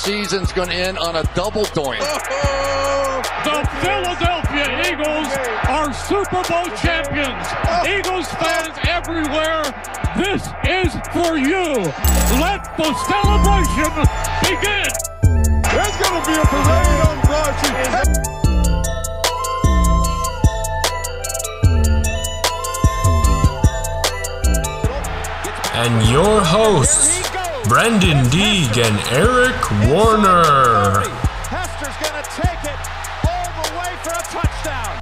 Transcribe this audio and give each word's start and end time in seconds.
season's 0.00 0.50
going 0.52 0.68
to 0.68 0.74
end 0.74 0.98
on 0.98 1.16
a 1.16 1.22
double 1.34 1.64
doink. 1.76 2.00
The 3.44 3.66
Philadelphia 3.80 4.92
Eagles 4.92 5.28
are 5.68 5.92
Super 5.94 6.42
Bowl 6.44 6.68
champions. 6.76 7.46
Eagles 7.88 8.28
fans 8.36 8.76
everywhere, 8.86 9.62
this 10.16 10.44
is 10.68 10.92
for 11.12 11.38
you. 11.38 11.88
Let 12.38 12.60
the 12.76 12.92
celebration 13.08 13.92
begin. 14.44 14.92
There's 15.72 15.96
going 15.96 16.20
to 16.20 16.26
be 16.28 16.36
a 16.36 16.44
parade 16.44 17.00
on 17.08 17.20
Broad 17.26 18.30
and 25.80 26.10
your 26.10 26.42
hosts, 26.42 27.29
Brenden 27.64 28.28
Deeg 28.30 28.78
and 28.78 28.98
Eric 29.12 29.70
Warner. 29.88 31.00
Hester's 31.46 31.96
going 32.00 32.22
to 32.22 32.30
take 32.30 32.64
it 32.64 32.78
all 33.28 33.48
the 33.62 33.68
way 33.78 33.92
for 34.02 34.10
a 34.10 34.22
touchdown. 34.22 35.00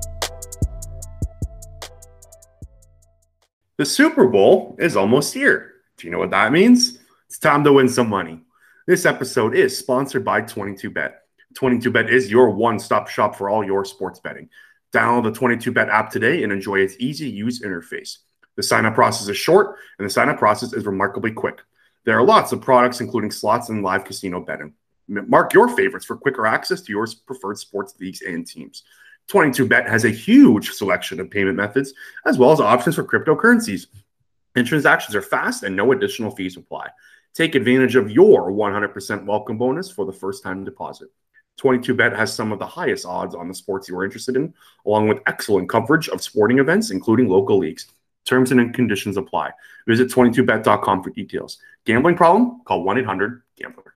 The 3.77 3.87
Super 3.87 4.27
Bowl 4.27 4.77
is 4.79 4.97
almost 4.97 5.33
here. 5.33 5.75
Do 5.97 6.07
you 6.07 6.11
know 6.11 6.19
what 6.19 6.31
that 6.31 6.53
means? 6.53 6.98
It's 7.27 7.39
time 7.39 7.62
to 7.65 7.73
win 7.73 7.89
some 7.89 8.09
money. 8.09 8.41
This 8.87 9.06
episode 9.06 9.55
is 9.55 9.79
sponsored 9.79 10.25
by 10.25 10.43
22Bet. 10.43 11.15
22Bet 11.55 12.11
is 12.11 12.31
your 12.31 12.51
one 12.51 12.79
stop 12.79 13.09
shop 13.09 13.37
for 13.37 13.48
all 13.48 13.65
your 13.65 13.84
sports 13.84 14.20
betting. 14.20 14.51
Download 14.93 15.33
the 15.33 15.39
22Bet 15.39 15.89
app 15.89 16.11
today 16.11 16.43
and 16.43 16.53
enjoy 16.53 16.81
its 16.81 16.97
easy 16.98 17.31
use 17.31 17.61
interface. 17.61 18.19
The 18.56 18.62
sign 18.62 18.84
up 18.84 18.95
process 18.95 19.28
is 19.28 19.37
short 19.37 19.77
and 19.98 20.06
the 20.06 20.11
sign 20.11 20.28
up 20.28 20.39
process 20.39 20.72
is 20.72 20.84
remarkably 20.84 21.31
quick. 21.31 21.61
There 22.09 22.19
are 22.19 22.25
lots 22.25 22.53
of 22.53 22.62
products, 22.62 23.03
including 23.03 23.31
slots 23.31 23.69
and 23.69 23.83
live 23.83 24.03
casino 24.03 24.41
betting. 24.41 24.73
Mark 25.09 25.53
your 25.53 25.69
favorites 25.69 26.06
for 26.06 26.17
quicker 26.17 26.47
access 26.47 26.81
to 26.81 26.91
your 26.91 27.06
preferred 27.27 27.59
sports 27.59 27.92
leagues 28.00 28.23
and 28.23 28.47
teams. 28.47 28.84
22Bet 29.31 29.87
has 29.87 30.06
a 30.06 30.09
huge 30.09 30.70
selection 30.70 31.20
of 31.20 31.31
payment 31.31 31.59
methods, 31.59 31.92
as 32.25 32.39
well 32.39 32.50
as 32.50 32.61
options 32.61 32.97
for 32.97 33.05
cryptocurrencies. 33.05 33.89
And 34.56 34.67
transactions 34.67 35.15
are 35.17 35.20
fast 35.20 35.65
and 35.65 35.77
no 35.77 35.92
additional 35.92 36.31
fees 36.31 36.56
apply. 36.56 36.89
Take 37.34 37.55
advantage 37.55 37.95
of 37.95 38.11
your 38.11 38.50
100% 38.53 39.27
welcome 39.27 39.59
bonus 39.59 39.91
for 39.91 40.06
the 40.06 40.12
first 40.15 40.43
time 40.43 40.65
deposit. 40.65 41.09
22Bet 41.61 42.17
has 42.17 42.33
some 42.33 42.53
of 42.53 42.59
the 42.59 42.67
highest 42.67 43.05
odds 43.05 43.34
on 43.34 43.48
the 43.48 43.55
sports 43.55 43.87
you 43.87 43.98
are 43.98 44.05
interested 44.06 44.34
in, 44.34 44.55
along 44.87 45.09
with 45.09 45.19
excellent 45.27 45.69
coverage 45.69 46.09
of 46.09 46.22
sporting 46.22 46.59
events, 46.59 46.91
including 46.91 47.28
local 47.28 47.59
leagues. 47.59 47.87
Terms 48.29 48.53
and 48.53 48.75
conditions 48.75 49.17
apply. 49.17 49.53
Visit 49.87 50.11
22bet.com 50.11 51.03
for 51.03 51.09
details. 51.09 51.57
Gambling 51.87 52.15
problem? 52.15 52.61
Call 52.67 52.84
1 52.84 52.98
800 52.98 53.43
Gambler. 53.57 53.95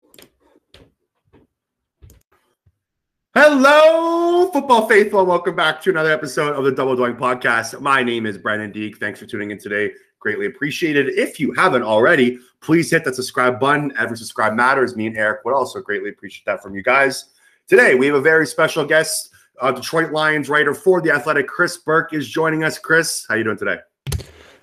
Hello, 3.35 4.49
football 4.53 4.87
faithful. 4.87 5.27
Welcome 5.27 5.57
back 5.57 5.83
to 5.83 5.91
another 5.91 6.13
episode 6.13 6.55
of 6.55 6.65
the 6.65 6.71
Double 6.71 6.95
Doink 6.95 7.19
Podcast. 7.19 7.81
My 7.81 8.05
name 8.05 8.25
is 8.25 8.39
Brenden 8.39 8.73
Deek. 8.73 8.99
Thanks 8.99 9.19
for 9.19 9.27
tuning 9.27 9.51
in 9.51 9.59
today. 9.59 9.91
Greatly 10.21 10.47
appreciated. 10.47 11.09
If 11.09 11.41
you 11.41 11.53
haven't 11.55 11.83
already, 11.83 12.39
please 12.61 12.89
hit 12.89 13.05
that 13.07 13.17
subscribe 13.17 13.59
button. 13.59 13.93
Every 13.99 14.17
subscribe 14.17 14.55
matters. 14.55 14.95
Me 14.95 15.09
and 15.09 15.17
Eric 15.17 15.45
would 15.45 15.55
also 15.55 15.81
greatly 15.81 16.11
appreciate 16.11 16.45
that 16.45 16.63
from 16.63 16.77
you 16.77 16.85
guys. 16.85 17.31
Today, 17.67 17.97
we 17.97 18.07
have 18.07 18.15
a 18.15 18.21
very 18.21 18.47
special 18.47 18.85
guest. 18.85 19.31
Uh, 19.61 19.73
Detroit 19.73 20.13
Lions 20.13 20.49
writer 20.49 20.73
for 20.73 21.01
The 21.01 21.11
Athletic, 21.11 21.49
Chris 21.49 21.79
Burke, 21.79 22.15
is 22.15 22.29
joining 22.29 22.63
us. 22.63 22.79
Chris, 22.79 23.27
how 23.29 23.35
you 23.35 23.43
doing 23.43 23.59
today? 23.59 23.79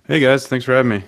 Hey 0.07 0.21
guys, 0.21 0.47
thanks 0.47 0.63
for 0.63 0.73
having 0.73 0.89
me. 0.89 1.03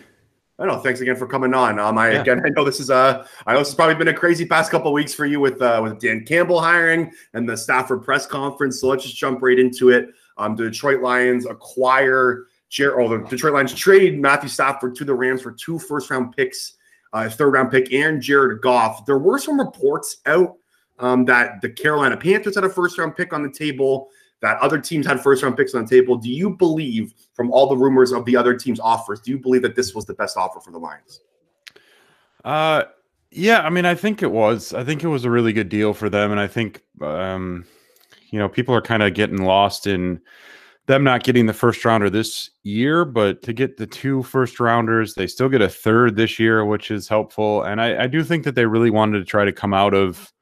I 0.59 0.65
know. 0.65 0.79
Thanks 0.79 0.99
again 0.99 1.15
for 1.15 1.25
coming 1.25 1.53
on. 1.53 1.79
Um, 1.79 1.97
I 1.97 2.11
yeah. 2.11 2.21
again, 2.21 2.41
I 2.45 2.49
know 2.49 2.65
this 2.65 2.81
is 2.81 2.89
uh, 2.89 3.25
I 3.47 3.53
know 3.53 3.59
this 3.59 3.69
has 3.69 3.75
probably 3.75 3.95
been 3.95 4.09
a 4.09 4.13
crazy 4.13 4.45
past 4.45 4.71
couple 4.71 4.91
weeks 4.91 5.13
for 5.13 5.25
you 5.25 5.39
with 5.39 5.61
uh, 5.61 5.79
with 5.81 6.01
Dan 6.01 6.25
Campbell 6.25 6.59
hiring 6.59 7.09
and 7.33 7.47
the 7.47 7.55
Stafford 7.55 8.03
press 8.03 8.25
conference. 8.25 8.81
So 8.81 8.89
let's 8.89 9.03
just 9.03 9.15
jump 9.15 9.41
right 9.41 9.57
into 9.57 9.87
it. 9.87 10.09
Um, 10.37 10.57
the 10.57 10.63
Detroit 10.63 11.01
Lions 11.01 11.45
acquire 11.45 12.47
Jer- 12.67 12.99
oh, 12.99 13.07
the 13.07 13.25
Detroit 13.29 13.53
Lions 13.53 13.73
trade 13.73 14.19
Matthew 14.19 14.49
Stafford 14.49 14.95
to 14.95 15.05
the 15.05 15.13
Rams 15.13 15.43
for 15.43 15.53
two 15.53 15.79
first 15.79 16.09
round 16.09 16.35
picks, 16.35 16.73
uh, 17.13 17.29
third 17.29 17.51
round 17.53 17.71
pick, 17.71 17.93
and 17.93 18.21
Jared 18.21 18.59
Goff. 18.59 19.05
There 19.05 19.17
were 19.17 19.39
some 19.39 19.57
reports 19.57 20.17
out 20.25 20.57
um, 20.99 21.23
that 21.23 21.61
the 21.61 21.69
Carolina 21.69 22.17
Panthers 22.17 22.55
had 22.55 22.65
a 22.65 22.69
first 22.69 22.97
round 22.97 23.15
pick 23.15 23.31
on 23.31 23.43
the 23.43 23.51
table 23.51 24.09
that 24.41 24.59
other 24.59 24.79
teams 24.79 25.05
had 25.05 25.19
first 25.19 25.43
round 25.43 25.57
picks 25.57 25.73
on 25.75 25.85
the 25.85 25.89
table. 25.89 26.15
Do 26.15 26.29
you 26.29 26.51
believe, 26.51 27.13
from 27.33 27.51
all 27.51 27.67
the 27.67 27.77
rumors 27.77 28.11
of 28.11 28.25
the 28.25 28.35
other 28.35 28.55
teams' 28.55 28.79
offers, 28.79 29.19
do 29.19 29.31
you 29.31 29.37
believe 29.37 29.61
that 29.63 29.75
this 29.75 29.93
was 29.93 30.05
the 30.05 30.13
best 30.13 30.37
offer 30.37 30.59
for 30.59 30.71
the 30.71 30.79
Lions? 30.79 31.21
Uh, 32.45 32.83
yeah, 33.31 33.61
I 33.61 33.69
mean, 33.69 33.85
I 33.85 33.95
think 33.95 34.23
it 34.23 34.31
was. 34.31 34.73
I 34.73 34.83
think 34.83 35.03
it 35.03 35.07
was 35.07 35.25
a 35.25 35.29
really 35.29 35.53
good 35.53 35.69
deal 35.69 35.93
for 35.93 36.09
them, 36.09 36.31
and 36.31 36.39
I 36.39 36.47
think, 36.47 36.81
um, 37.01 37.65
you 38.29 38.39
know, 38.39 38.49
people 38.49 38.73
are 38.73 38.81
kind 38.81 39.03
of 39.03 39.13
getting 39.13 39.43
lost 39.43 39.87
in 39.87 40.21
them 40.89 41.03
not 41.03 41.23
getting 41.23 41.45
the 41.45 41.53
first 41.53 41.85
rounder 41.85 42.09
this 42.09 42.49
year, 42.63 43.05
but 43.05 43.43
to 43.43 43.53
get 43.53 43.77
the 43.77 43.85
two 43.85 44.23
first 44.23 44.59
rounders, 44.59 45.13
they 45.13 45.27
still 45.27 45.47
get 45.47 45.61
a 45.61 45.69
third 45.69 46.15
this 46.15 46.39
year, 46.39 46.65
which 46.65 46.89
is 46.89 47.07
helpful. 47.07 47.61
And 47.61 47.79
I, 47.79 48.05
I 48.05 48.07
do 48.07 48.23
think 48.23 48.43
that 48.45 48.55
they 48.55 48.65
really 48.65 48.89
wanted 48.89 49.19
to 49.19 49.25
try 49.25 49.45
to 49.45 49.51
come 49.51 49.71
out 49.71 49.93
of 49.93 50.33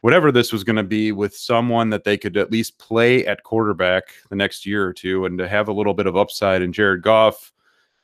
whatever 0.00 0.30
this 0.30 0.52
was 0.52 0.64
going 0.64 0.76
to 0.76 0.84
be 0.84 1.12
with 1.12 1.36
someone 1.36 1.90
that 1.90 2.04
they 2.04 2.16
could 2.16 2.36
at 2.36 2.52
least 2.52 2.78
play 2.78 3.26
at 3.26 3.42
quarterback 3.42 4.04
the 4.30 4.36
next 4.36 4.64
year 4.64 4.86
or 4.86 4.92
two 4.92 5.24
and 5.24 5.38
to 5.38 5.48
have 5.48 5.68
a 5.68 5.72
little 5.72 5.94
bit 5.94 6.06
of 6.06 6.16
upside 6.16 6.62
in 6.62 6.72
Jared 6.72 7.02
Goff, 7.02 7.52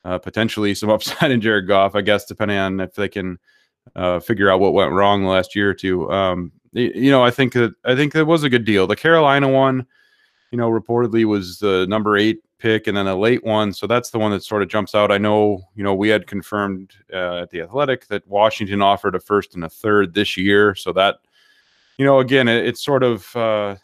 uh, 0.05 0.19
potentially 0.19 0.75
some 0.75 0.91
upside 0.91 1.31
in 1.31 1.41
Jared 1.41 1.69
Goff, 1.69 1.94
I 1.94 2.00
guess, 2.00 2.25
depending 2.25 2.59
on 2.59 2.81
if 2.81 2.94
they 2.94 3.09
can 3.09 3.38
uh, 3.94 4.19
figure 4.21 4.50
out 4.50 4.60
what 4.60 4.72
went 4.72 4.93
wrong 4.93 5.22
the 5.22 5.28
last 5.28 5.55
year 5.55 5.71
or 5.71 5.75
two. 5.75 6.10
Um, 6.10 6.53
you 6.72 7.10
know, 7.10 7.22
I 7.22 7.31
think 7.31 7.53
that 7.53 7.72
I 7.84 7.94
think 7.94 8.12
that 8.15 8.26
was 8.26 8.43
a 8.43 8.50
good 8.50 8.65
deal. 8.65 8.88
The 8.88 8.97
Carolina 8.97 9.49
one, 9.49 9.87
you 10.50 10.59
know, 10.59 10.69
reportedly 10.69 11.25
was 11.25 11.59
the 11.59 11.87
number 11.88 12.16
eight 12.16 12.38
pick 12.59 12.87
and 12.87 12.97
then 12.97 13.06
a 13.06 13.15
late 13.15 13.44
one. 13.44 13.72
So 13.72 13.87
that's 13.87 14.11
the 14.11 14.19
one 14.19 14.32
that 14.32 14.43
sort 14.43 14.62
of 14.62 14.69
jumps 14.69 14.94
out. 14.94 15.12
I 15.12 15.19
know, 15.19 15.61
you 15.76 15.84
know, 15.84 15.94
we 15.94 16.09
had 16.09 16.26
confirmed 16.26 16.93
uh, 17.12 17.43
at 17.43 17.50
the 17.50 17.61
Athletic 17.61 18.09
that 18.09 18.26
Washington 18.26 18.82
offered 18.82 19.15
a 19.15 19.21
first 19.21 19.55
and 19.55 19.65
a 19.65 19.69
third 19.69 20.15
this 20.15 20.37
year. 20.37 20.75
So 20.75 20.93
that 20.94 21.16
you 21.99 22.05
know, 22.05 22.21
again, 22.21 22.49
it, 22.49 22.66
it's 22.66 22.84
sort 22.84 23.03
of 23.03 23.34
uh, 23.37 23.77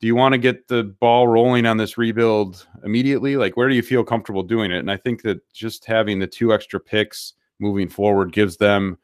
do 0.00 0.06
you 0.08 0.16
want 0.16 0.32
to 0.32 0.38
get 0.38 0.66
the 0.66 0.82
ball 0.82 1.28
rolling 1.28 1.64
on 1.64 1.76
this 1.76 1.96
rebuild 1.96 2.66
immediately? 2.84 3.36
Like, 3.36 3.56
where 3.56 3.68
do 3.68 3.74
you 3.76 3.82
feel 3.82 4.02
comfortable 4.02 4.42
doing 4.42 4.72
it? 4.72 4.78
And 4.78 4.90
I 4.90 4.96
think 4.96 5.22
that 5.22 5.40
just 5.52 5.84
having 5.84 6.18
the 6.18 6.26
two 6.26 6.52
extra 6.52 6.80
picks 6.80 7.34
moving 7.60 7.88
forward 7.88 8.32
gives 8.32 8.56
them 8.56 8.98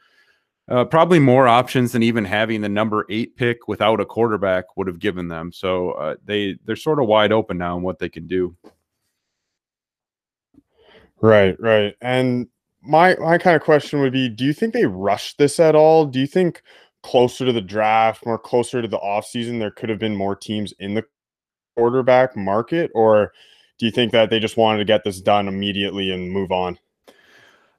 uh, 0.68 0.84
probably 0.84 1.20
more 1.20 1.46
options 1.46 1.92
than 1.92 2.02
even 2.02 2.24
having 2.24 2.60
the 2.60 2.68
number 2.68 3.06
eight 3.10 3.36
pick 3.36 3.68
without 3.68 4.00
a 4.00 4.04
quarterback 4.04 4.76
would 4.76 4.88
have 4.88 4.98
given 4.98 5.28
them. 5.28 5.52
So 5.52 5.92
uh, 5.92 6.16
they 6.24 6.58
they're 6.64 6.76
sort 6.76 7.00
of 7.00 7.06
wide 7.06 7.32
open 7.32 7.58
now 7.58 7.76
in 7.76 7.82
what 7.82 8.00
they 8.00 8.08
can 8.08 8.26
do. 8.26 8.56
Right, 11.20 11.58
right. 11.60 11.94
And 12.00 12.48
my 12.82 13.14
my 13.16 13.38
kind 13.38 13.56
of 13.56 13.62
question 13.62 14.00
would 14.00 14.12
be: 14.12 14.28
Do 14.28 14.44
you 14.44 14.52
think 14.52 14.74
they 14.74 14.86
rushed 14.86 15.38
this 15.38 15.58
at 15.58 15.74
all? 15.74 16.04
Do 16.04 16.20
you 16.20 16.26
think 16.26 16.62
closer 17.02 17.46
to 17.46 17.52
the 17.52 17.60
draft, 17.60 18.26
more 18.26 18.38
closer 18.38 18.82
to 18.82 18.88
the 18.88 18.98
offseason, 18.98 19.58
there 19.58 19.70
could 19.70 19.88
have 19.88 19.98
been 19.98 20.16
more 20.16 20.36
teams 20.36 20.72
in 20.78 20.94
the 20.94 21.04
quarterback 21.76 22.36
market? 22.36 22.90
Or 22.94 23.32
do 23.78 23.86
you 23.86 23.92
think 23.92 24.12
that 24.12 24.30
they 24.30 24.40
just 24.40 24.56
wanted 24.56 24.78
to 24.78 24.84
get 24.84 25.04
this 25.04 25.20
done 25.20 25.48
immediately 25.48 26.12
and 26.12 26.30
move 26.30 26.52
on? 26.52 26.78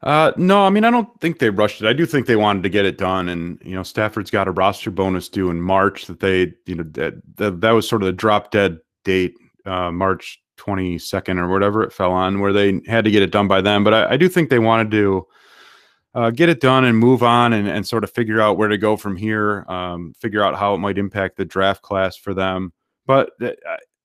Uh, 0.02 0.31
no, 0.38 0.66
I 0.66 0.69
mean, 0.69 0.85
I 0.85 0.91
don't 0.91 1.09
think 1.19 1.40
they 1.40 1.50
rushed 1.50 1.81
it. 1.81 1.88
I 1.88 1.94
do 1.94 2.06
think 2.06 2.25
they 2.25 2.38
wanted 2.38 2.63
to 2.63 2.69
get 2.69 2.85
it 2.85 2.97
done. 2.97 3.28
And, 3.28 3.59
you 3.63 3.75
know, 3.75 3.84
Stafford's 3.84 4.31
got 4.31 4.47
a 4.47 4.52
roster 4.52 4.91
bonus 4.91 5.28
due 5.28 5.50
in 5.50 5.62
March 5.62 6.06
that 6.06 6.22
they, 6.22 6.53
you 6.66 6.75
know, 6.75 6.84
that, 6.91 7.22
that, 7.35 7.59
that 7.61 7.72
was 7.72 7.88
sort 7.88 8.02
of 8.02 8.05
the 8.05 8.14
drop 8.14 8.52
dead 8.52 8.79
date, 9.03 9.35
uh, 9.66 9.91
March 9.91 10.41
22nd 10.58 11.38
or 11.38 11.49
whatever 11.49 11.84
it 11.84 11.91
fell 11.91 12.14
on, 12.14 12.40
where 12.40 12.53
they 12.53 12.82
had 12.88 13.03
to 13.03 13.11
get 13.11 13.23
it 13.23 13.32
done 13.32 13.49
by 13.49 13.59
then. 13.59 13.84
But 13.84 13.94
I, 13.94 14.11
I 14.11 14.17
do 14.17 14.29
think 14.29 14.49
they 14.49 14.59
wanted 14.59 14.90
to, 14.91 15.28
uh, 16.16 16.32
get 16.32 16.50
it 16.50 16.59
done 16.59 16.85
and 16.85 16.97
move 16.97 17.22
on 17.22 17.53
and, 17.53 17.67
and 17.67 17.88
sort 17.88 18.03
of 18.03 18.11
figure 18.11 18.41
out 18.41 18.58
where 18.58 18.67
to 18.67 18.78
go 18.78 18.97
from 18.97 19.16
here, 19.16 19.66
um, 19.70 20.14
figure 20.20 20.44
out 20.44 20.58
how 20.58 20.73
it 20.73 20.79
might 20.79 20.97
impact 20.97 21.38
the 21.38 21.46
draft 21.46 21.82
class 21.82 22.16
for 22.16 22.34
them. 22.34 22.73
But 23.06 23.32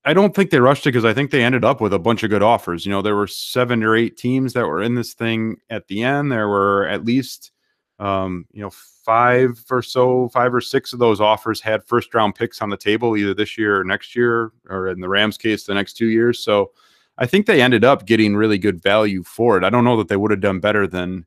I 0.05 0.13
don't 0.13 0.35
think 0.35 0.51
they 0.51 0.61
rushed 0.61 0.87
it 0.87 0.91
because 0.91 1.05
I 1.05 1.15
think 1.15 1.31
they 1.31 1.43
ended 1.43 1.65
up 1.65 1.81
with 1.81 1.95
a 1.95 1.99
bunch 1.99 2.23
of 2.23 2.31
good 2.31 2.43
offers. 2.43 2.85
You 2.85 2.93
know, 2.93 3.01
there 3.01 3.17
were 3.17 3.27
seven 3.27 3.83
or 3.83 3.97
eight 3.97 4.19
teams 4.19 4.53
that 4.53 4.67
were 4.67 4.83
in 4.83 4.95
this 4.95 5.15
thing 5.15 5.57
at 5.71 5.87
the 5.89 6.03
end. 6.03 6.31
There 6.31 6.49
were 6.49 6.87
at 6.89 7.07
least, 7.07 7.53
um, 7.99 8.47
you 8.53 8.61
know, 8.61 8.71
five 8.71 9.63
or 9.71 9.81
so, 9.81 10.29
five 10.29 10.55
or 10.55 10.61
six 10.61 10.93
of 10.93 10.99
those 10.99 11.23
offers 11.23 11.61
had 11.61 11.85
first 11.85 12.15
round 12.15 12.35
picks 12.35 12.61
on 12.61 12.69
the 12.69 12.77
table 12.77 13.17
either 13.17 13.33
this 13.33 13.57
year 13.57 13.81
or 13.81 13.85
next 13.85 14.15
year, 14.15 14.53
or 14.69 14.89
in 14.89 15.01
the 15.01 15.09
Rams 15.09 15.39
case, 15.39 15.65
the 15.65 15.75
next 15.75 15.95
two 15.95 16.09
years. 16.09 16.39
So 16.39 16.73
I 17.17 17.25
think 17.25 17.47
they 17.47 17.63
ended 17.63 17.85
up 17.85 18.07
getting 18.07 18.37
really 18.37 18.59
good 18.59 18.83
value 18.83 19.23
for 19.23 19.57
it. 19.57 19.65
I 19.65 19.71
don't 19.71 19.85
know 19.85 19.97
that 19.97 20.09
they 20.09 20.17
would 20.17 20.33
have 20.33 20.41
done 20.41 20.61
better 20.61 20.87
than 20.87 21.25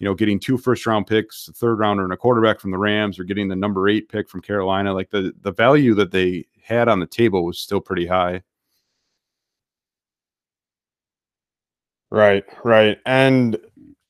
you 0.00 0.06
know, 0.06 0.14
getting 0.14 0.40
two 0.40 0.58
first 0.58 0.86
round 0.86 1.06
picks, 1.06 1.46
a 1.48 1.52
third 1.52 1.78
rounder, 1.78 2.04
and 2.04 2.12
a 2.12 2.16
quarterback 2.16 2.58
from 2.58 2.70
the 2.70 2.78
Rams, 2.78 3.18
or 3.18 3.24
getting 3.24 3.48
the 3.48 3.54
number 3.56 3.88
eight 3.88 4.08
pick 4.08 4.28
from 4.28 4.40
Carolina. 4.40 4.92
Like 4.94 5.10
the 5.10 5.32
the 5.42 5.52
value 5.52 5.94
that 5.94 6.10
they 6.10 6.46
had 6.64 6.88
on 6.88 7.00
the 7.00 7.06
table 7.06 7.44
was 7.44 7.58
still 7.58 7.80
pretty 7.80 8.06
high. 8.06 8.42
Right, 12.10 12.44
right. 12.64 12.98
And 13.06 13.56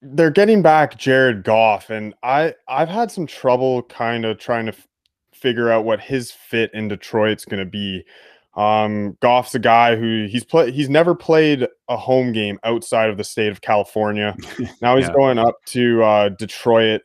they're 0.01 0.31
getting 0.31 0.63
back 0.63 0.97
Jared 0.97 1.43
Goff, 1.45 1.91
and 1.91 2.15
I 2.23 2.55
I've 2.69 2.89
had 2.89 3.11
some 3.11 3.27
trouble 3.27 3.83
kind 3.85 4.25
of 4.25 4.39
trying 4.39 4.67
to 4.67 4.73
f- 4.73 4.87
figure 5.35 5.71
out 5.71 5.85
what 5.85 6.01
his 6.01 6.31
fit 6.31 6.73
in 6.73 6.89
Detroit's 6.89 7.45
going 7.45 7.63
to 7.65 7.71
be. 7.71 8.05
Um, 8.55 9.17
Goff's 9.20 9.55
a 9.55 9.58
guy 9.61 9.94
who 9.97 10.26
he's 10.29 10.44
play 10.44 10.73
he's 10.73 10.88
never 10.88 11.14
played 11.14 11.69
a 11.88 11.97
home 11.97 12.32
game 12.32 12.58
outside 12.64 13.08
of 13.08 13.17
the 13.17 13.25
state 13.25 13.50
of 13.52 13.61
California. 13.61 14.37
Now 14.82 14.97
he's 14.97 15.06
Yeah. 15.06 15.12
going 15.12 15.38
up 15.38 15.56
to 15.67 16.02
uh, 16.02 16.29
Detroit. 16.31 17.02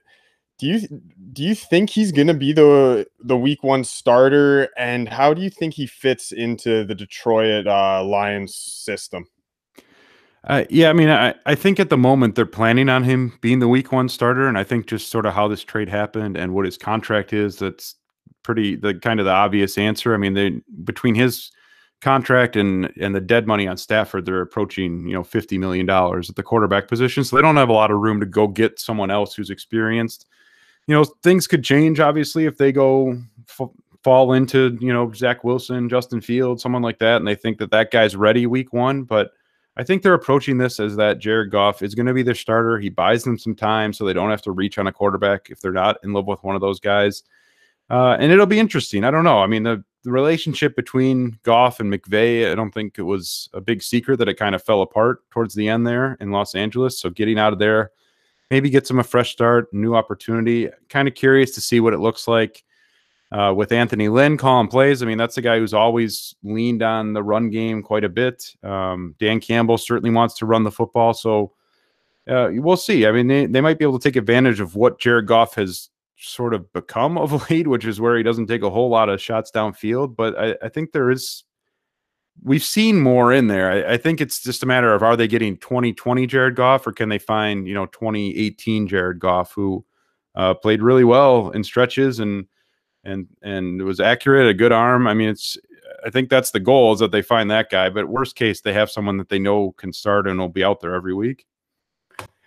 Do 0.57 0.67
you 0.67 0.87
do 1.33 1.43
you 1.43 1.53
think 1.53 1.89
he's 1.89 2.11
going 2.11 2.27
to 2.27 2.33
be 2.33 2.53
the 2.53 3.05
the 3.19 3.37
week 3.37 3.63
one 3.63 3.83
starter? 3.83 4.69
And 4.77 5.07
how 5.09 5.33
do 5.33 5.41
you 5.41 5.49
think 5.49 5.73
he 5.73 5.85
fits 5.85 6.31
into 6.31 6.85
the 6.85 6.95
Detroit 6.95 7.67
uh, 7.67 8.03
Lions 8.03 8.55
system? 8.55 9.27
Uh, 10.45 10.63
yeah, 10.69 10.89
I 10.89 10.93
mean, 10.93 11.09
I, 11.09 11.33
I 11.47 11.55
think 11.55 11.79
at 11.79 11.89
the 11.89 11.97
moment 11.97 12.35
they're 12.35 12.45
planning 12.45 12.87
on 12.87 13.03
him 13.03 13.33
being 13.41 13.59
the 13.59 13.67
week 13.67 13.91
one 13.91 14.07
starter, 14.07 14.47
and 14.47 14.57
I 14.59 14.63
think 14.63 14.85
just 14.85 15.09
sort 15.09 15.25
of 15.25 15.33
how 15.33 15.47
this 15.47 15.63
trade 15.63 15.89
happened 15.89 16.37
and 16.37 16.53
what 16.53 16.65
his 16.65 16.77
contract 16.77 17.33
is, 17.33 17.57
that's 17.57 17.95
pretty 18.45 18.75
the 18.75 18.93
kind 18.93 19.19
of 19.19 19.25
the 19.25 19.31
obvious 19.31 19.77
answer. 19.77 20.13
I 20.13 20.17
mean, 20.17 20.35
they 20.35 20.61
between 20.83 21.15
his 21.15 21.51
contract 21.99 22.55
and 22.55 22.93
and 23.01 23.15
the 23.15 23.19
dead 23.19 23.47
money 23.47 23.67
on 23.67 23.75
Stafford, 23.75 24.25
they're 24.25 24.41
approaching 24.41 25.07
you 25.07 25.13
know 25.13 25.23
fifty 25.23 25.57
million 25.57 25.85
dollars 25.85 26.29
at 26.29 26.35
the 26.35 26.43
quarterback 26.43 26.87
position, 26.87 27.23
so 27.23 27.35
they 27.35 27.41
don't 27.41 27.57
have 27.57 27.69
a 27.69 27.73
lot 27.73 27.91
of 27.91 27.99
room 27.99 28.19
to 28.19 28.25
go 28.25 28.47
get 28.47 28.79
someone 28.79 29.11
else 29.11 29.33
who's 29.33 29.49
experienced. 29.49 30.27
You 30.87 30.93
know, 30.95 31.03
things 31.23 31.47
could 31.47 31.63
change 31.63 31.99
obviously 31.99 32.45
if 32.45 32.57
they 32.57 32.71
go 32.71 33.19
f- 33.49 33.69
fall 34.03 34.33
into 34.33 34.77
you 34.79 34.93
know 34.93 35.11
Zach 35.13 35.43
Wilson, 35.43 35.89
Justin 35.89 36.21
Fields, 36.21 36.61
someone 36.61 36.83
like 36.83 36.99
that, 36.99 37.17
and 37.17 37.27
they 37.27 37.35
think 37.35 37.57
that 37.57 37.71
that 37.71 37.91
guy's 37.91 38.15
ready 38.15 38.45
week 38.45 38.71
one, 38.71 39.03
but. 39.03 39.31
I 39.77 39.83
think 39.83 40.03
they're 40.03 40.13
approaching 40.13 40.57
this 40.57 40.79
as 40.79 40.95
that 40.95 41.19
Jared 41.19 41.51
Goff 41.51 41.81
is 41.81 41.95
going 41.95 42.05
to 42.05 42.13
be 42.13 42.23
their 42.23 42.33
starter. 42.33 42.79
He 42.79 42.87
buys 42.89 43.25
them 43.25 43.37
some 43.37 43.55
time 43.55 43.91
so 43.91 44.05
they 44.05 44.13
don't 44.13 44.29
have 44.29 44.41
to 44.43 44.51
reach 44.51 44.77
on 44.77 44.87
a 44.87 44.91
quarterback 44.93 45.49
if 45.49 45.59
they're 45.59 45.73
not 45.73 45.97
in 46.01 46.13
love 46.13 46.27
with 46.27 46.41
one 46.45 46.55
of 46.55 46.61
those 46.61 46.79
guys. 46.79 47.23
Uh, 47.89 48.17
and 48.19 48.31
it'll 48.31 48.45
be 48.45 48.59
interesting. 48.59 49.03
I 49.03 49.11
don't 49.11 49.23
know. 49.23 49.39
I 49.39 49.47
mean, 49.47 49.63
the, 49.63 49.83
the 50.03 50.11
relationship 50.11 50.75
between 50.75 51.37
Goff 51.43 51.79
and 51.79 51.91
McVay, 51.91 52.51
I 52.51 52.55
don't 52.55 52.73
think 52.73 52.97
it 52.97 53.03
was 53.03 53.49
a 53.53 53.61
big 53.61 53.83
secret 53.83 54.17
that 54.17 54.29
it 54.29 54.35
kind 54.35 54.55
of 54.55 54.63
fell 54.63 54.81
apart 54.81 55.29
towards 55.29 55.53
the 55.53 55.69
end 55.69 55.85
there 55.85 56.17
in 56.19 56.31
Los 56.31 56.55
Angeles. 56.55 56.99
So 56.99 57.09
getting 57.09 57.37
out 57.37 57.53
of 57.53 57.59
there 57.59 57.91
maybe 58.49 58.69
gets 58.69 58.87
them 58.87 58.99
a 58.99 59.03
fresh 59.03 59.31
start, 59.31 59.73
new 59.73 59.95
opportunity. 59.95 60.69
Kind 60.89 61.07
of 61.07 61.15
curious 61.15 61.51
to 61.55 61.61
see 61.61 61.79
what 61.79 61.93
it 61.93 61.99
looks 61.99 62.27
like 62.27 62.63
uh, 63.31 63.53
with 63.55 63.71
Anthony 63.71 64.07
Lynn 64.07 64.37
calling 64.37 64.67
plays. 64.67 65.01
I 65.01 65.05
mean, 65.05 65.17
that's 65.17 65.37
a 65.37 65.41
guy 65.41 65.59
who's 65.59 65.73
always 65.73 66.35
leaned 66.43 66.83
on 66.83 67.13
the 67.13 67.23
run 67.23 67.49
game 67.49 67.81
quite 67.81 68.03
a 68.03 68.09
bit. 68.09 68.55
Um, 68.63 69.15
Dan 69.19 69.39
Campbell 69.39 69.77
certainly 69.77 70.11
wants 70.11 70.35
to 70.35 70.45
run 70.45 70.63
the 70.63 70.71
football. 70.71 71.13
So 71.13 71.53
uh, 72.29 72.49
we'll 72.53 72.77
see. 72.77 73.05
I 73.05 73.11
mean, 73.11 73.27
they, 73.27 73.45
they 73.45 73.61
might 73.61 73.77
be 73.77 73.85
able 73.85 73.99
to 73.99 74.09
take 74.09 74.15
advantage 74.15 74.59
of 74.59 74.75
what 74.75 74.99
Jared 74.99 75.27
Goff 75.27 75.55
has 75.55 75.89
sort 76.17 76.53
of 76.53 76.71
become 76.73 77.17
of 77.17 77.49
late, 77.49 77.67
which 77.67 77.85
is 77.85 77.99
where 77.99 78.17
he 78.17 78.23
doesn't 78.23 78.47
take 78.47 78.63
a 78.63 78.69
whole 78.69 78.89
lot 78.89 79.09
of 79.09 79.21
shots 79.21 79.51
downfield. 79.51 80.15
But 80.15 80.37
I, 80.37 80.55
I 80.63 80.69
think 80.69 80.91
there 80.91 81.11
is, 81.11 81.43
we've 82.43 82.63
seen 82.63 83.01
more 83.01 83.33
in 83.33 83.47
there. 83.47 83.71
I, 83.71 83.93
I 83.93 83.97
think 83.97 84.21
it's 84.21 84.41
just 84.41 84.63
a 84.63 84.65
matter 84.65 84.93
of 84.93 85.03
are 85.03 85.15
they 85.15 85.27
getting 85.27 85.57
2020 85.57 86.27
Jared 86.27 86.55
Goff 86.55 86.85
or 86.87 86.91
can 86.91 87.09
they 87.09 87.19
find, 87.19 87.67
you 87.67 87.73
know, 87.73 87.85
2018 87.87 88.87
Jared 88.87 89.19
Goff 89.19 89.53
who 89.53 89.85
uh, 90.35 90.53
played 90.53 90.81
really 90.81 91.03
well 91.03 91.51
in 91.51 91.63
stretches 91.63 92.19
and, 92.19 92.47
and 93.05 93.27
and 93.43 93.81
was 93.83 93.99
accurate, 93.99 94.47
a 94.47 94.53
good 94.53 94.71
arm. 94.71 95.07
I 95.07 95.13
mean, 95.13 95.29
it's 95.29 95.57
I 96.05 96.09
think 96.09 96.29
that's 96.29 96.51
the 96.51 96.59
goal 96.59 96.93
is 96.93 96.99
that 96.99 97.11
they 97.11 97.21
find 97.21 97.49
that 97.51 97.69
guy. 97.69 97.89
But 97.89 98.09
worst 98.09 98.35
case, 98.35 98.61
they 98.61 98.73
have 98.73 98.91
someone 98.91 99.17
that 99.17 99.29
they 99.29 99.39
know 99.39 99.71
can 99.77 99.93
start 99.93 100.27
and 100.27 100.39
will 100.39 100.49
be 100.49 100.63
out 100.63 100.81
there 100.81 100.95
every 100.95 101.13
week. 101.13 101.45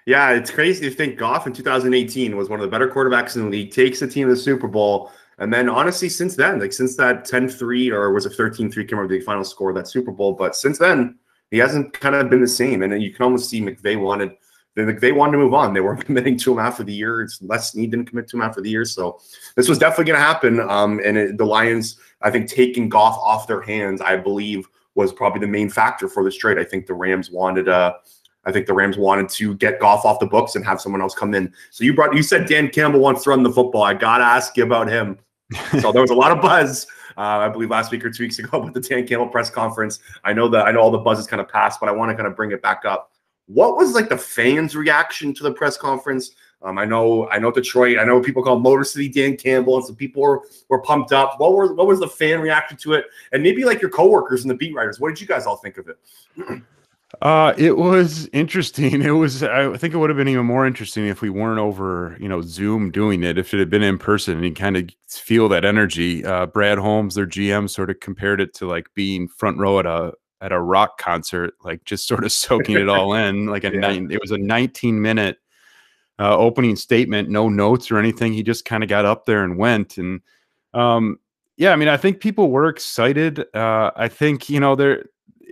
Yeah, 0.09 0.31
it's 0.31 0.51
crazy 0.51 0.89
to 0.89 0.97
think 0.97 1.19
Goff 1.19 1.47
in 1.47 1.53
2018 1.53 2.35
was 2.35 2.49
one 2.49 2.61
of 2.61 2.65
the 2.65 2.71
better 2.71 2.89
quarterbacks 2.89 3.37
in 3.37 3.43
the 3.43 3.51
league, 3.51 3.73
takes 3.73 4.01
the 4.01 4.09
team 4.09 4.27
to 4.27 4.35
the 4.35 4.41
Super 4.41 4.67
Bowl. 4.67 5.13
And 5.37 5.53
then 5.53 5.69
honestly, 5.69 6.09
since 6.09 6.35
then, 6.35 6.59
like 6.61 6.73
since 6.73 6.97
that 6.97 7.27
10-3 7.27 7.93
or 7.93 8.11
was 8.15 8.25
it 8.25 8.33
13-3 8.33 8.89
came 8.89 8.99
over 8.99 9.07
the 9.07 9.21
final 9.21 9.45
score 9.45 9.69
of 9.69 9.77
that 9.77 9.87
Super 9.87 10.11
Bowl. 10.11 10.33
But 10.33 10.57
since 10.57 10.79
then, 10.79 11.19
he 11.51 11.59
hasn't 11.59 11.93
kind 11.93 12.15
of 12.15 12.31
been 12.31 12.41
the 12.41 12.49
same. 12.49 12.83
And 12.83 13.03
you 13.03 13.13
can 13.13 13.23
almost 13.23 13.51
see 13.51 13.61
McVay 13.61 14.01
wanted 14.01 14.31
they 14.77 15.13
wanted 15.13 15.33
to 15.33 15.39
move 15.39 15.53
on. 15.53 15.75
They 15.75 15.83
weren't 15.83 16.05
committing 16.07 16.39
to 16.39 16.53
him 16.53 16.59
after 16.59 16.85
the 16.85 16.95
year. 16.95 17.21
It's 17.21 17.43
Les 17.43 17.73
Snead 17.73 17.91
didn't 17.91 18.07
commit 18.07 18.29
to 18.29 18.39
him 18.39 18.43
after 18.43 18.63
the 18.63 18.71
year. 18.71 18.87
So 18.87 19.21
this 19.57 19.69
was 19.69 19.77
definitely 19.77 20.07
going 20.07 20.21
to 20.21 20.25
happen. 20.25 20.61
Um, 20.61 21.03
and 21.05 21.19
it, 21.19 21.37
the 21.37 21.45
Lions, 21.45 21.99
I 22.23 22.31
think, 22.31 22.49
taking 22.49 22.89
Goff 22.89 23.19
off 23.19 23.47
their 23.47 23.61
hands, 23.61 24.01
I 24.01 24.17
believe, 24.17 24.71
was 24.95 25.13
probably 25.13 25.41
the 25.41 25.49
main 25.49 25.69
factor 25.69 26.09
for 26.09 26.25
this 26.25 26.37
trade. 26.37 26.59
I 26.59 26.65
think 26.65 26.87
the 26.87 26.95
Rams 26.95 27.31
wanted 27.31 27.69
uh 27.69 27.93
I 28.49 28.53
think 28.53 28.67
the 28.67 28.73
Rams 28.73 28.97
wanted 28.97 29.29
to 29.29 29.55
get 29.57 29.79
Goff 29.79 30.07
off 30.07 30.19
the 30.19 30.27
books 30.27 30.57
and 30.57 30.65
have 30.65 30.81
someone 30.81 31.03
else 31.03 31.15
come 31.15 31.35
in. 31.35 31.53
So 31.71 31.85
you 31.85 31.93
brought 31.93 32.17
you 32.17 32.23
said 32.23 32.49
Dan 32.49 32.71
Campbell 32.71 33.01
wants 33.01 33.25
to 33.25 33.31
run 33.31 33.43
the 33.43 33.53
football. 33.53 33.83
I 33.83 33.93
gotta 33.93 34.25
ask 34.25 34.57
you 34.57 34.65
about 34.65 34.89
him. 34.89 35.19
so 35.81 35.93
there 35.93 36.01
was 36.01 36.11
a 36.11 36.15
lot 36.15 36.33
of 36.33 36.41
buzz, 36.41 36.87
uh, 37.19 37.21
I 37.21 37.49
believe 37.51 37.69
last 37.69 37.93
week 37.93 38.05
or 38.05 38.11
two 38.11 38.23
weeks 38.23 38.39
ago 38.39 38.59
with 38.65 38.73
the 38.73 38.81
Dan 38.81 39.07
Campbell 39.07 39.29
press 39.29 39.51
conference. 39.51 40.01
I 40.25 40.33
know 40.33 40.49
that 40.49 40.67
I 40.67 40.73
know 40.73 40.81
all 40.81 40.91
the 40.91 40.99
buzz 40.99 41.19
has 41.19 41.27
kind 41.27 41.41
of 41.41 41.49
passed, 41.49 41.79
but 41.79 41.91
I 41.91 41.93
want 41.93 42.11
to 42.11 42.17
kind 42.17 42.27
of 42.27 42.35
bring 42.35 42.53
it 42.53 42.63
back 42.63 42.87
up. 42.87 43.13
What 43.47 43.77
was 43.77 43.93
like 43.93 44.09
the 44.09 44.17
fans' 44.17 44.75
reaction 44.75 45.35
to 45.35 45.43
the 45.43 45.53
press 45.53 45.77
conference? 45.77 46.33
Um, 46.63 46.77
I 46.79 46.85
know, 46.85 47.29
I 47.29 47.39
know 47.39 47.51
Detroit. 47.51 47.99
I 47.99 48.05
know 48.05 48.21
people 48.21 48.43
call 48.43 48.59
Motor 48.59 48.85
City 48.85 49.09
Dan 49.09 49.37
Campbell, 49.37 49.77
and 49.77 49.85
some 49.85 49.95
people 49.95 50.23
were, 50.23 50.43
were 50.69 50.81
pumped 50.81 51.13
up. 51.13 51.39
What 51.39 51.53
were 51.53 51.75
what 51.75 51.87
was 51.87 52.01
the 52.01 52.09
fan 52.09 52.41
reaction 52.41 52.79
to 52.79 52.95
it? 52.95 53.05
And 53.33 53.43
maybe 53.43 53.65
like 53.65 53.81
your 53.81 53.91
coworkers 53.91 54.43
and 54.43 54.51
the 54.51 54.55
beat 54.55 54.75
writers. 54.75 54.99
What 54.99 55.11
did 55.11 55.21
you 55.21 55.27
guys 55.27 55.47
all 55.47 55.57
think 55.57 55.77
of 55.77 55.89
it? 55.89 55.99
Uh, 57.23 57.55
it 57.57 57.77
was 57.77 58.29
interesting. 58.33 59.01
It 59.09 59.13
was. 59.13 59.43
I 59.43 59.75
think 59.77 59.95
it 59.95 59.97
would 59.97 60.11
have 60.11 60.17
been 60.17 60.29
even 60.29 60.45
more 60.45 60.67
interesting 60.67 61.07
if 61.07 61.23
we 61.23 61.31
weren't 61.31 61.59
over, 61.59 62.17
you 62.21 62.29
know, 62.29 62.43
Zoom 62.43 62.91
doing 62.91 63.23
it. 63.23 63.39
If 63.39 63.55
it 63.55 63.59
had 63.59 63.71
been 63.71 63.83
in 63.83 63.99
person, 63.99 64.37
and 64.37 64.45
you 64.45 64.53
kind 64.53 64.77
of 64.77 64.91
feel 65.09 65.49
that 65.49 65.65
energy. 65.65 66.25
Uh, 66.25 66.47
Brad 66.47 66.79
Holmes, 66.79 67.15
their 67.15 67.27
GM, 67.27 67.71
sort 67.71 67.89
of 67.91 68.01
compared 68.01 68.41
it 68.41 68.53
to 68.55 68.67
like 68.67 68.89
being 68.95 69.27
front 69.27 69.59
row 69.59 69.79
at 69.79 69.87
a 69.87 70.13
at 70.41 70.53
a 70.53 70.61
rock 70.61 70.99
concert, 70.99 71.55
like 71.65 71.85
just 71.85 72.07
sort 72.07 72.25
of 72.25 72.33
soaking 72.45 72.77
it 72.77 72.89
all 72.89 73.15
in. 73.15 73.47
Like 73.47 73.65
a 73.65 73.71
Yeah. 73.73 73.81
nine, 73.81 74.11
it 74.11 74.21
was 74.21 74.31
a 74.31 74.39
19 74.39 75.01
minute 75.01 75.39
uh, 76.19 76.37
opening 76.37 76.77
statement, 76.77 77.31
no 77.31 77.49
notes 77.49 77.91
or 77.91 77.99
anything. 77.99 78.33
He 78.35 78.43
just 78.43 78.65
kind 78.65 78.83
of 78.83 78.89
got 78.89 79.05
up 79.07 79.25
there 79.25 79.45
and 79.45 79.57
went. 79.57 79.97
And 79.99 80.21
um, 80.75 81.19
yeah, 81.57 81.73
I 81.73 81.77
mean, 81.77 81.89
I 81.89 81.97
think 81.97 82.21
people 82.21 82.51
were 82.51 82.69
excited. 82.69 83.47
Uh, 83.55 83.93
I 83.97 84.09
think 84.09 84.51
you 84.51 84.61
know 84.61 84.75
there. 84.75 85.07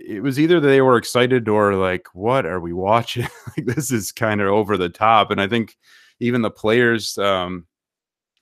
It 0.07 0.23
was 0.23 0.39
either 0.39 0.59
they 0.59 0.81
were 0.81 0.97
excited 0.97 1.49
or 1.49 1.75
like, 1.75 2.07
what 2.13 2.45
are 2.45 2.59
we 2.61 2.71
watching? 2.71 3.27
like 3.57 3.65
this 3.65 3.91
is 3.91 4.11
kind 4.11 4.39
of 4.39 4.47
over 4.47 4.77
the 4.77 4.89
top. 4.89 5.31
And 5.31 5.41
I 5.41 5.47
think 5.47 5.77
even 6.19 6.41
the 6.41 6.49
players 6.49 7.17
um, 7.17 7.67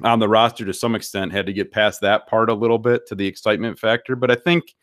on 0.03 0.19
the 0.19 0.29
roster 0.29 0.63
to 0.65 0.73
some 0.73 0.93
extent 0.93 1.31
had 1.31 1.47
to 1.47 1.53
get 1.53 1.71
past 1.71 2.01
that 2.01 2.27
part 2.27 2.49
a 2.49 2.53
little 2.53 2.77
bit 2.77 3.07
to 3.07 3.15
the 3.15 3.25
excitement 3.25 3.79
factor. 3.79 4.15
But 4.15 4.29
I 4.29 4.35
think 4.35 4.75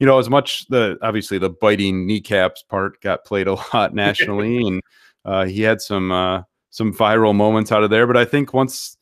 you 0.00 0.06
know, 0.06 0.18
as 0.18 0.30
much 0.30 0.66
the 0.68 0.98
obviously 1.02 1.38
the 1.38 1.50
biting 1.50 2.06
kneecaps 2.06 2.62
part 2.64 3.00
got 3.02 3.24
played 3.24 3.46
a 3.46 3.54
lot 3.74 3.94
nationally, 3.94 4.66
and 4.66 4.82
uh, 5.24 5.44
he 5.44 5.60
had 5.60 5.80
some 5.80 6.10
uh, 6.10 6.42
some 6.70 6.92
viral 6.92 7.34
moments 7.34 7.70
out 7.70 7.84
of 7.84 7.90
there. 7.90 8.06
But 8.06 8.16
I 8.16 8.24
think 8.24 8.52
once 8.52 8.96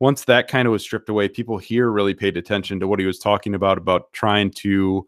once 0.00 0.24
that 0.24 0.48
kind 0.48 0.66
of 0.66 0.72
was 0.72 0.82
stripped 0.82 1.08
away, 1.08 1.28
people 1.28 1.58
here 1.58 1.90
really 1.90 2.14
paid 2.14 2.36
attention 2.36 2.80
to 2.80 2.88
what 2.88 3.00
he 3.00 3.06
was 3.06 3.18
talking 3.18 3.54
about 3.54 3.78
about 3.78 4.12
trying 4.12 4.50
to 4.52 5.06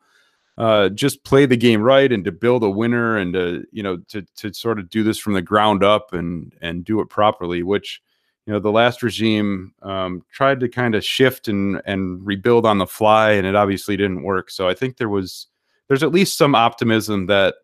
uh, 0.58 0.88
just 0.90 1.22
play 1.25 1.44
the 1.44 1.56
game 1.56 1.82
right 1.82 2.10
and 2.10 2.25
to 2.25 2.32
build 2.32 2.62
a 2.62 2.70
winner 2.70 3.16
and 3.18 3.34
to 3.34 3.64
you 3.72 3.82
know 3.82 3.98
to 4.08 4.22
to 4.36 4.52
sort 4.54 4.78
of 4.78 4.88
do 4.88 5.02
this 5.02 5.18
from 5.18 5.34
the 5.34 5.42
ground 5.42 5.84
up 5.84 6.12
and 6.12 6.54
and 6.60 6.84
do 6.84 7.00
it 7.00 7.10
properly, 7.10 7.62
which 7.62 8.00
you 8.46 8.52
know 8.52 8.58
the 8.58 8.72
last 8.72 9.02
regime 9.02 9.75
um, 9.82 10.22
tried 10.32 10.60
to 10.60 10.68
kind 10.68 10.94
of 10.94 11.04
shift 11.04 11.48
and 11.48 11.82
and 11.84 12.25
rebuild 12.25 12.64
on 12.64 12.78
the 12.78 12.86
fly 12.86 13.32
and 13.32 13.46
it 13.46 13.54
obviously 13.54 13.96
didn't 13.96 14.22
work. 14.22 14.50
So 14.50 14.68
i 14.68 14.75
think 14.75 14.96
there 14.96 15.08
was 15.08 15.48
there's 15.88 16.02
at 16.02 16.12
least 16.12 16.38
some 16.38 16.54
optimism 16.54 17.26
that 17.26 17.56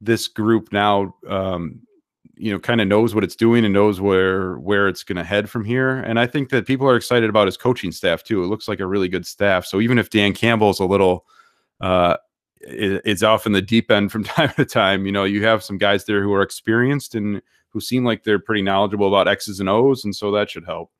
this 0.00 0.26
group 0.26 0.72
now 0.72 1.14
um, 1.28 1.80
you 2.34 2.50
know 2.50 2.58
kind 2.58 2.80
of 2.80 2.88
knows 2.88 3.14
what 3.14 3.22
it's 3.22 3.36
doing 3.36 3.64
and 3.64 3.74
knows 3.74 4.00
where 4.00 4.56
where 4.58 4.88
it's 4.88 5.04
going 5.04 5.16
to 5.16 5.24
head 5.24 5.48
from 5.48 5.64
here. 5.64 5.98
And 5.98 6.18
i 6.18 6.26
think 6.26 6.48
that 6.48 6.66
people 6.66 6.88
are 6.88 6.96
excited 6.96 7.30
about 7.30 7.46
his 7.46 7.56
coaching 7.56 7.92
staff 7.92 8.24
too. 8.24 8.42
It 8.42 8.48
looks 8.48 8.66
like 8.66 8.80
a 8.80 8.86
really 8.86 9.08
good 9.08 9.26
staff. 9.26 9.64
So 9.64 9.80
even 9.80 9.96
if 9.96 10.10
dan 10.10 10.32
campbell's 10.32 10.80
a 10.80 10.86
little 10.86 11.24
uh 11.80 12.16
i- 12.66 13.00
is 13.04 13.22
off 13.22 13.46
in 13.46 13.52
the 13.52 13.62
deep 13.62 13.90
end 13.90 14.12
from 14.12 14.24
time 14.36 14.52
to 14.56 14.64
time 14.64 15.06
you 15.06 15.12
know 15.12 15.24
you 15.24 15.44
have 15.44 15.62
some 15.62 15.78
guys 15.78 16.04
there 16.04 16.22
who 16.22 16.32
are 16.32 16.42
experienced 16.42 17.14
and 17.14 17.42
who 17.70 17.80
seem 17.80 18.04
like 18.04 18.24
they're 18.24 18.38
pretty 18.38 18.62
knowledgeable 18.62 19.08
about 19.08 19.28
X's 19.28 19.60
and 19.60 19.68
O's, 19.68 20.04
and 20.04 20.14
so 20.14 20.30
that 20.32 20.50
should 20.50 20.64
help. 20.64 20.90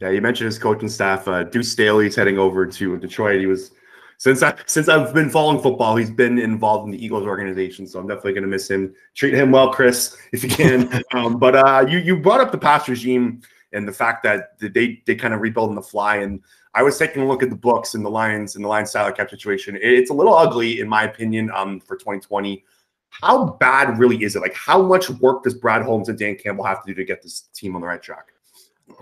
Yeah, 0.00 0.10
you 0.10 0.20
mentioned 0.20 0.46
his 0.46 0.58
coaching 0.58 0.88
staff. 0.88 1.26
Uh, 1.26 1.42
Deuce 1.44 1.72
Staley's 1.72 2.14
heading 2.14 2.38
over 2.38 2.66
to 2.66 2.96
Detroit. 2.98 3.40
He 3.40 3.46
was 3.46 3.72
since 4.18 4.42
I 4.42 4.54
since 4.66 4.88
I've 4.88 5.12
been 5.12 5.30
following 5.30 5.60
football, 5.60 5.96
he's 5.96 6.10
been 6.10 6.38
involved 6.38 6.86
in 6.86 6.92
the 6.92 7.04
Eagles 7.04 7.24
organization. 7.24 7.86
So 7.86 7.98
I'm 7.98 8.06
definitely 8.06 8.34
going 8.34 8.44
to 8.44 8.48
miss 8.48 8.70
him. 8.70 8.94
Treat 9.14 9.34
him 9.34 9.50
well, 9.50 9.72
Chris, 9.72 10.16
if 10.32 10.42
you 10.42 10.50
can. 10.50 11.02
um, 11.12 11.38
but 11.38 11.56
uh, 11.56 11.86
you 11.88 11.98
you 11.98 12.16
brought 12.16 12.40
up 12.40 12.52
the 12.52 12.58
past 12.58 12.88
regime 12.88 13.42
and 13.72 13.88
the 13.88 13.92
fact 13.92 14.22
that 14.22 14.58
they 14.58 15.02
they 15.06 15.14
kind 15.14 15.34
of 15.34 15.40
rebuild 15.40 15.70
on 15.70 15.74
the 15.74 15.82
fly. 15.82 16.16
And 16.16 16.42
I 16.76 16.82
was 16.82 16.98
taking 16.98 17.22
a 17.22 17.26
look 17.26 17.42
at 17.42 17.48
the 17.48 17.56
books 17.56 17.94
and 17.94 18.04
the 18.04 18.10
Lions 18.10 18.54
and 18.54 18.62
the 18.62 18.68
Lions 18.68 18.92
salary 18.92 19.14
cap 19.14 19.30
situation. 19.30 19.78
It's 19.80 20.10
a 20.10 20.14
little 20.14 20.34
ugly, 20.34 20.80
in 20.80 20.88
my 20.88 21.04
opinion, 21.04 21.50
um, 21.54 21.80
for 21.80 21.96
2020. 21.96 22.62
how 23.08 23.56
bad 23.58 23.98
really 23.98 24.22
is 24.22 24.36
it? 24.36 24.40
Like, 24.40 24.54
how 24.54 24.82
much 24.82 25.08
work 25.08 25.42
does 25.42 25.54
Brad 25.54 25.82
Holmes 25.82 26.10
and 26.10 26.18
Dan 26.18 26.36
Campbell 26.36 26.64
have 26.64 26.84
to 26.84 26.92
do 26.92 26.94
to 26.94 27.04
get 27.04 27.22
this 27.22 27.48
team 27.54 27.74
on 27.74 27.80
the 27.80 27.86
right 27.86 28.02
track? 28.02 28.26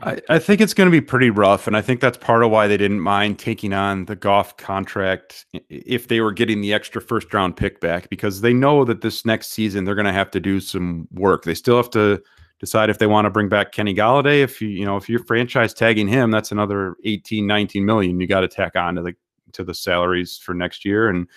I, 0.02 0.20
I 0.28 0.38
think 0.38 0.60
it's 0.60 0.72
going 0.72 0.86
to 0.86 0.92
be 0.92 1.00
pretty 1.00 1.30
rough, 1.30 1.66
and 1.66 1.76
I 1.76 1.82
think 1.82 2.00
that's 2.00 2.16
part 2.16 2.44
of 2.44 2.50
why 2.50 2.68
they 2.68 2.76
didn't 2.76 3.00
mind 3.00 3.40
taking 3.40 3.72
on 3.72 4.04
the 4.04 4.16
Goff 4.16 4.56
contract 4.56 5.44
if 5.68 6.06
they 6.08 6.20
were 6.20 6.32
getting 6.32 6.60
the 6.60 6.72
extra 6.72 7.02
first 7.02 7.34
round 7.34 7.56
pick 7.56 7.80
back 7.80 8.08
because 8.08 8.40
they 8.40 8.54
know 8.54 8.84
that 8.84 9.00
this 9.00 9.26
next 9.26 9.48
season 9.48 9.84
they're 9.84 9.94
going 9.94 10.06
to 10.06 10.12
have 10.12 10.30
to 10.30 10.40
do 10.40 10.60
some 10.60 11.08
work. 11.12 11.44
They 11.44 11.54
still 11.54 11.76
have 11.76 11.90
to 11.90 12.22
decide 12.64 12.88
if 12.88 12.98
they 12.98 13.06
want 13.06 13.26
to 13.26 13.30
bring 13.30 13.48
back 13.48 13.72
Kenny 13.72 13.94
Golladay. 13.94 14.42
If 14.42 14.60
you 14.60 14.68
you 14.68 14.84
know 14.84 14.96
if 14.96 15.08
you're 15.08 15.22
franchise 15.24 15.74
tagging 15.74 16.08
him, 16.08 16.30
that's 16.30 16.52
another 16.52 16.96
18, 17.04 17.46
19 17.46 17.84
million 17.84 18.18
you 18.18 18.26
got 18.26 18.40
to 18.40 18.48
tack 18.48 18.76
on 18.76 18.94
to 18.96 19.02
the 19.02 19.14
to 19.52 19.64
the 19.64 19.74
salaries 19.74 20.38
for 20.38 20.54
next 20.54 20.84
year. 20.84 21.08
And 21.08 21.28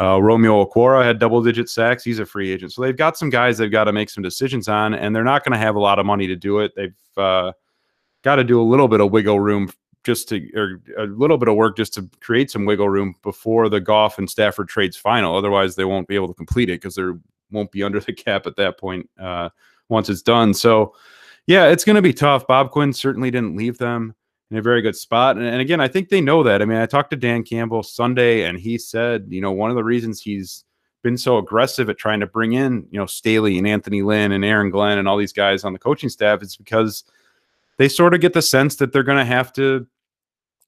uh, 0.00 0.20
Romeo 0.20 0.64
Okwara 0.64 1.04
had 1.04 1.18
double 1.18 1.42
digit 1.42 1.68
sacks. 1.68 2.02
He's 2.02 2.18
a 2.18 2.26
free 2.26 2.50
agent, 2.50 2.72
so 2.72 2.82
they've 2.82 2.96
got 2.96 3.16
some 3.16 3.30
guys 3.30 3.58
they've 3.58 3.70
got 3.70 3.84
to 3.84 3.92
make 3.92 4.10
some 4.10 4.22
decisions 4.22 4.68
on, 4.68 4.94
and 4.94 5.14
they're 5.14 5.24
not 5.24 5.44
going 5.44 5.52
to 5.52 5.58
have 5.58 5.76
a 5.76 5.80
lot 5.80 5.98
of 5.98 6.06
money 6.06 6.26
to 6.26 6.36
do 6.36 6.58
it. 6.58 6.72
They've 6.74 6.94
uh, 7.16 7.52
got 8.22 8.36
to 8.36 8.44
do 8.44 8.60
a 8.60 8.64
little 8.64 8.88
bit 8.88 9.00
of 9.00 9.12
wiggle 9.12 9.40
room 9.40 9.70
just 10.04 10.28
to 10.30 10.50
or 10.56 10.82
a 10.98 11.06
little 11.06 11.38
bit 11.38 11.48
of 11.48 11.54
work 11.54 11.76
just 11.76 11.94
to 11.94 12.10
create 12.20 12.50
some 12.50 12.64
wiggle 12.64 12.88
room 12.88 13.14
before 13.22 13.68
the 13.68 13.80
Goff 13.80 14.18
and 14.18 14.28
Stafford 14.28 14.68
trades 14.68 14.96
final. 14.96 15.36
Otherwise, 15.36 15.76
they 15.76 15.84
won't 15.84 16.08
be 16.08 16.16
able 16.16 16.28
to 16.28 16.34
complete 16.34 16.68
it 16.68 16.80
because 16.80 16.96
there 16.96 17.18
won't 17.52 17.70
be 17.70 17.82
under 17.82 18.00
the 18.00 18.12
cap 18.12 18.46
at 18.46 18.56
that 18.56 18.78
point 18.78 19.08
uh, 19.20 19.48
once 19.92 20.08
it's 20.08 20.22
done. 20.22 20.52
So, 20.54 20.94
yeah, 21.46 21.68
it's 21.68 21.84
going 21.84 21.96
to 21.96 22.02
be 22.02 22.12
tough. 22.12 22.46
Bob 22.46 22.70
Quinn 22.72 22.92
certainly 22.92 23.30
didn't 23.30 23.56
leave 23.56 23.78
them 23.78 24.14
in 24.50 24.56
a 24.56 24.62
very 24.62 24.82
good 24.82 24.96
spot. 24.96 25.36
And, 25.36 25.46
and 25.46 25.60
again, 25.60 25.80
I 25.80 25.86
think 25.86 26.08
they 26.08 26.20
know 26.20 26.42
that. 26.42 26.60
I 26.60 26.64
mean, 26.64 26.78
I 26.78 26.86
talked 26.86 27.10
to 27.10 27.16
Dan 27.16 27.44
Campbell 27.44 27.84
Sunday, 27.84 28.44
and 28.44 28.58
he 28.58 28.78
said, 28.78 29.26
you 29.28 29.40
know, 29.40 29.52
one 29.52 29.70
of 29.70 29.76
the 29.76 29.84
reasons 29.84 30.20
he's 30.20 30.64
been 31.02 31.16
so 31.16 31.38
aggressive 31.38 31.88
at 31.88 31.98
trying 31.98 32.20
to 32.20 32.26
bring 32.26 32.54
in, 32.54 32.86
you 32.90 32.98
know, 32.98 33.06
Staley 33.06 33.58
and 33.58 33.68
Anthony 33.68 34.02
Lynn 34.02 34.32
and 34.32 34.44
Aaron 34.44 34.70
Glenn 34.70 34.98
and 34.98 35.06
all 35.06 35.16
these 35.16 35.32
guys 35.32 35.64
on 35.64 35.72
the 35.72 35.78
coaching 35.78 36.08
staff 36.08 36.42
is 36.42 36.56
because– 36.56 37.04
they 37.78 37.88
sort 37.88 38.14
of 38.14 38.20
get 38.20 38.32
the 38.32 38.42
sense 38.42 38.76
that 38.76 38.92
they're 38.92 39.02
going 39.02 39.18
to 39.18 39.24
have 39.24 39.52
to 39.54 39.86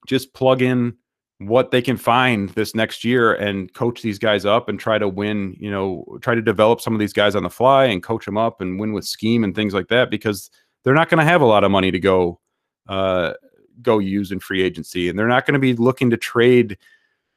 just 0.07 0.33
plug 0.33 0.61
in 0.61 0.95
what 1.39 1.71
they 1.71 1.81
can 1.81 1.97
find 1.97 2.49
this 2.49 2.73
next 2.73 3.03
year 3.03 3.33
and 3.33 3.73
coach 3.73 4.01
these 4.01 4.19
guys 4.19 4.45
up 4.45 4.69
and 4.69 4.79
try 4.79 4.97
to 4.97 5.07
win, 5.07 5.55
you 5.59 5.69
know, 5.69 6.05
try 6.21 6.33
to 6.33 6.41
develop 6.41 6.79
some 6.79 6.93
of 6.93 6.99
these 6.99 7.13
guys 7.13 7.35
on 7.35 7.43
the 7.43 7.49
fly 7.49 7.85
and 7.85 8.01
coach 8.01 8.25
them 8.25 8.37
up 8.37 8.61
and 8.61 8.79
win 8.79 8.93
with 8.93 9.05
scheme 9.05 9.43
and 9.43 9.53
things 9.53 9.73
like 9.73 9.89
that 9.89 10.09
because 10.09 10.49
they're 10.83 10.93
not 10.93 11.09
going 11.09 11.19
to 11.19 11.29
have 11.29 11.41
a 11.41 11.45
lot 11.45 11.63
of 11.63 11.71
money 11.71 11.91
to 11.91 11.99
go 11.99 12.39
uh, 12.87 13.33
go 13.81 13.99
use 13.99 14.31
in 14.31 14.39
free 14.39 14.61
agency. 14.61 15.09
And 15.09 15.19
they're 15.19 15.27
not 15.27 15.45
going 15.45 15.53
to 15.53 15.59
be 15.59 15.73
looking 15.73 16.09
to 16.11 16.17
trade 16.17 16.77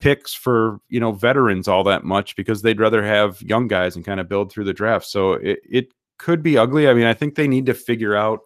picks 0.00 0.32
for 0.32 0.78
you 0.88 1.00
know 1.00 1.10
veterans 1.10 1.66
all 1.66 1.82
that 1.84 2.04
much 2.04 2.36
because 2.36 2.62
they'd 2.62 2.78
rather 2.78 3.04
have 3.04 3.42
young 3.42 3.66
guys 3.66 3.96
and 3.96 4.04
kind 4.04 4.20
of 4.20 4.28
build 4.28 4.52
through 4.52 4.64
the 4.64 4.72
draft. 4.72 5.06
So 5.06 5.32
it, 5.32 5.58
it 5.68 5.92
could 6.18 6.40
be 6.40 6.56
ugly. 6.56 6.88
I 6.88 6.94
mean 6.94 7.06
i 7.06 7.14
think 7.14 7.34
they 7.34 7.48
need 7.48 7.66
to 7.66 7.74
figure 7.74 8.14
out 8.14 8.40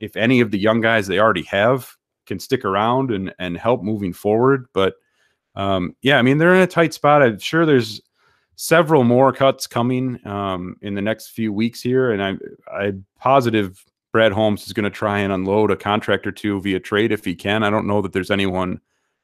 if 0.00 0.16
any 0.16 0.40
of 0.40 0.50
the 0.50 0.58
young 0.58 0.80
guys 0.80 1.06
they 1.06 1.20
already 1.20 1.44
have 1.44 1.96
can 2.26 2.38
stick 2.38 2.64
around 2.64 3.10
and 3.10 3.34
and 3.38 3.56
help 3.56 3.82
moving 3.82 4.12
forward. 4.12 4.66
But 4.72 4.94
um, 5.54 5.96
yeah, 6.02 6.18
I 6.18 6.22
mean 6.22 6.38
they're 6.38 6.54
in 6.54 6.62
a 6.62 6.66
tight 6.66 6.94
spot. 6.94 7.22
I'm 7.22 7.38
sure 7.38 7.64
there's 7.64 8.00
several 8.56 9.04
more 9.04 9.32
cuts 9.32 9.66
coming 9.66 10.24
um, 10.26 10.76
in 10.82 10.94
the 10.94 11.02
next 11.02 11.28
few 11.28 11.52
weeks 11.52 11.80
here, 11.80 12.12
and 12.12 12.22
I'm 12.22 12.40
I'm 12.72 13.04
positive 13.18 13.84
Brad 14.12 14.32
Holmes 14.32 14.66
is 14.66 14.72
going 14.72 14.84
to 14.84 14.90
try 14.90 15.18
and 15.18 15.32
unload 15.32 15.70
a 15.70 15.76
contract 15.76 16.26
or 16.26 16.32
two 16.32 16.60
via 16.60 16.80
trade 16.80 17.12
if 17.12 17.24
he 17.24 17.34
can. 17.34 17.62
I 17.62 17.70
don't 17.70 17.86
know 17.86 18.00
that 18.02 18.12
there's 18.12 18.30
anyone 18.30 18.80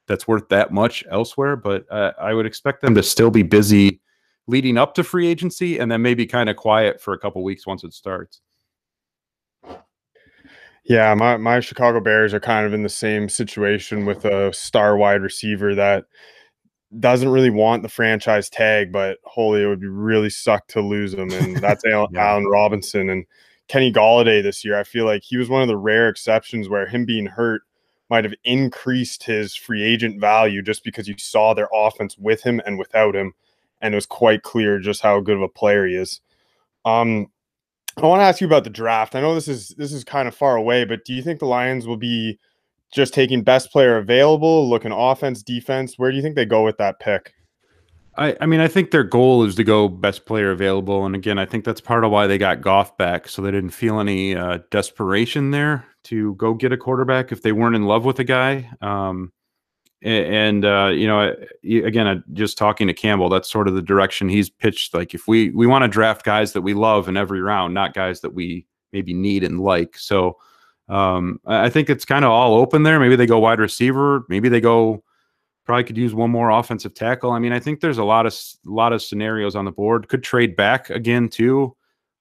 that's 0.06 0.28
worth 0.28 0.48
that 0.50 0.72
much 0.72 1.04
elsewhere, 1.10 1.56
but 1.56 1.90
uh, 1.90 2.12
I 2.20 2.34
would 2.34 2.44
expect 2.44 2.82
them 2.82 2.94
to 2.96 3.02
still 3.02 3.30
be 3.30 3.42
busy 3.42 4.00
leading 4.46 4.76
up 4.76 4.94
to 4.94 5.04
free 5.04 5.28
agency 5.28 5.78
and 5.78 5.90
then 5.90 6.02
maybe 6.02 6.26
kind 6.26 6.50
of 6.50 6.56
quiet 6.56 7.00
for 7.00 7.14
a 7.14 7.18
couple 7.18 7.42
weeks 7.42 7.66
once 7.66 7.84
it 7.84 7.94
starts. 7.94 8.40
Yeah, 10.84 11.14
my, 11.14 11.36
my 11.36 11.60
Chicago 11.60 12.00
Bears 12.00 12.34
are 12.34 12.40
kind 12.40 12.66
of 12.66 12.74
in 12.74 12.82
the 12.82 12.88
same 12.88 13.28
situation 13.28 14.04
with 14.04 14.24
a 14.24 14.52
star 14.52 14.96
wide 14.96 15.22
receiver 15.22 15.74
that 15.76 16.06
doesn't 16.98 17.28
really 17.28 17.50
want 17.50 17.82
the 17.82 17.88
franchise 17.88 18.50
tag, 18.50 18.92
but 18.92 19.18
holy, 19.24 19.62
it 19.62 19.66
would 19.66 19.80
be 19.80 19.86
really 19.86 20.28
suck 20.28 20.66
to 20.68 20.80
lose 20.80 21.14
him. 21.14 21.30
And 21.30 21.56
that's 21.58 21.84
Allen, 21.84 22.10
yeah. 22.12 22.30
Allen 22.30 22.46
Robinson 22.46 23.08
and 23.10 23.24
Kenny 23.68 23.92
Golladay 23.92 24.42
this 24.42 24.64
year. 24.64 24.78
I 24.78 24.84
feel 24.84 25.06
like 25.06 25.22
he 25.24 25.36
was 25.36 25.48
one 25.48 25.62
of 25.62 25.68
the 25.68 25.76
rare 25.76 26.08
exceptions 26.08 26.68
where 26.68 26.86
him 26.86 27.04
being 27.04 27.26
hurt 27.26 27.62
might 28.10 28.24
have 28.24 28.34
increased 28.44 29.22
his 29.24 29.54
free 29.54 29.82
agent 29.82 30.20
value 30.20 30.60
just 30.60 30.84
because 30.84 31.08
you 31.08 31.14
saw 31.16 31.54
their 31.54 31.68
offense 31.72 32.18
with 32.18 32.42
him 32.42 32.60
and 32.66 32.78
without 32.78 33.16
him. 33.16 33.32
And 33.80 33.94
it 33.94 33.96
was 33.96 34.06
quite 34.06 34.42
clear 34.42 34.78
just 34.78 35.00
how 35.00 35.20
good 35.20 35.36
of 35.36 35.42
a 35.42 35.48
player 35.48 35.86
he 35.86 35.94
is. 35.94 36.20
Um, 36.84 37.28
I 37.96 38.06
want 38.06 38.20
to 38.20 38.24
ask 38.24 38.40
you 38.40 38.46
about 38.46 38.64
the 38.64 38.70
draft. 38.70 39.14
I 39.14 39.20
know 39.20 39.34
this 39.34 39.48
is 39.48 39.68
this 39.76 39.92
is 39.92 40.04
kind 40.04 40.26
of 40.26 40.34
far 40.34 40.56
away, 40.56 40.84
but 40.84 41.04
do 41.04 41.12
you 41.12 41.22
think 41.22 41.40
the 41.40 41.46
Lions 41.46 41.86
will 41.86 41.96
be 41.96 42.38
just 42.92 43.12
taking 43.12 43.42
best 43.42 43.70
player 43.70 43.98
available, 43.98 44.68
looking 44.68 44.92
offense, 44.92 45.42
defense? 45.42 45.98
Where 45.98 46.10
do 46.10 46.16
you 46.16 46.22
think 46.22 46.34
they 46.34 46.46
go 46.46 46.64
with 46.64 46.78
that 46.78 47.00
pick? 47.00 47.34
I, 48.16 48.36
I 48.40 48.46
mean, 48.46 48.60
I 48.60 48.68
think 48.68 48.90
their 48.90 49.04
goal 49.04 49.42
is 49.44 49.54
to 49.54 49.64
go 49.64 49.88
best 49.88 50.26
player 50.26 50.50
available, 50.50 51.06
and 51.06 51.14
again, 51.14 51.38
I 51.38 51.46
think 51.46 51.64
that's 51.64 51.80
part 51.80 52.04
of 52.04 52.10
why 52.10 52.26
they 52.26 52.36
got 52.36 52.60
Goff 52.60 52.96
back, 52.98 53.26
so 53.26 53.40
they 53.40 53.50
didn't 53.50 53.70
feel 53.70 54.00
any 54.00 54.36
uh, 54.36 54.58
desperation 54.70 55.50
there 55.50 55.86
to 56.04 56.34
go 56.34 56.52
get 56.52 56.72
a 56.72 56.76
quarterback 56.76 57.32
if 57.32 57.40
they 57.42 57.52
weren't 57.52 57.76
in 57.76 57.86
love 57.86 58.04
with 58.04 58.18
a 58.18 58.24
guy. 58.24 58.70
Um, 58.82 59.32
and 60.02 60.64
uh, 60.64 60.90
you 60.92 61.06
know, 61.06 61.34
again, 61.62 62.24
just 62.32 62.58
talking 62.58 62.86
to 62.88 62.94
Campbell, 62.94 63.28
that's 63.28 63.50
sort 63.50 63.68
of 63.68 63.74
the 63.74 63.82
direction 63.82 64.28
he's 64.28 64.50
pitched. 64.50 64.94
Like, 64.94 65.14
if 65.14 65.28
we 65.28 65.50
we 65.50 65.66
want 65.66 65.82
to 65.82 65.88
draft 65.88 66.24
guys 66.24 66.52
that 66.52 66.62
we 66.62 66.74
love 66.74 67.08
in 67.08 67.16
every 67.16 67.40
round, 67.40 67.74
not 67.74 67.94
guys 67.94 68.20
that 68.20 68.34
we 68.34 68.66
maybe 68.92 69.14
need 69.14 69.44
and 69.44 69.60
like. 69.60 69.96
So, 69.96 70.38
um, 70.88 71.40
I 71.46 71.70
think 71.70 71.88
it's 71.88 72.04
kind 72.04 72.24
of 72.24 72.32
all 72.32 72.54
open 72.54 72.82
there. 72.82 72.98
Maybe 72.98 73.16
they 73.16 73.26
go 73.26 73.38
wide 73.38 73.60
receiver. 73.60 74.24
Maybe 74.28 74.48
they 74.48 74.60
go. 74.60 75.02
Probably 75.64 75.84
could 75.84 75.96
use 75.96 76.12
one 76.12 76.30
more 76.30 76.50
offensive 76.50 76.94
tackle. 76.94 77.30
I 77.30 77.38
mean, 77.38 77.52
I 77.52 77.60
think 77.60 77.80
there's 77.80 77.98
a 77.98 78.04
lot 78.04 78.26
of 78.26 78.34
a 78.34 78.70
lot 78.70 78.92
of 78.92 79.02
scenarios 79.02 79.54
on 79.54 79.64
the 79.64 79.72
board. 79.72 80.08
Could 80.08 80.24
trade 80.24 80.56
back 80.56 80.90
again 80.90 81.28
too. 81.28 81.76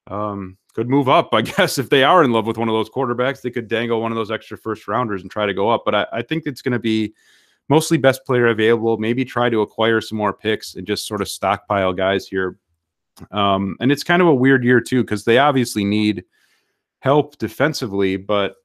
Um, 0.06 0.58
could 0.74 0.88
move 0.88 1.10
up, 1.10 1.34
I 1.34 1.42
guess, 1.42 1.78
if 1.78 1.90
they 1.90 2.04
are 2.04 2.24
in 2.24 2.32
love 2.32 2.46
with 2.46 2.58
one 2.58 2.70
of 2.70 2.74
those 2.74 2.90
quarterbacks. 2.90 3.42
They 3.42 3.50
could 3.50 3.68
dangle 3.68 4.02
one 4.02 4.12
of 4.12 4.16
those 4.16 4.30
extra 4.30 4.58
first 4.58 4.88
rounders 4.88 5.24
and 5.24 5.32
try 5.32 5.48
to 5.48 5.54
go 5.54 5.70
up. 5.70 5.82
But 5.84 5.96
I, 5.96 6.08
I 6.14 6.22
think 6.22 6.44
it's 6.46 6.62
going 6.62 6.74
to 6.74 6.80
be 6.80 7.14
mostly 7.72 7.98
best 7.98 8.26
player 8.26 8.48
available. 8.48 8.98
Maybe 8.98 9.24
try 9.24 9.50
to 9.50 9.62
acquire 9.62 10.02
some 10.02 10.18
more 10.18 10.34
picks 10.34 10.76
and 10.76 10.86
just 10.86 11.08
sort 11.08 11.22
of 11.22 11.30
stockpile 11.30 11.94
guys 11.94 12.28
here. 12.28 12.58
Um, 13.32 13.78
and 13.80 13.94
it's 13.94 14.04
kind 14.04 14.22
of 14.22 14.28
a 14.28 14.36
weird 14.36 14.66
year 14.66 14.82
too 14.82 15.04
because 15.04 15.24
they 15.24 15.38
obviously 15.38 15.86
need 15.86 16.26
help 17.00 17.38
defensively, 17.38 18.18
but 18.18 18.56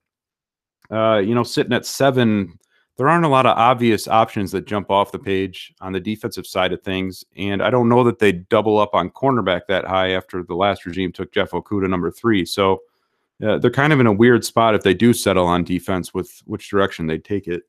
uh, 0.91 1.19
you 1.19 1.37
know, 1.37 1.45
sitting 1.45 1.73
at 1.73 1.87
seven, 1.87 2.59
there 2.97 3.09
aren't 3.09 3.25
a 3.25 3.29
lot 3.29 3.47
of 3.47 3.57
obvious 3.57 4.09
options 4.09 4.51
that 4.51 4.67
jump 4.67 4.91
off 4.91 5.13
the 5.13 5.21
page 5.21 5.73
on 5.81 5.93
the 5.93 6.01
defensive 6.01 6.47
side 6.47 6.73
of 6.73 6.83
things. 6.83 7.25
And 7.37 7.63
I 7.63 7.71
don't 7.71 7.89
know 7.89 8.03
that 8.03 8.19
they 8.19 8.33
double 8.33 8.77
up 8.77 8.93
on 8.93 9.11
cornerback 9.11 9.63
that 9.69 9.85
high 9.85 10.11
after 10.13 10.43
the 10.43 10.57
last 10.57 10.85
regime 10.85 11.13
took 11.13 11.33
Jeff 11.33 11.53
Okudah 11.53 11.89
number 11.89 12.11
three. 12.11 12.45
So 12.45 12.83
uh, 13.47 13.59
they're 13.59 13.71
kind 13.71 13.93
of 13.93 14.01
in 14.01 14.09
a 14.09 14.13
weird 14.13 14.45
spot 14.45 14.75
if 14.75 14.83
they 14.83 14.95
do 14.95 15.13
settle 15.13 15.47
on 15.47 15.63
defense 15.63 16.13
with 16.13 16.43
which 16.47 16.69
direction 16.71 17.07
they 17.07 17.19
take 17.19 17.47
it. 17.47 17.63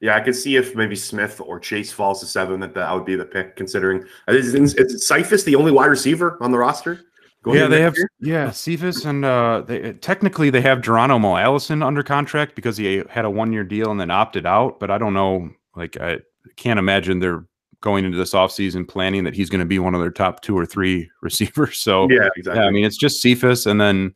Yeah, 0.00 0.16
I 0.16 0.20
could 0.20 0.34
see 0.34 0.56
if 0.56 0.74
maybe 0.74 0.96
Smith 0.96 1.40
or 1.44 1.60
Chase 1.60 1.92
falls 1.92 2.20
to 2.20 2.26
seven, 2.26 2.58
that 2.60 2.74
that 2.74 2.94
would 2.94 3.04
be 3.04 3.16
the 3.16 3.24
pick. 3.24 3.54
Considering 3.56 4.04
is, 4.28 4.54
is 4.54 5.06
Cephus 5.06 5.44
the 5.44 5.54
only 5.54 5.72
wide 5.72 5.86
receiver 5.86 6.38
on 6.40 6.50
the 6.50 6.58
roster? 6.58 7.02
yeah, 7.46 7.66
they 7.66 7.82
have. 7.82 7.96
Year? 7.96 8.10
Yeah, 8.20 8.50
Cephus 8.50 9.04
and 9.04 9.24
uh, 9.24 9.62
they 9.66 9.92
technically 9.94 10.48
they 10.48 10.62
have 10.62 10.80
Geronimo 10.80 11.36
Allison 11.36 11.82
under 11.82 12.02
contract 12.02 12.54
because 12.54 12.78
he 12.78 13.02
had 13.10 13.24
a 13.24 13.30
one 13.30 13.52
year 13.52 13.64
deal 13.64 13.90
and 13.90 14.00
then 14.00 14.10
opted 14.10 14.46
out. 14.46 14.80
But 14.80 14.90
I 14.90 14.96
don't 14.96 15.14
know. 15.14 15.50
Like 15.76 16.00
I 16.00 16.20
can't 16.56 16.78
imagine 16.78 17.18
they're 17.18 17.44
going 17.82 18.04
into 18.04 18.16
this 18.16 18.32
offseason 18.32 18.88
planning 18.88 19.24
that 19.24 19.34
he's 19.34 19.48
going 19.50 19.60
to 19.60 19.66
be 19.66 19.78
one 19.78 19.94
of 19.94 20.00
their 20.00 20.10
top 20.10 20.40
two 20.40 20.56
or 20.56 20.64
three 20.64 21.10
receivers. 21.20 21.78
So 21.78 22.08
yeah, 22.10 22.28
exactly. 22.36 22.62
Yeah, 22.62 22.68
I 22.68 22.70
mean, 22.70 22.84
it's 22.84 22.98
just 22.98 23.20
Cephus 23.20 23.66
and 23.66 23.78
then 23.78 24.14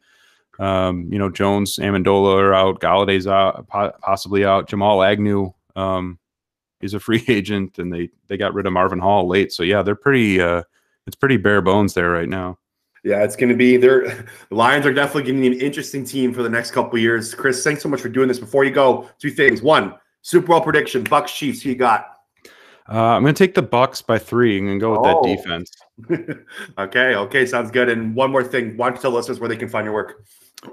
um, 0.58 1.12
you 1.12 1.18
know 1.18 1.30
Jones, 1.30 1.76
Amendola 1.76 2.38
are 2.38 2.54
out, 2.54 2.80
Golladay's 2.80 3.26
out, 3.26 3.68
possibly 3.68 4.46
out, 4.46 4.68
Jamal 4.68 5.02
Agnew 5.02 5.52
um, 5.76 6.18
he's 6.80 6.94
a 6.94 7.00
free 7.00 7.24
agent, 7.28 7.78
and 7.78 7.92
they 7.92 8.10
they 8.28 8.36
got 8.36 8.54
rid 8.54 8.66
of 8.66 8.72
Marvin 8.72 8.98
Hall 8.98 9.26
late. 9.28 9.52
So 9.52 9.62
yeah, 9.62 9.82
they're 9.82 9.94
pretty. 9.94 10.40
Uh, 10.40 10.62
it's 11.06 11.16
pretty 11.16 11.36
bare 11.36 11.60
bones 11.60 11.92
there 11.92 12.10
right 12.10 12.28
now. 12.28 12.58
Yeah, 13.04 13.22
it's 13.22 13.36
going 13.36 13.50
to 13.50 13.54
be 13.54 13.76
there. 13.76 14.26
The 14.48 14.54
Lions 14.54 14.86
are 14.86 14.92
definitely 14.92 15.24
getting 15.24 15.46
an 15.52 15.60
interesting 15.60 16.04
team 16.04 16.32
for 16.32 16.42
the 16.42 16.48
next 16.48 16.70
couple 16.70 16.98
years. 16.98 17.34
Chris, 17.34 17.62
thanks 17.62 17.82
so 17.82 17.88
much 17.90 18.00
for 18.00 18.08
doing 18.08 18.28
this. 18.28 18.38
Before 18.38 18.64
you 18.64 18.70
go, 18.70 19.10
two 19.18 19.30
things. 19.30 19.60
One, 19.60 19.94
Super 20.22 20.46
Bowl 20.46 20.62
prediction: 20.62 21.04
Bucks 21.04 21.32
Chiefs. 21.32 21.62
Who 21.62 21.70
you 21.70 21.74
got? 21.74 22.06
Uh, 22.88 23.16
I'm 23.16 23.22
going 23.22 23.34
to 23.34 23.38
take 23.38 23.54
the 23.54 23.62
Bucks 23.62 24.02
by 24.02 24.18
three 24.18 24.58
and 24.58 24.80
go 24.80 24.92
with 24.92 25.00
oh. 25.02 25.22
that 25.22 25.36
defense. 25.36 25.70
okay, 26.78 27.14
okay, 27.14 27.46
sounds 27.46 27.70
good. 27.70 27.90
And 27.90 28.14
one 28.14 28.30
more 28.30 28.42
thing: 28.42 28.76
why 28.78 28.88
don't 28.88 28.96
you 28.96 29.02
tell 29.02 29.10
listeners 29.10 29.38
where 29.38 29.48
they 29.48 29.56
can 29.56 29.68
find 29.68 29.84
your 29.84 29.94
work? 29.94 30.24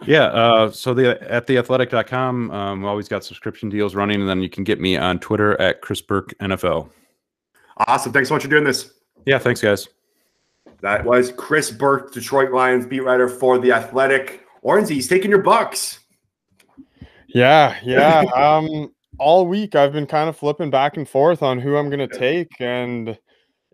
Yeah. 0.05 0.25
Uh, 0.25 0.71
so 0.71 0.93
the 0.93 1.21
at 1.31 1.47
theathletic.com, 1.47 2.51
um, 2.51 2.81
we 2.81 2.88
always 2.88 3.07
got 3.07 3.23
subscription 3.23 3.69
deals 3.69 3.95
running, 3.95 4.21
and 4.21 4.29
then 4.29 4.41
you 4.41 4.50
can 4.50 4.63
get 4.63 4.79
me 4.79 4.97
on 4.97 5.19
Twitter 5.19 5.59
at 5.59 5.81
Chris 5.81 6.01
Burke 6.01 6.33
NFL. 6.39 6.89
Awesome. 7.88 8.11
Thanks 8.11 8.29
so 8.29 8.35
much 8.35 8.43
for 8.43 8.50
doing 8.50 8.63
this. 8.63 8.93
Yeah. 9.25 9.39
Thanks, 9.39 9.61
guys. 9.61 9.88
That 10.81 11.05
was 11.05 11.31
Chris 11.31 11.69
Burke, 11.69 12.11
Detroit 12.11 12.51
Lions 12.51 12.88
beat 12.88 13.01
writer 13.01 13.27
for 13.27 13.59
the 13.59 13.71
Athletic. 13.71 14.45
Ornsey, 14.63 14.95
he's 14.95 15.07
taking 15.07 15.29
your 15.29 15.41
bucks. 15.41 16.00
Yeah, 17.27 17.77
yeah. 17.83 18.23
um, 18.35 18.91
all 19.19 19.45
week 19.45 19.75
I've 19.75 19.93
been 19.93 20.07
kind 20.07 20.27
of 20.27 20.35
flipping 20.35 20.71
back 20.71 20.97
and 20.97 21.07
forth 21.07 21.43
on 21.43 21.59
who 21.59 21.75
I'm 21.77 21.89
going 21.89 22.07
to 22.07 22.17
take, 22.17 22.50
and 22.59 23.17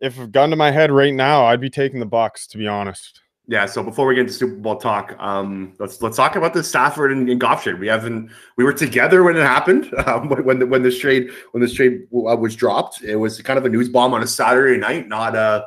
if 0.02 0.32
gun 0.32 0.50
to 0.50 0.56
my 0.56 0.72
head 0.72 0.92
right 0.92 1.14
now, 1.14 1.46
I'd 1.46 1.62
be 1.62 1.70
taking 1.70 2.00
the 2.00 2.06
Bucks. 2.06 2.48
To 2.48 2.58
be 2.58 2.68
honest. 2.68 3.22
Yeah. 3.50 3.66
So 3.66 3.82
before 3.82 4.08
we 4.08 4.16
get 4.16 4.22
into 4.22 4.34
Super 4.34 4.56
Bowl 4.56 4.76
talk, 4.76 5.16
um, 5.20 5.74
let's 5.80 6.02
let's 6.02 6.18
talk 6.18 6.36
about 6.36 6.54
the 6.54 6.64
Stafford 6.64 7.14
and, 7.14 7.30
and 7.30 7.40
Goff 7.40 7.64
trade. 7.64 7.80
We 7.80 7.88
haven't 7.88 8.30
we 8.58 8.66
were 8.66 8.74
together 8.74 9.24
when 9.24 9.38
it 9.38 9.42
happened 9.42 9.94
um, 10.06 10.30
when 10.30 10.60
the, 10.60 10.68
when 10.68 10.84
this 10.84 11.00
trade 11.00 11.30
when 11.52 11.62
this 11.62 11.74
trade 11.74 12.08
uh, 12.14 12.36
was 12.36 12.56
dropped. 12.56 13.02
It 13.04 13.16
was 13.16 13.42
kind 13.42 13.58
of 13.58 13.66
a 13.66 13.70
news 13.70 13.88
bomb 13.88 14.14
on 14.14 14.22
a 14.22 14.28
Saturday 14.28 14.78
night, 14.78 15.08
not 15.08 15.36
uh 15.36 15.64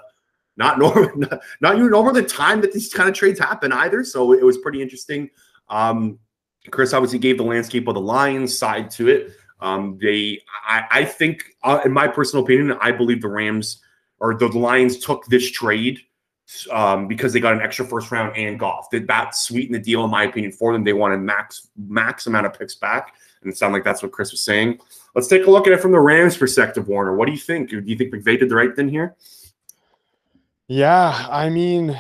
not 0.59 0.79
normal 0.81 1.11
not, 1.17 1.41
not 1.61 1.79
normal 1.79 2.13
the 2.13 2.23
time 2.23 2.61
that 2.61 2.73
these 2.73 2.93
kind 2.93 3.09
of 3.09 3.15
trades 3.15 3.41
happen 3.41 3.73
either. 3.73 4.05
So 4.05 4.33
it 4.35 4.45
was 4.45 4.59
pretty 4.59 4.83
interesting. 4.83 5.31
Um, 5.71 6.19
Chris 6.71 6.93
obviously 6.93 7.19
gave 7.19 7.39
the 7.39 7.45
landscape 7.45 7.89
of 7.89 7.95
the 7.95 8.01
Lions 8.01 8.57
side 8.57 8.91
to 8.91 9.09
it. 9.09 9.33
Um, 9.61 9.99
they, 10.01 10.41
I, 10.67 10.85
I 10.91 11.05
think, 11.05 11.45
uh, 11.63 11.81
in 11.85 11.93
my 11.93 12.09
personal 12.09 12.45
opinion, 12.45 12.77
I 12.81 12.93
believe 12.93 13.23
the 13.23 13.29
Rams 13.29 13.83
or 14.19 14.35
the 14.35 14.47
Lions 14.49 14.99
took 14.99 15.25
this 15.27 15.51
trade 15.51 16.01
um, 16.71 17.09
because 17.09 17.33
they 17.33 17.41
got 17.41 17.53
an 17.53 17.61
extra 17.61 17.85
first 17.85 18.11
round 18.11 18.37
and 18.37 18.59
Goff. 18.59 18.91
Did 18.91 19.07
that 19.09 19.35
sweeten 19.35 19.73
the 19.73 19.79
deal, 19.79 20.05
in 20.05 20.11
my 20.11 20.25
opinion, 20.25 20.53
for 20.53 20.73
them? 20.73 20.85
They 20.85 20.93
wanted 20.93 21.21
max 21.21 21.69
max 21.77 22.27
amount 22.27 22.47
of 22.47 22.59
picks 22.59 22.75
back, 22.75 23.15
and 23.43 23.53
it 23.53 23.57
sounded 23.57 23.75
like 23.77 23.85
that's 23.85 24.03
what 24.03 24.13
Chris 24.13 24.31
was 24.31 24.41
saying. 24.41 24.81
Let's 25.15 25.29
take 25.29 25.47
a 25.47 25.51
look 25.51 25.67
at 25.67 25.73
it 25.73 25.81
from 25.81 25.93
the 25.93 26.01
Rams' 26.01 26.37
perspective, 26.37 26.89
Warner. 26.89 27.17
What 27.17 27.27
do 27.27 27.33
you 27.33 27.39
think? 27.39 27.71
Do 27.71 27.83
you 27.85 27.97
think 27.97 28.13
McVay 28.15 28.39
did 28.39 28.49
the 28.49 28.55
right 28.55 28.75
thing 28.75 28.89
here? 28.89 29.17
Yeah, 30.69 31.27
I 31.29 31.49
mean, 31.49 31.99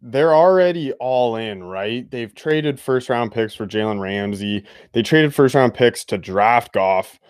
they're 0.00 0.34
already 0.34 0.92
all 0.94 1.36
in, 1.36 1.62
right? 1.62 2.10
They've 2.10 2.34
traded 2.34 2.80
first 2.80 3.10
round 3.10 3.32
picks 3.32 3.54
for 3.54 3.66
Jalen 3.66 4.00
Ramsey. 4.00 4.64
They 4.92 5.02
traded 5.02 5.34
first 5.34 5.54
round 5.54 5.74
picks 5.74 6.04
to 6.06 6.18
draft 6.18 6.72
Goff. 6.72 7.20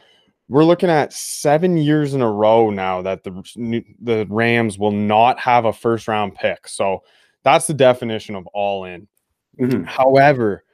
We're 0.50 0.64
looking 0.64 0.90
at 0.90 1.12
seven 1.12 1.76
years 1.76 2.12
in 2.12 2.22
a 2.22 2.30
row 2.30 2.70
now 2.70 3.02
that 3.02 3.22
the 3.22 3.30
the 4.02 4.26
Rams 4.28 4.80
will 4.80 4.90
not 4.90 5.38
have 5.38 5.64
a 5.64 5.72
first 5.72 6.08
round 6.08 6.34
pick. 6.34 6.66
So 6.66 7.04
that's 7.44 7.68
the 7.68 7.74
definition 7.74 8.34
of 8.34 8.48
all 8.48 8.84
in. 8.84 9.06
Mm-hmm. 9.60 9.84
However, 9.84 10.64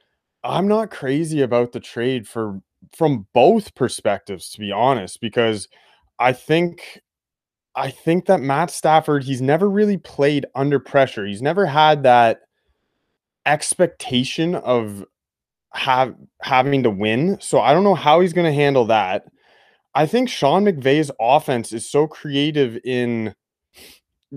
I'm 0.43 0.67
not 0.67 0.89
crazy 0.89 1.43
about 1.43 1.73
the 1.73 1.79
trade 1.79 2.27
for 2.27 2.59
from 2.95 3.27
both 3.33 3.75
perspectives, 3.75 4.49
to 4.51 4.59
be 4.59 4.71
honest, 4.71 5.21
because 5.21 5.67
I 6.17 6.33
think 6.33 6.99
I 7.75 7.91
think 7.91 8.25
that 8.25 8.41
Matt 8.41 8.71
Stafford, 8.71 9.23
he's 9.23 9.43
never 9.43 9.69
really 9.69 9.97
played 9.97 10.47
under 10.55 10.79
pressure. 10.79 11.27
He's 11.27 11.43
never 11.43 11.67
had 11.67 12.01
that 12.01 12.39
expectation 13.45 14.55
of 14.55 15.05
have 15.73 16.15
having 16.41 16.81
to 16.81 16.89
win. 16.89 17.37
So 17.39 17.59
I 17.59 17.73
don't 17.73 17.83
know 17.83 17.93
how 17.93 18.21
he's 18.21 18.33
going 18.33 18.51
to 18.51 18.59
handle 18.59 18.85
that. 18.85 19.25
I 19.97 20.05
think 20.05 20.29
Sean 20.29 20.63
McVay's 20.63 21.09
offense 21.19 21.73
is 21.73 21.89
so 21.89 22.05
creative 22.05 22.77
in 22.85 23.33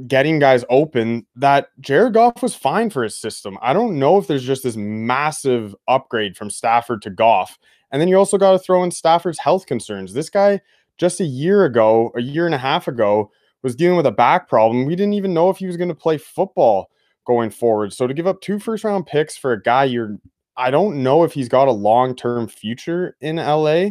getting 0.07 0.39
guys 0.39 0.65
open 0.71 1.27
that 1.37 1.69
Jared 1.81 2.15
Goff 2.15 2.43
was 2.43 2.55
fine 2.55 2.89
for 2.89 3.03
his 3.03 3.15
system. 3.15 3.59
I 3.61 3.75
don't 3.75 3.99
know 3.99 4.17
if 4.17 4.27
there's 4.27 4.47
just 4.47 4.63
this 4.63 4.77
massive 4.77 5.77
upgrade 5.87 6.35
from 6.35 6.49
Stafford 6.49 7.03
to 7.03 7.11
Goff. 7.11 7.59
And 7.93 8.01
then 8.01 8.09
you 8.09 8.17
also 8.17 8.39
got 8.39 8.53
to 8.53 8.59
throw 8.59 8.83
in 8.85 8.91
Stafford's 8.91 9.39
health 9.39 9.67
concerns. 9.67 10.15
This 10.15 10.31
guy 10.31 10.63
just 10.97 11.21
a 11.21 11.27
year 11.27 11.67
ago, 11.67 12.11
a 12.17 12.23
year 12.23 12.47
and 12.47 12.55
a 12.55 12.59
half 12.59 12.89
ago, 12.89 13.31
was 13.63 13.77
dealing 13.77 13.99
with 13.99 14.07
a 14.07 14.13
back 14.13 14.49
problem. 14.49 14.87
We 14.87 14.97
didn't 14.97 15.13
even 15.13 15.35
know 15.35 15.51
if 15.51 15.59
he 15.59 15.67
was 15.67 15.77
going 15.77 15.91
to 15.91 15.95
play 15.95 16.17
football 16.17 16.89
going 17.27 17.51
forward. 17.51 17.93
So 17.93 18.07
to 18.07 18.15
give 18.15 18.27
up 18.27 18.41
two 18.41 18.59
first 18.59 18.83
round 18.83 19.05
picks 19.05 19.37
for 19.37 19.53
a 19.53 19.63
guy 19.63 19.85
you're 19.85 20.17
I 20.57 20.71
don't 20.71 21.03
know 21.03 21.23
if 21.23 21.35
he's 21.35 21.51
got 21.51 21.69
a 21.69 21.73
long-term 21.73 22.49
future 22.49 23.15
in 23.21 23.37
LA. 23.37 23.91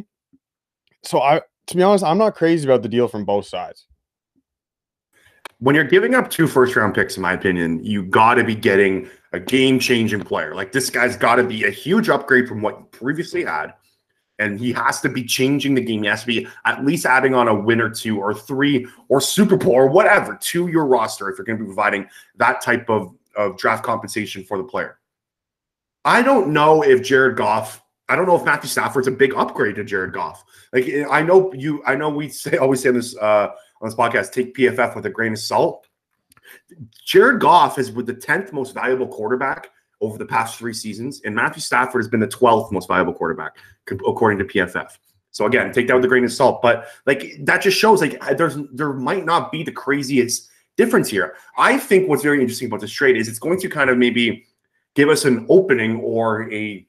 So 1.03 1.21
I 1.21 1.41
to 1.69 1.77
be 1.77 1.83
honest, 1.83 2.03
I'm 2.03 2.17
not 2.17 2.35
crazy 2.35 2.67
about 2.67 2.83
the 2.83 2.89
deal 2.89 3.07
from 3.07 3.25
both 3.25 3.45
sides. 3.45 3.85
When 5.59 5.75
you're 5.75 5.83
giving 5.83 6.15
up 6.15 6.29
two 6.29 6.47
first 6.47 6.75
round 6.75 6.95
picks, 6.95 7.17
in 7.17 7.23
my 7.23 7.33
opinion, 7.33 7.83
you 7.83 8.03
got 8.03 8.35
to 8.35 8.43
be 8.43 8.55
getting 8.55 9.09
a 9.33 9.39
game 9.39 9.79
changing 9.79 10.21
player. 10.21 10.55
Like 10.55 10.71
this 10.71 10.89
guy's 10.89 11.17
got 11.17 11.35
to 11.35 11.43
be 11.43 11.65
a 11.65 11.69
huge 11.69 12.09
upgrade 12.09 12.47
from 12.47 12.61
what 12.61 12.79
you 12.79 12.85
previously 12.91 13.43
had 13.43 13.73
and 14.39 14.57
he 14.57 14.71
has 14.71 15.01
to 15.01 15.09
be 15.09 15.23
changing 15.23 15.75
the 15.75 15.81
game. 15.81 16.01
He 16.01 16.09
has 16.09 16.21
to 16.21 16.27
be 16.27 16.47
at 16.65 16.83
least 16.83 17.05
adding 17.05 17.35
on 17.35 17.47
a 17.47 17.53
win 17.53 17.81
or 17.81 17.89
two 17.89 18.19
or 18.19 18.33
three 18.33 18.87
or 19.09 19.21
Super 19.21 19.57
Bowl 19.57 19.73
or 19.73 19.87
whatever 19.87 20.37
to 20.41 20.67
your 20.67 20.85
roster 20.85 21.29
if 21.29 21.37
you're 21.37 21.45
going 21.45 21.59
to 21.59 21.65
be 21.65 21.67
providing 21.67 22.07
that 22.37 22.61
type 22.61 22.89
of, 22.89 23.13
of 23.35 23.57
draft 23.57 23.83
compensation 23.83 24.43
for 24.43 24.57
the 24.57 24.63
player. 24.63 24.97
I 26.05 26.21
don't 26.21 26.53
know 26.53 26.81
if 26.81 27.03
Jared 27.03 27.35
Goff, 27.35 27.83
I 28.09 28.15
don't 28.15 28.25
know 28.25 28.35
if 28.35 28.43
Matthew 28.43 28.69
Stafford's 28.69 29.07
a 29.07 29.11
big 29.11 29.33
upgrade 29.35 29.75
to 29.75 29.83
Jared 29.83 30.13
Goff. 30.13 30.43
Like 30.73 30.85
I 31.09 31.21
know 31.21 31.53
you, 31.53 31.83
I 31.85 31.95
know 31.95 32.09
we 32.09 32.27
say 32.29 32.57
always 32.57 32.81
say 32.81 32.91
this 32.91 33.15
uh, 33.17 33.49
on 33.81 33.87
this 33.87 33.95
podcast, 33.95 34.31
take 34.31 34.55
PFF 34.55 34.95
with 34.95 35.05
a 35.05 35.09
grain 35.09 35.33
of 35.33 35.39
salt. 35.39 35.87
Jared 37.05 37.39
Goff 37.39 37.77
is 37.77 37.91
with 37.91 38.07
the 38.07 38.13
10th 38.13 38.51
most 38.51 38.73
valuable 38.73 39.07
quarterback 39.07 39.69
over 40.01 40.17
the 40.17 40.25
past 40.25 40.57
three 40.57 40.73
seasons, 40.73 41.21
and 41.23 41.35
Matthew 41.35 41.61
Stafford 41.61 41.99
has 41.99 42.07
been 42.07 42.19
the 42.19 42.27
12th 42.27 42.71
most 42.71 42.87
valuable 42.87 43.13
quarterback 43.13 43.57
according 43.91 44.39
to 44.39 44.45
PFF. 44.45 44.97
So 45.31 45.45
again, 45.45 45.71
take 45.71 45.87
that 45.87 45.95
with 45.95 46.05
a 46.05 46.07
grain 46.07 46.23
of 46.23 46.33
salt, 46.33 46.61
but 46.61 46.87
like 47.05 47.35
that 47.41 47.61
just 47.61 47.77
shows 47.77 48.01
like 48.01 48.19
there's 48.35 48.57
there 48.73 48.93
might 48.93 49.25
not 49.25 49.51
be 49.51 49.61
the 49.61 49.71
craziest 49.71 50.49
difference 50.77 51.09
here. 51.09 51.35
I 51.57 51.77
think 51.77 52.09
what's 52.09 52.23
very 52.23 52.41
interesting 52.41 52.67
about 52.67 52.81
this 52.81 52.91
trade 52.91 53.17
is 53.17 53.27
it's 53.27 53.37
going 53.37 53.59
to 53.59 53.69
kind 53.69 53.91
of 53.91 53.97
maybe 53.97 54.47
give 54.95 55.09
us 55.09 55.25
an 55.25 55.45
opening 55.49 55.99
or 55.99 56.51
a 56.51 56.87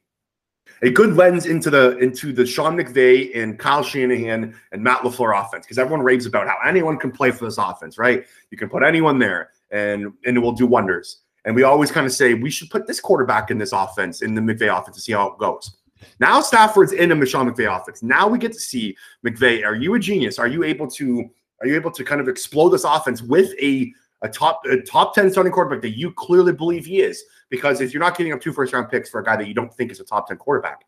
a 0.82 0.90
good 0.90 1.14
lens 1.14 1.46
into 1.46 1.70
the 1.70 1.96
into 1.98 2.32
the 2.32 2.46
Sean 2.46 2.76
McVay 2.76 3.36
and 3.36 3.58
Kyle 3.58 3.82
Shanahan 3.82 4.54
and 4.72 4.82
Matt 4.82 5.02
LaFleur 5.02 5.38
offense 5.38 5.66
because 5.66 5.78
everyone 5.78 6.02
raves 6.02 6.26
about 6.26 6.48
how 6.48 6.56
anyone 6.66 6.98
can 6.98 7.10
play 7.10 7.30
for 7.30 7.44
this 7.44 7.58
offense, 7.58 7.98
right? 7.98 8.24
You 8.50 8.58
can 8.58 8.68
put 8.68 8.82
anyone 8.82 9.18
there 9.18 9.50
and 9.70 10.12
and 10.24 10.36
it 10.36 10.40
will 10.40 10.52
do 10.52 10.66
wonders. 10.66 11.20
And 11.44 11.54
we 11.54 11.62
always 11.62 11.90
kind 11.90 12.06
of 12.06 12.12
say 12.12 12.34
we 12.34 12.50
should 12.50 12.70
put 12.70 12.86
this 12.86 13.00
quarterback 13.00 13.50
in 13.50 13.58
this 13.58 13.72
offense, 13.72 14.22
in 14.22 14.34
the 14.34 14.40
McVay 14.40 14.76
offense, 14.76 14.96
to 14.96 15.02
see 15.02 15.12
how 15.12 15.28
it 15.28 15.38
goes. 15.38 15.78
Now 16.18 16.40
Stafford's 16.40 16.92
in 16.92 17.12
a 17.12 17.14
Michelle 17.14 17.44
McVay 17.44 17.74
offense. 17.74 18.02
Now 18.02 18.26
we 18.28 18.38
get 18.38 18.52
to 18.52 18.60
see 18.60 18.96
McVay. 19.24 19.64
Are 19.64 19.74
you 19.74 19.94
a 19.94 19.98
genius? 19.98 20.38
Are 20.38 20.46
you 20.46 20.64
able 20.64 20.88
to 20.92 21.28
are 21.60 21.66
you 21.66 21.74
able 21.74 21.90
to 21.90 22.04
kind 22.04 22.20
of 22.20 22.28
explode 22.28 22.70
this 22.70 22.84
offense 22.84 23.22
with 23.22 23.52
a 23.60 23.92
a 24.22 24.28
top 24.28 24.62
a 24.66 24.80
top 24.80 25.14
10 25.14 25.30
starting 25.30 25.52
quarterback 25.52 25.82
that 25.82 25.96
you 25.96 26.12
clearly 26.12 26.52
believe 26.52 26.86
he 26.86 27.00
is? 27.00 27.22
Because 27.50 27.80
if 27.80 27.92
you're 27.92 28.02
not 28.02 28.16
giving 28.16 28.32
up 28.32 28.40
two 28.40 28.52
first 28.52 28.72
round 28.72 28.88
picks 28.88 29.10
for 29.10 29.20
a 29.20 29.24
guy 29.24 29.36
that 29.36 29.48
you 29.48 29.54
don't 29.54 29.72
think 29.74 29.90
is 29.90 30.00
a 30.00 30.04
top 30.04 30.28
10 30.28 30.36
quarterback. 30.36 30.84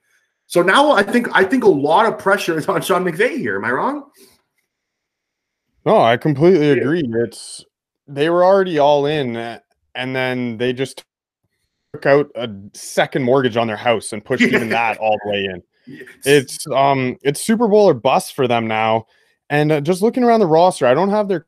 So 0.47 0.63
now 0.63 0.93
I 0.93 1.03
think 1.03 1.29
I 1.33 1.45
think 1.45 1.65
a 1.65 1.69
lot 1.69 2.07
of 2.07 2.19
pressure 2.19 2.59
is 2.59 2.69
on 2.69 2.83
Sean 2.83 3.05
McVay 3.05 3.39
here. 3.39 3.57
Am 3.57 3.65
I 3.65 3.71
wrong? 3.73 4.11
No, 5.85 6.01
I 6.01 6.17
completely 6.17 6.71
agree. 6.71 7.03
It's 7.15 7.65
they 8.07 8.31
were 8.31 8.45
already 8.45 8.79
all 8.79 9.07
in 9.07 9.37
and 9.95 10.17
then 10.17 10.59
they 10.59 10.73
just 10.73 11.05
took 11.93 12.07
out 12.07 12.31
a 12.35 12.49
second 12.75 13.23
mortgage 13.23 13.57
on 13.57 13.67
their 13.67 13.77
house 13.77 14.13
and 14.13 14.25
pushed 14.25 14.43
even 14.43 14.69
that 14.71 14.99
all 14.99 15.19
the 15.25 15.31
way 15.31 15.45
in. 15.45 15.63
It's 16.25 16.67
um 16.69 17.17
it's 17.23 17.43
Super 17.43 17.67
Bowl 17.67 17.89
or 17.89 17.95
bust 17.95 18.35
for 18.35 18.47
them 18.47 18.67
now. 18.67 19.07
And 19.51 19.73
uh, 19.73 19.81
just 19.81 20.03
looking 20.03 20.25
around 20.25 20.41
the 20.41 20.47
roster, 20.47 20.87
I 20.87 20.95
don't 20.95 21.11
have 21.11 21.29
their 21.29 21.47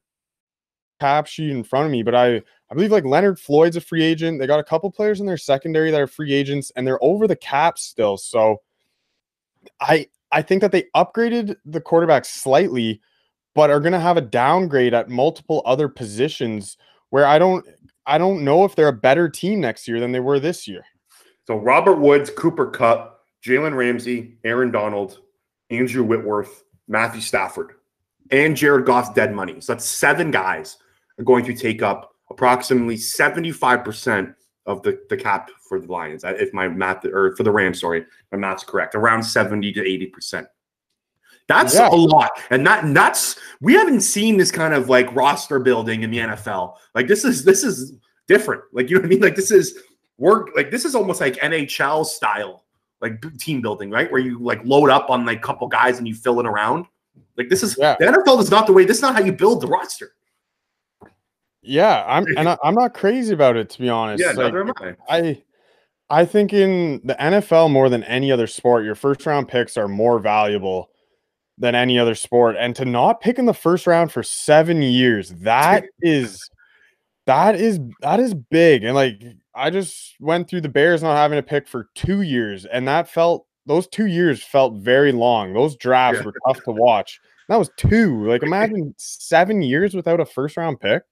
cap 1.00 1.26
sheet 1.26 1.50
in 1.50 1.64
front 1.64 1.86
of 1.86 1.92
me, 1.92 2.02
but 2.02 2.14
I 2.14 2.42
I 2.70 2.74
believe 2.74 2.90
like 2.90 3.04
Leonard 3.04 3.38
Floyd's 3.38 3.76
a 3.76 3.80
free 3.80 4.02
agent. 4.02 4.40
They 4.40 4.46
got 4.46 4.60
a 4.60 4.64
couple 4.64 4.90
players 4.90 5.20
in 5.20 5.26
their 5.26 5.36
secondary 5.36 5.90
that 5.90 6.00
are 6.00 6.06
free 6.06 6.32
agents 6.32 6.72
and 6.74 6.86
they're 6.86 7.02
over 7.02 7.26
the 7.26 7.36
cap 7.36 7.78
still. 7.78 8.16
So 8.16 8.62
I 9.80 10.08
I 10.32 10.42
think 10.42 10.62
that 10.62 10.72
they 10.72 10.86
upgraded 10.96 11.56
the 11.64 11.80
quarterback 11.80 12.24
slightly, 12.24 13.00
but 13.54 13.70
are 13.70 13.80
going 13.80 13.92
to 13.92 14.00
have 14.00 14.16
a 14.16 14.22
downgrade 14.22 14.94
at 14.94 15.08
multiple 15.08 15.62
other 15.64 15.88
positions 15.88 16.76
where 17.10 17.26
I 17.26 17.38
don't 17.38 17.64
I 18.06 18.18
don't 18.18 18.44
know 18.44 18.64
if 18.64 18.74
they're 18.74 18.88
a 18.88 18.92
better 18.92 19.28
team 19.28 19.60
next 19.60 19.86
year 19.86 20.00
than 20.00 20.12
they 20.12 20.20
were 20.20 20.40
this 20.40 20.66
year. 20.66 20.84
So 21.46 21.56
Robert 21.56 22.00
Woods, 22.00 22.30
Cooper 22.30 22.66
Kupp, 22.66 23.20
Jalen 23.44 23.76
Ramsey, 23.76 24.38
Aaron 24.44 24.70
Donald, 24.70 25.20
Andrew 25.70 26.02
Whitworth, 26.02 26.64
Matthew 26.88 27.20
Stafford, 27.20 27.74
and 28.30 28.56
Jared 28.56 28.86
Goff's 28.86 29.12
dead 29.12 29.34
money. 29.34 29.60
So 29.60 29.74
that's 29.74 29.84
seven 29.84 30.30
guys 30.30 30.78
are 31.18 31.24
going 31.24 31.44
to 31.44 31.54
take 31.54 31.82
up 31.82 32.13
approximately 32.30 32.96
75% 32.96 34.34
of 34.66 34.82
the, 34.82 35.00
the 35.10 35.16
cap 35.16 35.50
for 35.68 35.78
the 35.78 35.90
Lions. 35.90 36.24
If 36.24 36.52
my 36.52 36.68
math 36.68 37.04
or 37.04 37.36
for 37.36 37.42
the 37.42 37.50
Rams, 37.50 37.80
sorry, 37.80 38.04
my 38.32 38.38
math's 38.38 38.64
correct, 38.64 38.94
around 38.94 39.22
70 39.22 39.72
to 39.72 39.80
80%. 39.80 40.46
That's 41.46 41.74
yeah. 41.74 41.88
a 41.88 41.94
lot. 41.94 42.30
And 42.50 42.66
that 42.66 42.84
and 42.84 42.96
that's 42.96 43.38
we 43.60 43.74
haven't 43.74 44.00
seen 44.00 44.38
this 44.38 44.50
kind 44.50 44.72
of 44.72 44.88
like 44.88 45.14
roster 45.14 45.58
building 45.58 46.02
in 46.02 46.10
the 46.10 46.18
NFL. 46.18 46.76
Like 46.94 47.06
this 47.06 47.22
is 47.24 47.44
this 47.44 47.62
is 47.64 47.92
different. 48.26 48.62
Like 48.72 48.88
you 48.88 48.96
know 48.96 49.02
what 49.02 49.06
I 49.06 49.10
mean? 49.10 49.20
Like 49.20 49.36
this 49.36 49.50
is 49.50 49.78
work 50.16 50.50
like 50.56 50.70
this 50.70 50.86
is 50.86 50.94
almost 50.94 51.20
like 51.20 51.34
NHL 51.36 52.06
style 52.06 52.64
like 53.02 53.22
team 53.38 53.60
building, 53.60 53.90
right? 53.90 54.10
Where 54.10 54.20
you 54.20 54.38
like 54.38 54.64
load 54.64 54.88
up 54.88 55.10
on 55.10 55.26
like 55.26 55.38
a 55.38 55.42
couple 55.42 55.68
guys 55.68 55.98
and 55.98 56.08
you 56.08 56.14
fill 56.14 56.40
it 56.40 56.46
around. 56.46 56.86
Like 57.36 57.50
this 57.50 57.62
is 57.62 57.76
yeah. 57.78 57.96
the 57.98 58.06
NFL 58.06 58.40
is 58.40 58.50
not 58.50 58.66
the 58.66 58.72
way. 58.72 58.86
This 58.86 58.96
is 58.96 59.02
not 59.02 59.14
how 59.14 59.20
you 59.20 59.32
build 59.32 59.60
the 59.60 59.66
roster. 59.66 60.12
Yeah, 61.64 62.04
I'm 62.06 62.26
and 62.36 62.48
I, 62.48 62.56
I'm 62.64 62.74
not 62.74 62.94
crazy 62.94 63.32
about 63.32 63.56
it 63.56 63.70
to 63.70 63.78
be 63.80 63.88
honest. 63.88 64.22
Yeah, 64.22 64.28
Like, 64.32 64.52
neither 64.54 64.60
am 64.62 64.72
I. 64.78 64.94
I 65.08 65.42
I 66.10 66.24
think 66.24 66.52
in 66.52 67.00
the 67.04 67.14
NFL 67.14 67.70
more 67.70 67.88
than 67.88 68.04
any 68.04 68.30
other 68.30 68.46
sport, 68.46 68.84
your 68.84 68.94
first 68.94 69.24
round 69.26 69.48
picks 69.48 69.76
are 69.76 69.88
more 69.88 70.18
valuable 70.18 70.90
than 71.58 71.74
any 71.74 71.98
other 71.98 72.14
sport. 72.14 72.56
And 72.58 72.74
to 72.76 72.84
not 72.84 73.20
pick 73.20 73.38
in 73.38 73.46
the 73.46 73.54
first 73.54 73.86
round 73.86 74.12
for 74.12 74.22
seven 74.22 74.82
years, 74.82 75.30
that 75.30 75.84
is 76.02 76.48
that 77.26 77.54
is 77.56 77.80
that 78.00 78.20
is 78.20 78.34
big. 78.34 78.84
And 78.84 78.94
like 78.94 79.22
I 79.54 79.70
just 79.70 80.14
went 80.20 80.48
through 80.48 80.60
the 80.62 80.68
Bears 80.68 81.02
not 81.02 81.16
having 81.16 81.36
to 81.38 81.42
pick 81.42 81.66
for 81.66 81.88
two 81.94 82.22
years, 82.22 82.64
and 82.66 82.86
that 82.88 83.08
felt 83.08 83.46
those 83.66 83.86
two 83.88 84.06
years 84.06 84.42
felt 84.42 84.74
very 84.74 85.12
long. 85.12 85.54
Those 85.54 85.76
drafts 85.76 86.20
Yeah. 86.20 86.26
were 86.26 86.34
tough 86.46 86.62
to 86.64 86.72
watch. 86.72 87.18
That 87.48 87.56
was 87.56 87.70
two. 87.76 88.26
Like 88.26 88.42
imagine 88.44 88.94
seven 88.98 89.62
years 89.62 89.94
without 89.94 90.20
a 90.20 90.26
first 90.26 90.56
round 90.56 90.80
pick. 90.80 91.02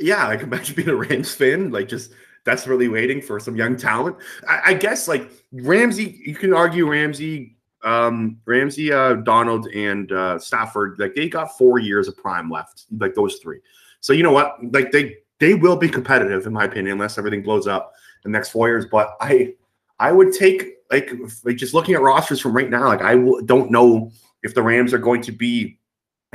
Yeah, 0.00 0.26
I 0.28 0.36
can 0.36 0.46
imagine 0.46 0.74
being 0.74 0.88
a 0.88 0.96
Rams 0.96 1.34
fan, 1.34 1.70
like 1.70 1.88
just 1.88 2.12
desperately 2.44 2.88
waiting 2.88 3.20
for 3.20 3.38
some 3.40 3.56
young 3.56 3.76
talent. 3.76 4.16
I, 4.48 4.60
I 4.66 4.74
guess 4.74 5.08
like 5.08 5.30
Ramsey, 5.52 6.20
you 6.24 6.34
can 6.34 6.54
argue 6.54 6.88
Ramsey, 6.88 7.56
um, 7.82 8.38
Ramsey, 8.46 8.92
uh, 8.92 9.14
Donald, 9.14 9.66
and 9.68 10.10
uh, 10.12 10.38
Stafford, 10.38 10.98
like 10.98 11.14
they 11.14 11.28
got 11.28 11.56
four 11.58 11.78
years 11.78 12.08
of 12.08 12.16
prime 12.16 12.50
left, 12.50 12.84
like 12.98 13.14
those 13.14 13.36
three. 13.36 13.60
So 14.00 14.12
you 14.12 14.22
know 14.22 14.32
what, 14.32 14.56
like 14.72 14.92
they 14.92 15.16
they 15.38 15.54
will 15.54 15.76
be 15.76 15.88
competitive 15.88 16.46
in 16.46 16.52
my 16.52 16.64
opinion, 16.64 16.92
unless 16.92 17.18
everything 17.18 17.42
blows 17.42 17.66
up 17.66 17.92
in 18.24 18.32
the 18.32 18.38
next 18.38 18.50
four 18.50 18.68
years. 18.68 18.86
But 18.90 19.16
I 19.20 19.54
I 19.98 20.12
would 20.12 20.32
take 20.32 20.76
like 20.90 21.10
like 21.44 21.56
just 21.56 21.74
looking 21.74 21.94
at 21.94 22.02
rosters 22.02 22.40
from 22.40 22.56
right 22.56 22.70
now, 22.70 22.86
like 22.86 23.02
I 23.02 23.14
w- 23.16 23.42
don't 23.44 23.70
know 23.70 24.10
if 24.42 24.54
the 24.54 24.62
Rams 24.62 24.94
are 24.94 24.98
going 24.98 25.22
to 25.22 25.32
be 25.32 25.75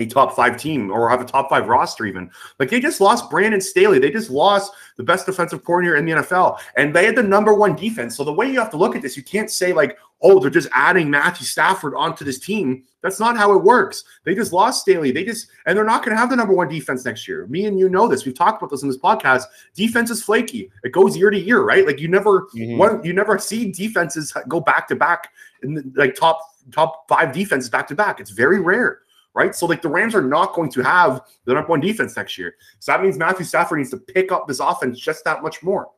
a 0.01 0.05
top 0.05 0.35
five 0.35 0.57
team 0.57 0.91
or 0.91 1.09
have 1.09 1.21
a 1.21 1.25
top 1.25 1.49
five 1.49 1.67
roster 1.67 2.05
even. 2.05 2.29
Like 2.59 2.69
they 2.69 2.79
just 2.79 2.99
lost 3.01 3.29
Brandon 3.29 3.61
Staley. 3.61 3.99
They 3.99 4.11
just 4.11 4.29
lost 4.29 4.73
the 4.97 5.03
best 5.03 5.25
defensive 5.25 5.63
coordinator 5.63 5.95
in 5.97 6.05
the 6.05 6.11
NFL. 6.13 6.59
And 6.77 6.93
they 6.93 7.05
had 7.05 7.15
the 7.15 7.23
number 7.23 7.53
one 7.53 7.75
defense. 7.75 8.15
So 8.15 8.23
the 8.23 8.33
way 8.33 8.51
you 8.51 8.59
have 8.59 8.71
to 8.71 8.77
look 8.77 8.95
at 8.95 9.01
this, 9.01 9.15
you 9.15 9.23
can't 9.23 9.49
say 9.49 9.73
like, 9.73 9.97
oh, 10.23 10.39
they're 10.39 10.49
just 10.51 10.69
adding 10.73 11.09
Matthew 11.09 11.45
Stafford 11.45 11.95
onto 11.95 12.23
this 12.23 12.37
team. 12.39 12.83
That's 13.01 13.19
not 13.19 13.35
how 13.35 13.51
it 13.53 13.63
works. 13.63 14.03
They 14.23 14.35
just 14.35 14.53
lost 14.53 14.81
Staley. 14.81 15.11
They 15.11 15.23
just 15.23 15.47
and 15.65 15.75
they're 15.75 15.83
not 15.83 16.03
going 16.05 16.15
to 16.15 16.19
have 16.19 16.29
the 16.29 16.35
number 16.35 16.53
one 16.53 16.69
defense 16.69 17.03
next 17.05 17.27
year. 17.27 17.47
Me 17.47 17.65
and 17.65 17.79
you 17.79 17.89
know 17.89 18.07
this. 18.07 18.25
We've 18.25 18.35
talked 18.35 18.61
about 18.61 18.69
this 18.69 18.83
in 18.83 18.87
this 18.89 18.97
podcast. 18.99 19.45
Defense 19.75 20.11
is 20.11 20.23
flaky. 20.23 20.69
It 20.83 20.91
goes 20.91 21.17
year 21.17 21.31
to 21.31 21.39
year, 21.39 21.61
right? 21.63 21.85
Like 21.87 21.99
you 21.99 22.07
never 22.07 22.47
Mhm. 22.55 22.77
one 22.77 23.03
you 23.03 23.13
never 23.13 23.39
see 23.39 23.71
defenses 23.71 24.31
go 24.47 24.59
back 24.59 24.87
to 24.89 24.95
back 24.95 25.29
in 25.63 25.73
the, 25.73 25.91
like 25.95 26.15
top 26.15 26.39
top 26.71 27.07
five 27.09 27.33
defenses 27.33 27.71
back 27.71 27.87
to 27.87 27.95
back. 27.95 28.19
It's 28.19 28.29
very 28.29 28.59
rare 28.59 28.99
right? 29.33 29.55
So 29.55 29.65
like 29.65 29.81
the 29.81 29.89
Rams 29.89 30.15
are 30.15 30.21
not 30.21 30.53
going 30.53 30.71
to 30.71 30.81
have 30.81 31.21
the 31.45 31.53
number 31.53 31.69
one 31.69 31.79
defense 31.79 32.15
next 32.15 32.37
year. 32.37 32.55
So 32.79 32.91
that 32.91 33.01
means 33.01 33.17
Matthew 33.17 33.45
Stafford 33.45 33.77
needs 33.79 33.91
to 33.91 33.97
pick 33.97 34.31
up 34.31 34.47
this 34.47 34.59
offense 34.59 34.99
just 34.99 35.23
that 35.25 35.41
much 35.43 35.63
more. 35.63 35.89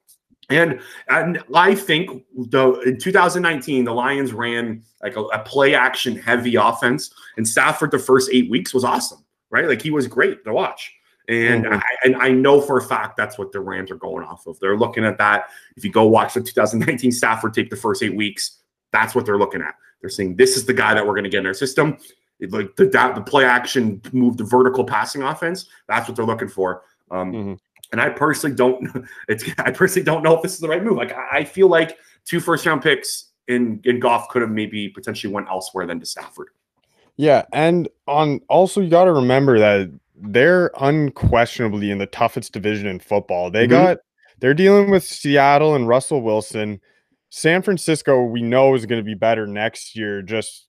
And 0.49 0.81
and 1.07 1.41
I 1.55 1.73
think 1.73 2.25
the 2.35 2.73
in 2.81 2.99
2019 2.99 3.85
the 3.85 3.93
Lions 3.93 4.33
ran 4.33 4.83
like 5.01 5.15
a, 5.15 5.21
a 5.21 5.39
play 5.39 5.73
action 5.73 6.17
heavy 6.17 6.55
offense, 6.55 7.13
and 7.37 7.47
Stafford 7.47 7.91
the 7.91 7.99
first 7.99 8.29
eight 8.33 8.49
weeks 8.49 8.73
was 8.73 8.83
awesome, 8.83 9.23
right? 9.49 9.67
Like 9.67 9.81
he 9.81 9.89
was 9.89 10.05
great 10.07 10.43
to 10.43 10.53
watch. 10.53 10.93
And 11.29 11.63
Mhm. 11.63 11.81
I, 11.81 11.81
and 12.03 12.15
I 12.17 12.29
know 12.31 12.59
for 12.59 12.77
a 12.77 12.81
fact 12.81 13.15
that's 13.15 13.37
what 13.37 13.53
the 13.53 13.61
Rams 13.61 13.89
are 13.89 13.95
going 13.95 14.25
off 14.25 14.45
of. 14.45 14.59
They're 14.59 14.77
looking 14.77 15.05
at 15.05 15.17
that. 15.19 15.45
If 15.77 15.85
you 15.85 15.91
go 15.91 16.05
watch 16.07 16.33
the 16.33 16.41
2019 16.41 17.13
Stafford 17.13 17.53
take 17.53 17.69
the 17.69 17.77
first 17.77 18.03
eight 18.03 18.13
weeks, 18.13 18.59
that's 18.91 19.15
what 19.15 19.25
they're 19.25 19.37
looking 19.37 19.61
at. 19.61 19.75
They're 20.01 20.09
saying 20.09 20.35
this 20.35 20.57
is 20.57 20.65
the 20.65 20.73
guy 20.73 20.93
that 20.93 21.07
we're 21.07 21.13
going 21.13 21.23
to 21.23 21.29
get 21.29 21.39
in 21.39 21.45
our 21.45 21.53
system. 21.53 21.97
Like 22.51 22.75
the 22.75 22.85
the 22.85 23.21
play 23.25 23.45
action 23.45 24.01
move, 24.11 24.37
the 24.37 24.43
vertical 24.43 24.83
passing 24.83 25.23
offense. 25.23 25.65
That's 25.87 26.07
what 26.07 26.15
they're 26.15 26.25
looking 26.25 26.49
for. 26.49 26.83
Um, 27.11 27.31
Mhm. 27.33 27.59
And 27.91 28.01
I 28.01 28.09
personally 28.09 28.55
don't. 28.55 29.05
It's 29.27 29.43
I 29.59 29.71
personally 29.71 30.05
don't 30.05 30.23
know 30.23 30.35
if 30.35 30.41
this 30.41 30.53
is 30.53 30.59
the 30.59 30.67
right 30.67 30.83
move. 30.83 30.97
Like 30.97 31.13
I 31.13 31.39
I 31.39 31.43
feel 31.45 31.67
like 31.67 31.97
two 32.25 32.39
first 32.39 32.65
round 32.65 32.81
picks 32.81 33.31
in 33.47 33.79
in 33.83 33.99
Goff 33.99 34.29
could 34.29 34.41
have 34.41 34.51
maybe 34.51 34.89
potentially 34.89 35.31
went 35.33 35.47
elsewhere 35.49 35.85
than 35.85 35.99
to 35.99 36.05
Stafford. 36.05 36.47
Yeah, 37.17 37.43
and 37.53 37.87
on 38.07 38.41
also 38.49 38.81
you 38.81 38.89
got 38.89 39.05
to 39.05 39.13
remember 39.13 39.59
that 39.59 39.91
they're 40.15 40.71
unquestionably 40.79 41.91
in 41.91 41.97
the 41.97 42.05
toughest 42.07 42.53
division 42.53 42.87
in 42.87 42.99
football. 42.99 43.51
They 43.51 43.67
Mhm. 43.67 43.69
got 43.69 43.97
they're 44.39 44.53
dealing 44.53 44.89
with 44.89 45.03
Seattle 45.03 45.75
and 45.75 45.87
Russell 45.87 46.21
Wilson. 46.21 46.81
San 47.29 47.61
Francisco, 47.61 48.23
we 48.23 48.41
know 48.41 48.73
is 48.75 48.85
going 48.85 48.99
to 48.99 49.05
be 49.05 49.13
better 49.15 49.45
next 49.47 49.95
year. 49.95 50.21
Just 50.21 50.67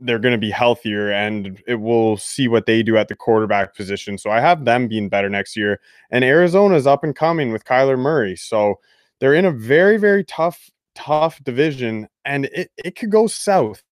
they're 0.00 0.18
going 0.18 0.32
to 0.32 0.38
be 0.38 0.50
healthier, 0.50 1.10
and 1.10 1.62
it 1.66 1.76
will 1.76 2.16
see 2.16 2.48
what 2.48 2.66
they 2.66 2.82
do 2.82 2.96
at 2.96 3.08
the 3.08 3.16
quarterback 3.16 3.74
position. 3.74 4.18
So 4.18 4.30
I 4.30 4.40
have 4.40 4.64
them 4.64 4.88
being 4.88 5.08
better 5.08 5.30
next 5.30 5.56
year. 5.56 5.80
And 6.10 6.24
Arizona 6.24 6.76
is 6.76 6.86
up 6.86 7.02
and 7.02 7.16
coming 7.16 7.52
with 7.52 7.64
Kyler 7.64 7.98
Murray. 7.98 8.36
So 8.36 8.78
they're 9.20 9.34
in 9.34 9.46
a 9.46 9.52
very 9.52 9.96
very 9.96 10.24
tough 10.24 10.70
tough 10.94 11.42
division, 11.44 12.08
and 12.24 12.46
it 12.46 12.70
it 12.76 12.96
could 12.96 13.10
go 13.10 13.26
south 13.26 13.82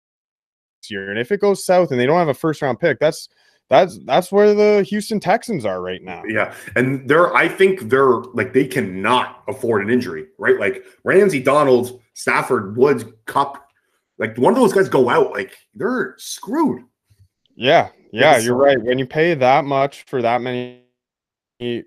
this 0.83 0.91
year. 0.91 1.11
And 1.11 1.19
if 1.19 1.33
it 1.33 1.41
goes 1.41 1.65
south 1.65 1.91
and 1.91 2.01
they 2.01 2.07
don't 2.07 2.19
have 2.19 2.29
a 2.29 2.35
first 2.35 2.61
round 2.63 2.81
pick, 2.81 2.99
that's 2.99 3.29
that's 3.71 3.99
that's 4.05 4.31
where 4.31 4.55
the 4.55 4.83
Houston 4.83 5.21
Texans 5.21 5.65
are 5.65 5.81
right 5.81 6.03
now. 6.03 6.23
Yeah, 6.29 6.55
and 6.77 7.09
they're 7.09 7.35
I 7.35 7.49
think 7.49 7.89
they're 7.89 8.17
like 8.35 8.53
they 8.53 8.67
cannot 8.67 9.43
afford 9.49 9.83
an 9.83 9.91
injury, 9.91 10.27
right? 10.39 10.59
Like 10.59 10.85
Ramsey, 11.05 11.43
Donald, 11.43 12.01
Stafford, 12.13 12.77
Woods, 12.77 13.05
Kupp, 13.27 13.64
like 14.19 14.37
one 14.39 14.53
of 14.53 14.59
those 14.59 14.73
guys 14.73 14.89
go 14.89 15.09
out, 15.09 15.33
like 15.33 15.57
they're 15.75 16.15
screwed. 16.19 16.83
Yeah, 17.57 17.91
yeah, 18.13 18.39
you're 18.39 18.57
right. 18.57 18.81
When 18.81 18.99
you 18.99 19.07
pay 19.07 19.35
that 19.35 19.65
much 19.65 20.05
for 20.05 20.23
that 20.23 20.41
many 20.41 20.83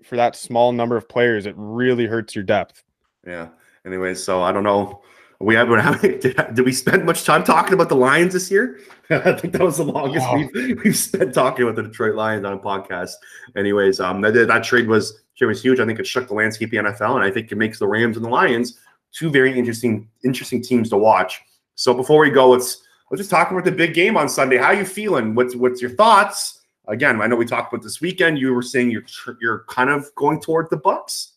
for 0.04 0.16
that 0.16 0.36
small 0.36 0.72
number 0.72 0.96
of 0.96 1.08
players, 1.08 1.46
it 1.46 1.54
really 1.56 2.06
hurts 2.06 2.34
your 2.34 2.44
depth. 2.44 2.82
Yeah. 3.26 3.48
Anyway, 3.86 4.14
so 4.14 4.42
I 4.42 4.52
don't 4.52 4.64
know. 4.64 5.02
We 5.40 5.54
haven't 5.54 6.00
did, 6.20 6.36
did 6.54 6.64
we 6.64 6.72
spend 6.72 7.04
much 7.04 7.24
time 7.24 7.44
talking 7.44 7.74
about 7.74 7.88
the 7.88 7.94
Lions 7.94 8.32
this 8.32 8.50
year? 8.50 8.80
I 9.10 9.32
think 9.32 9.52
that 9.52 9.62
was 9.62 9.76
the 9.76 9.84
longest 9.84 10.26
Oh. 10.28 10.36
we've, 10.36 10.82
we've 10.82 10.96
spent 10.96 11.32
talking 11.32 11.64
about 11.64 11.76
the 11.76 11.82
Detroit 11.84 12.16
Lions 12.16 12.44
on 12.44 12.54
a 12.54 12.58
podcast. 12.58 13.12
Anyways, 13.56 14.00
um, 14.00 14.20
that, 14.22 14.32
that 14.32 14.64
trade 14.64 14.88
was 14.88 15.22
trade 15.36 15.46
was 15.46 15.62
huge. 15.62 15.78
I 15.80 15.86
think 15.86 16.00
it 16.00 16.06
shook 16.06 16.28
the 16.28 16.34
landscape 16.34 16.68
of 16.68 16.70
the 16.72 16.76
NFL, 16.78 17.14
and 17.14 17.24
I 17.24 17.30
think 17.30 17.52
it 17.52 17.56
makes 17.56 17.78
the 17.78 17.86
Rams 17.86 18.16
and 18.16 18.26
the 18.26 18.30
Lions 18.30 18.78
two 19.12 19.30
very 19.30 19.56
interesting 19.56 20.08
interesting 20.24 20.62
teams 20.62 20.90
to 20.90 20.96
watch. 20.98 21.40
So 21.78 21.94
before 21.94 22.20
we 22.20 22.30
go, 22.30 22.50
let's 22.50 22.82
let's 23.08 23.20
just 23.20 23.30
talk 23.30 23.52
about 23.52 23.64
the 23.64 23.70
big 23.70 23.94
game 23.94 24.16
on 24.16 24.28
Sunday. 24.28 24.56
How 24.56 24.72
you 24.72 24.84
feeling? 24.84 25.36
What's 25.36 25.54
what's 25.54 25.80
your 25.80 25.92
thoughts? 25.92 26.64
Again, 26.88 27.22
I 27.22 27.28
know 27.28 27.36
we 27.36 27.46
talked 27.46 27.72
about 27.72 27.84
this 27.84 28.00
weekend. 28.00 28.36
You 28.40 28.52
were 28.52 28.62
saying 28.62 28.90
you're 28.90 29.04
you're 29.40 29.60
kind 29.68 29.88
of 29.88 30.12
going 30.16 30.40
toward 30.40 30.70
the 30.70 30.76
Bucks. 30.76 31.34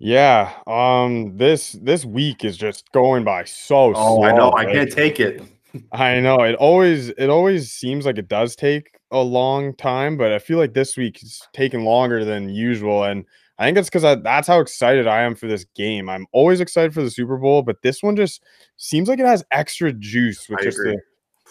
Yeah, 0.00 0.52
um, 0.66 1.36
this 1.36 1.72
this 1.80 2.04
week 2.04 2.44
is 2.44 2.56
just 2.56 2.90
going 2.90 3.22
by 3.22 3.44
so 3.44 3.92
Oh, 3.94 4.16
slow. 4.16 4.24
I 4.24 4.32
know. 4.32 4.52
I 4.54 4.64
can't 4.64 4.90
take 4.90 5.20
it. 5.20 5.40
I 5.92 6.18
know 6.18 6.40
it 6.40 6.56
always 6.56 7.10
it 7.10 7.30
always 7.30 7.70
seems 7.70 8.06
like 8.06 8.18
it 8.18 8.26
does 8.26 8.56
take 8.56 8.98
a 9.12 9.20
long 9.22 9.72
time, 9.76 10.16
but 10.16 10.32
I 10.32 10.40
feel 10.40 10.58
like 10.58 10.74
this 10.74 10.96
week 10.96 11.22
is 11.22 11.40
taking 11.52 11.84
longer 11.84 12.24
than 12.24 12.48
usual, 12.48 13.04
and 13.04 13.24
I 13.58 13.66
think 13.66 13.78
it's 13.78 13.88
because 13.88 14.20
that's 14.22 14.48
how 14.48 14.58
excited 14.58 15.06
I 15.06 15.22
am 15.22 15.34
for 15.34 15.46
this 15.46 15.64
game. 15.76 16.08
I'm 16.08 16.26
always 16.32 16.60
excited 16.60 16.92
for 16.92 17.02
the 17.02 17.10
Super 17.10 17.36
Bowl, 17.36 17.62
but 17.62 17.82
this 17.82 18.02
one 18.02 18.16
just 18.16 18.42
seems 18.76 19.08
like 19.08 19.20
it 19.20 19.26
has 19.26 19.44
extra 19.52 19.92
juice 19.92 20.48
with 20.48 20.60
I 20.60 20.62
just 20.64 20.78
the, 20.78 21.00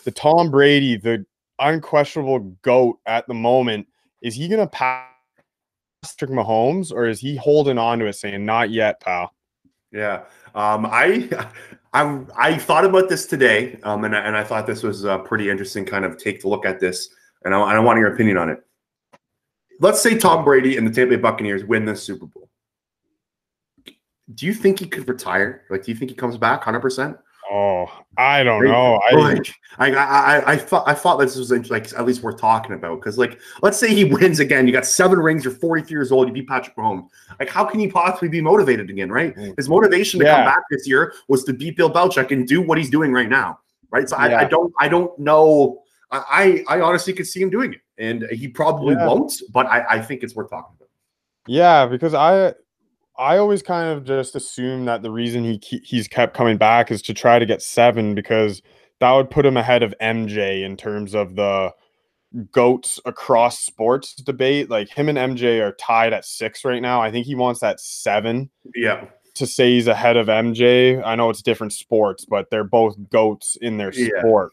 the 0.04 0.12
Tom 0.12 0.52
Brady, 0.52 0.98
the 0.98 1.26
unquestionable 1.60 2.39
goat 2.62 3.00
at 3.06 3.26
the 3.28 3.34
moment. 3.34 3.88
Is 4.22 4.36
he 4.36 4.50
gonna 4.50 4.68
pass 4.68 5.08
Patrick 6.02 6.32
Mahomes, 6.32 6.92
or 6.92 7.08
is 7.08 7.20
he 7.20 7.38
holding 7.38 7.78
on 7.78 8.00
to 8.00 8.06
it, 8.06 8.13
saying 8.13 8.46
"Not 8.46 8.70
yet, 8.70 9.00
pal"? 9.00 9.34
Yeah. 9.92 10.24
Um, 10.56 10.86
I, 10.86 11.30
I, 11.94 12.20
I 12.36 12.58
thought 12.58 12.84
about 12.84 13.08
this 13.08 13.26
today, 13.26 13.80
um, 13.84 14.04
and 14.04 14.16
I, 14.16 14.20
and 14.20 14.36
I 14.36 14.44
thought 14.44 14.68
this 14.68 14.84
was 14.84 15.06
a 15.06 15.20
pretty 15.20 15.50
interesting 15.50 15.86
kind 15.86 16.04
of 16.04 16.18
take 16.18 16.42
to 16.42 16.50
look 16.50 16.66
at 16.66 16.80
this, 16.80 17.10
and 17.46 17.56
I, 17.56 17.62
and 17.62 17.78
I 17.78 17.80
want 17.80 18.00
your 18.00 18.13
opinion 18.13 18.38
on 18.38 18.50
it. 18.50 18.63
Let's 19.79 20.01
say 20.01 20.17
Tom 20.17 20.43
Brady 20.43 20.77
and 20.77 20.88
the 20.88 20.91
Tampa 20.91 21.15
Bay 21.15 21.21
Buccaneers 21.21 21.63
win 21.63 21.86
the 21.86 21.95
Super 21.95 22.25
Bowl. 22.25 22.49
Do 24.33 24.45
you 24.45 24.53
think 24.53 24.79
he 24.79 24.88
could 24.88 25.07
retire? 25.07 25.63
Like, 25.69 25.83
do 25.83 25.91
you 25.91 25.97
think 25.97 26.12
he 26.12 26.15
comes 26.15 26.38
back 26.38 26.59
100? 26.59 26.79
percent 26.79 27.17
Oh, 27.51 27.88
I 28.17 28.43
don't 28.43 28.63
know. 28.63 28.99
I 29.07 29.13
Like, 29.13 29.55
I, 29.77 29.91
I, 29.91 30.38
I, 30.38 30.51
I 30.53 30.57
thought, 30.57 30.88
I 30.88 30.93
thought 30.93 31.17
this 31.17 31.36
was 31.36 31.51
like 31.69 31.93
at 31.93 32.05
least 32.05 32.23
worth 32.23 32.39
talking 32.39 32.73
about 32.73 32.99
because, 32.99 33.17
like, 33.17 33.39
let's 33.62 33.77
say 33.77 33.93
he 33.93 34.05
wins 34.05 34.39
again. 34.39 34.65
You 34.65 34.73
got 34.73 34.86
seven 34.86 35.19
rings. 35.19 35.43
You're 35.43 35.53
43 35.53 35.91
years 35.91 36.12
old. 36.12 36.27
You 36.27 36.33
beat 36.33 36.47
Patrick 36.47 36.75
Mahomes. 36.75 37.09
Like, 37.39 37.49
how 37.49 37.65
can 37.65 37.79
he 37.79 37.88
possibly 37.88 38.29
be 38.29 38.41
motivated 38.41 38.89
again? 38.89 39.12
Right? 39.12 39.36
Mm. 39.36 39.55
His 39.57 39.69
motivation 39.69 40.19
to 40.21 40.25
come 40.25 40.45
back 40.45 40.63
this 40.71 40.88
year 40.88 41.13
was 41.27 41.43
to 41.43 41.53
beat 41.53 41.77
Bill 41.77 41.91
Belichick 41.91 42.31
and 42.31 42.47
do 42.47 42.62
what 42.62 42.77
he's 42.77 42.89
doing 42.89 43.12
right 43.12 43.29
now. 43.29 43.59
Right? 43.91 44.09
So 44.09 44.15
I, 44.15 44.41
I 44.41 44.45
don't, 44.45 44.73
I 44.79 44.88
don't 44.88 45.17
know. 45.19 45.83
I, 46.12 46.63
I 46.67 46.77
I 46.77 46.81
honestly 46.81 47.13
could 47.13 47.27
see 47.27 47.41
him 47.41 47.51
doing 47.51 47.73
it, 47.73 47.81
and 47.97 48.25
he 48.32 48.47
probably 48.47 48.95
Yeah. 48.95 49.08
won't. 49.08 49.34
But 49.51 49.65
I, 49.67 49.86
I 49.89 50.01
think 50.01 50.23
it's 50.23 50.36
worth 50.36 50.49
talking 50.49 50.75
about. 50.77 50.89
Yeah, 51.47 51.86
because 51.86 52.13
I 52.13 52.53
I 53.17 53.38
always 53.38 53.62
kind 53.62 53.95
of 53.95 54.06
just 54.06 54.36
assume 54.36 54.86
that 54.86 55.03
the 55.03 55.12
reason 55.12 55.43
he 55.43 55.60
ke- 55.60 55.84
he's 55.84 56.08
kept 56.08 56.36
coming 56.36 56.58
back 56.58 56.89
is 56.91 57.01
to 57.03 57.13
try 57.13 57.38
to 57.38 57.45
get 57.45 57.62
seven 57.62 58.15
because 58.15 58.62
that 58.99 59.12
would 59.12 59.29
put 59.29 59.45
him 59.45 59.58
ahead 59.58 59.84
of 59.84 59.93
MJ 60.01 60.63
in 60.63 60.75
terms 60.77 61.13
of 61.13 61.36
the 61.36 61.71
goats 62.51 62.99
across 63.06 63.60
sports 63.60 64.15
debate. 64.15 64.69
Like 64.69 64.89
him 64.89 65.10
and 65.10 65.17
MJ 65.17 65.60
are 65.62 65.73
tied 65.73 66.13
at 66.13 66.25
six 66.25 66.65
right 66.65 66.82
now. 66.82 67.01
I 67.01 67.12
think 67.12 67.25
he 67.27 67.36
wants 67.36 67.60
that 67.60 67.79
seven 67.79 68.49
Yeah. 68.73 69.06
to 69.36 69.45
say 69.45 69.73
he's 69.73 69.88
ahead 69.88 70.17
of 70.17 70.27
MJ. 70.29 70.99
I 71.06 71.15
know 71.15 71.29
it's 71.29 71.43
different 71.43 71.73
sports, 71.73 72.25
but 72.25 72.49
they're 72.49 72.63
both 72.63 72.95
goats 73.12 73.56
in 73.62 73.77
their 73.77 73.93
Yeah. 73.93 74.19
sport. 74.19 74.51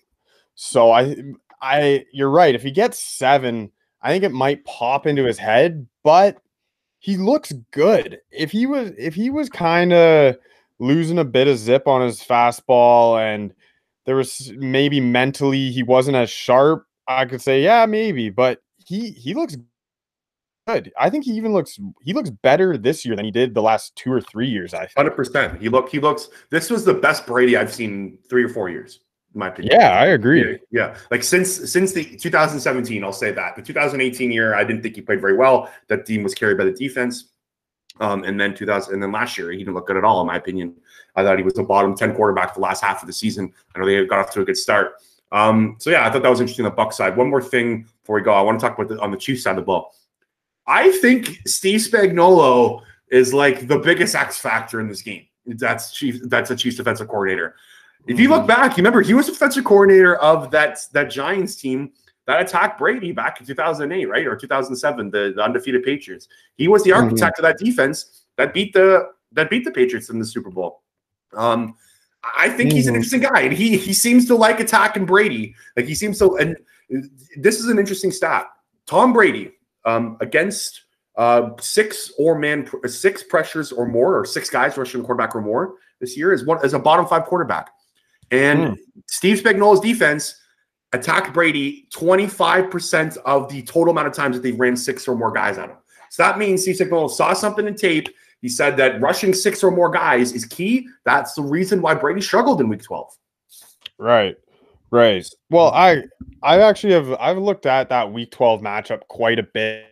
So 0.55 0.91
I 0.91 1.17
I 1.63 2.07
you're 2.13 2.31
right. 2.31 2.55
If 2.55 2.63
he 2.63 2.71
gets 2.71 2.99
seven, 2.99 3.71
I 4.03 4.11
think 4.11 4.25
it 4.25 4.33
might 4.33 4.65
pop 4.65 5.07
into 5.07 5.25
his 5.25 5.39
head, 5.39 5.87
but 6.03 6.39
he 7.01 7.17
looks 7.17 7.53
good. 7.71 8.19
If 8.31 8.51
he 8.51 8.67
was 8.67 8.93
if 8.99 9.15
he 9.15 9.31
was 9.31 9.49
kind 9.49 9.93
of 9.93 10.37
losing 10.79 11.19
a 11.19 11.25
bit 11.25 11.49
of 11.49 11.59
zip 11.59 11.87
on 11.87 12.03
his 12.03 12.23
fastball 12.23 13.21
and 13.21 13.53
there 14.07 14.17
was 14.17 14.53
maybe 14.57 15.01
mentally 15.01 15.71
he 15.71 15.83
wasn't 15.83 16.17
as 16.17 16.31
sharp, 16.31 16.87
I 17.07 17.27
could 17.27 17.43
say, 17.43 17.63
yeah, 17.63 17.87
maybe, 17.87 18.31
but 18.31 18.63
he 18.87 19.11
he 19.11 19.35
looks 19.35 19.57
good. 20.67 20.93
I 20.99 21.11
think 21.11 21.25
he 21.25 21.33
even 21.33 21.53
looks 21.53 21.79
he 22.03 22.13
looks 22.13 22.31
better 22.31 22.77
this 22.77 23.05
year 23.05 23.17
than 23.17 23.25
he 23.25 23.31
did 23.31 23.55
the 23.55 23.63
last 23.63 23.95
two 23.97 24.13
or 24.13 24.21
three 24.21 24.49
years. 24.49 24.75
I 24.75 24.81
think. 24.81 24.93
Hundred 24.97 25.17
percent. 25.17 25.61
He 25.61 25.69
look. 25.69 25.89
He 25.91 26.01
looks. 26.01 26.29
This 26.51 26.71
was 26.71 26.85
the 26.85 26.95
best 26.95 27.27
Brady 27.27 27.57
I've 27.57 27.73
seen 27.73 27.91
in 27.91 28.19
three 28.29 28.45
or 28.45 28.49
four 28.49 28.69
years, 28.69 28.97
in 28.97 29.10
my 29.35 29.49
opinion. 29.49 29.79
Yeah, 29.79 29.91
I 29.91 30.07
agree. 30.07 30.59
Yeah. 30.71 30.97
Like 31.11 31.23
since 31.23 31.71
since 31.71 31.93
the 31.93 32.05
2017, 32.05 33.05
I'll 33.05 33.13
say 33.13 33.33
that. 33.33 33.57
The 33.57 33.63
2018 33.63 34.31
year, 34.33 34.55
I 34.55 34.65
didn't 34.65 34.83
think 34.83 34.97
he 34.97 35.03
played 35.03 35.21
very 35.21 35.37
well. 35.37 35.71
That 35.89 36.07
team 36.07 36.23
was 36.23 36.35
carried 36.35 36.59
by 36.59 36.65
the 36.65 36.73
defense. 36.73 37.27
Um, 38.01 38.25
and 38.25 38.41
then 38.41 38.55
2000, 38.55 38.95
and 38.95 39.03
then 39.03 39.13
last 39.13 39.37
year 39.37 39.51
he 39.51 39.59
didn't 39.59 39.75
look 39.75 39.87
good 39.87 39.99
at 39.99 40.05
all, 40.05 40.21
in 40.23 40.27
my 40.27 40.37
opinion. 40.37 40.75
I 41.17 41.23
thought 41.23 41.37
he 41.37 41.45
was 41.45 41.55
the 41.55 41.63
bottom 41.63 41.95
10 41.95 42.15
quarterback 42.15 42.55
the 42.55 42.61
last 42.61 42.83
half 42.83 43.03
of 43.03 43.07
the 43.07 43.13
season. 43.13 43.53
I 43.75 43.79
know 43.79 43.85
they 43.87 44.07
got 44.07 44.21
off 44.21 44.31
to 44.33 44.41
a 44.41 44.45
good 44.45 44.57
start. 44.57 44.95
Um, 45.33 45.77
so 45.79 45.91
yeah, 45.91 46.07
I 46.07 46.11
thought 46.11 46.23
that 46.23 46.31
was 46.31 46.41
interesting 46.41 46.65
on 46.65 46.71
the 46.71 46.77
Buck 46.77 46.93
side. 46.93 47.17
One 47.17 47.29
more 47.29 47.43
thing 47.43 47.87
before 48.03 48.17
we 48.17 48.23
go, 48.23 48.33
I 48.33 48.41
want 48.41 48.59
to 48.59 48.67
talk 48.67 48.79
about 48.79 48.89
the, 48.89 49.01
on 49.01 49.11
the 49.11 49.17
Chiefs 49.17 49.43
side 49.43 49.51
of 49.51 49.57
the 49.57 49.63
ball. 49.63 49.95
I 50.67 50.91
think 50.99 51.41
Steve 51.47 51.81
Spagnuolo 51.81 52.83
is 53.11 53.35
like 53.35 53.67
the 53.67 53.79
biggest 53.79 54.15
X 54.15 54.39
factor 54.39 54.81
in 54.81 54.89
this 54.89 55.03
game. 55.03 55.27
That's 55.47 55.93
chief. 55.93 56.21
That's 56.25 56.51
a 56.51 56.57
Chiefs 56.57 56.77
defensive 56.77 57.09
coordinator. 57.09 57.57
If 58.07 58.19
you 58.19 58.29
look 58.29 58.47
back, 58.47 58.73
you 58.73 58.83
remember 58.83 59.03
he 59.03 59.15
was 59.15 59.27
defensive 59.27 59.65
coordinator 59.65 60.17
of 60.17 60.51
that 60.51 60.81
that 60.93 61.11
Giants 61.11 61.57
team 61.57 61.93
that 62.27 62.41
attacked 62.41 62.79
Brady 62.79 63.13
back 63.13 63.41
in 63.41 63.47
2008, 63.47 64.07
right, 64.07 64.27
or 64.27 64.37
2007, 64.37 65.11
the, 65.11 65.33
the 65.35 65.43
undefeated 65.43 65.83
Patriots. 65.83 66.29
He 66.57 66.69
was 66.69 66.83
the 66.83 66.93
architect 66.93 67.39
of 67.39 67.43
that 67.43 67.59
defense 67.59 68.23
that 68.37 68.55
beat 68.55 68.73
the 68.73 69.09
that 69.33 69.51
beat 69.51 69.65
the 69.65 69.71
Patriots 69.71 70.11
in 70.11 70.19
the 70.19 70.25
Super 70.25 70.51
Bowl. 70.51 70.83
Um, 71.35 71.77
I 72.37 72.51
think 72.51 72.73
he's 72.73 72.87
an 72.87 72.95
Mhm. 72.95 72.97
interesting 72.97 73.21
guy, 73.21 73.41
and 73.41 73.53
he 73.53 73.77
he 73.77 73.93
seems 73.93 74.27
to 74.27 74.35
like 74.35 74.61
attacking 74.61 75.07
Brady. 75.07 75.55
Like 75.77 75.87
he 75.87 75.95
seems 75.95 76.19
to, 76.19 76.37
and 76.37 76.57
this 77.37 77.61
is 77.61 77.69
an 77.69 77.79
interesting 77.79 78.11
stat. 78.11 78.47
Tom 78.87 79.13
Brady 79.13 79.53
um, 79.85 80.17
against 80.21 80.83
uh, 81.17 81.51
six 81.61 82.13
or 82.19 82.39
man 82.39 82.69
six 82.87 83.23
pressures 83.23 83.73
or 83.73 83.87
more, 83.87 84.19
or 84.19 84.25
six 84.25 84.51
guys 84.51 84.77
rushing 84.77 85.03
quarterback 85.03 85.35
or 85.35 85.41
more 85.41 85.75
this 86.01 86.17
year 86.17 86.33
is 86.33 86.45
one 86.45 86.59
as 86.65 86.75
a 86.75 86.79
bottom 86.79 87.07
five 87.07 87.25
quarterback. 87.25 87.71
And 88.31 88.69
hmm. 88.69 88.75
Steve 89.07 89.41
Spagnuolo's 89.41 89.81
defense 89.81 90.37
attacked 90.93 91.33
Brady 91.33 91.87
25% 91.95 93.17
of 93.19 93.49
the 93.49 93.63
total 93.63 93.93
amount 93.93 94.09
of 94.09 94.15
times 94.15 94.37
that 94.37 94.43
they 94.43 94.53
ran 94.53 94.77
six 94.77 95.07
or 95.07 95.17
more 95.17 95.33
guys 95.33 95.59
at 95.59 95.71
him. 95.71 95.77
So 96.11 96.25
that 96.25 96.39
means 96.39 96.63
Steve 96.63 96.77
Spagnuolo 96.77 97.11
saw 97.11 97.33
something 97.33 97.67
in 97.67 97.77
tape. 97.77 98.09
He 98.43 98.49
said 98.49 98.77
that 98.79 99.01
rushing 99.01 99.35
six 99.35 99.63
or 99.63 99.71
more 99.71 99.91
guys 99.91 100.33
is 100.33 100.45
key. 100.45 100.89
That's 101.05 101.35
the 101.35 101.43
reason 101.43 101.83
why 101.83 101.95
Brady 101.95 102.21
struggled 102.21 102.61
in 102.61 102.69
week 102.69 102.83
12. 102.83 103.17
Right. 103.99 104.37
Right. 104.91 105.25
Well, 105.51 105.69
I 105.69 106.03
I 106.43 106.61
actually 106.61 106.95
have 106.95 107.13
I've 107.21 107.39
looked 107.39 107.67
at 107.67 107.91
that 107.91 108.13
week 108.13 108.33
12 108.33 108.61
matchup 108.61 109.07
quite 109.09 109.39
a 109.39 109.45
bit. 109.45 109.87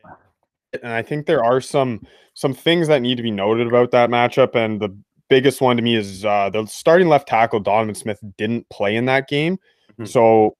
And 0.83 0.93
I 0.93 1.03
think 1.03 1.27
there 1.27 1.45
are 1.45 1.61
some 1.61 2.05
some 2.35 2.53
things 2.53 2.89
that 2.89 3.03
need 3.03 3.17
to 3.17 3.23
be 3.23 3.31
noted 3.31 3.69
about 3.69 3.93
that 3.93 4.11
matchup. 4.11 4.57
And 4.57 4.81
the 4.81 4.97
biggest 5.29 5.61
one 5.61 5.77
to 5.77 5.83
me 5.83 5.95
is 5.95 6.25
uh 6.25 6.51
the 6.51 6.67
starting 6.67 7.09
left 7.09 7.29
tackle 7.29 7.61
Donovan 7.61 7.95
Smith 7.95 8.19
didn't 8.37 8.69
play 8.71 8.97
in 8.97 9.05
that 9.07 9.29
game. 9.29 9.59
Mhm. 9.99 10.09
So 10.09 10.57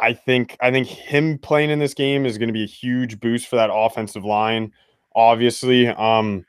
I 0.00 0.12
think 0.14 0.56
I 0.60 0.70
think 0.70 0.88
him 0.88 1.38
playing 1.38 1.70
in 1.70 1.78
this 1.78 1.94
game 1.94 2.26
is 2.26 2.38
going 2.38 2.48
to 2.48 2.52
be 2.52 2.64
a 2.64 2.66
huge 2.66 3.20
boost 3.20 3.46
for 3.46 3.56
that 3.56 3.70
offensive 3.72 4.24
line, 4.24 4.72
obviously. 5.14 5.88
Um 5.88 6.44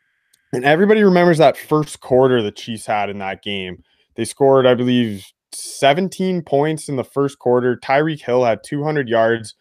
and 0.54 0.66
everybody 0.66 1.04
remembers 1.04 1.40
that 1.40 1.58
first 1.58 2.00
quarter 2.00 2.42
the 2.42 2.52
Chiefs 2.52 2.86
had 2.86 3.10
in 3.10 3.18
that 3.20 3.42
game. 3.42 3.84
They 4.16 4.26
scored, 4.26 4.68
I 4.68 4.76
believe, 4.76 5.26
17 5.52 6.44
points 6.44 6.90
in 6.90 6.96
the 6.96 7.04
first 7.04 7.40
quarter. 7.40 7.76
Tyreek 7.76 8.22
Hill 8.22 8.44
had 8.44 8.64
200 8.64 9.10
yards. 9.10 9.56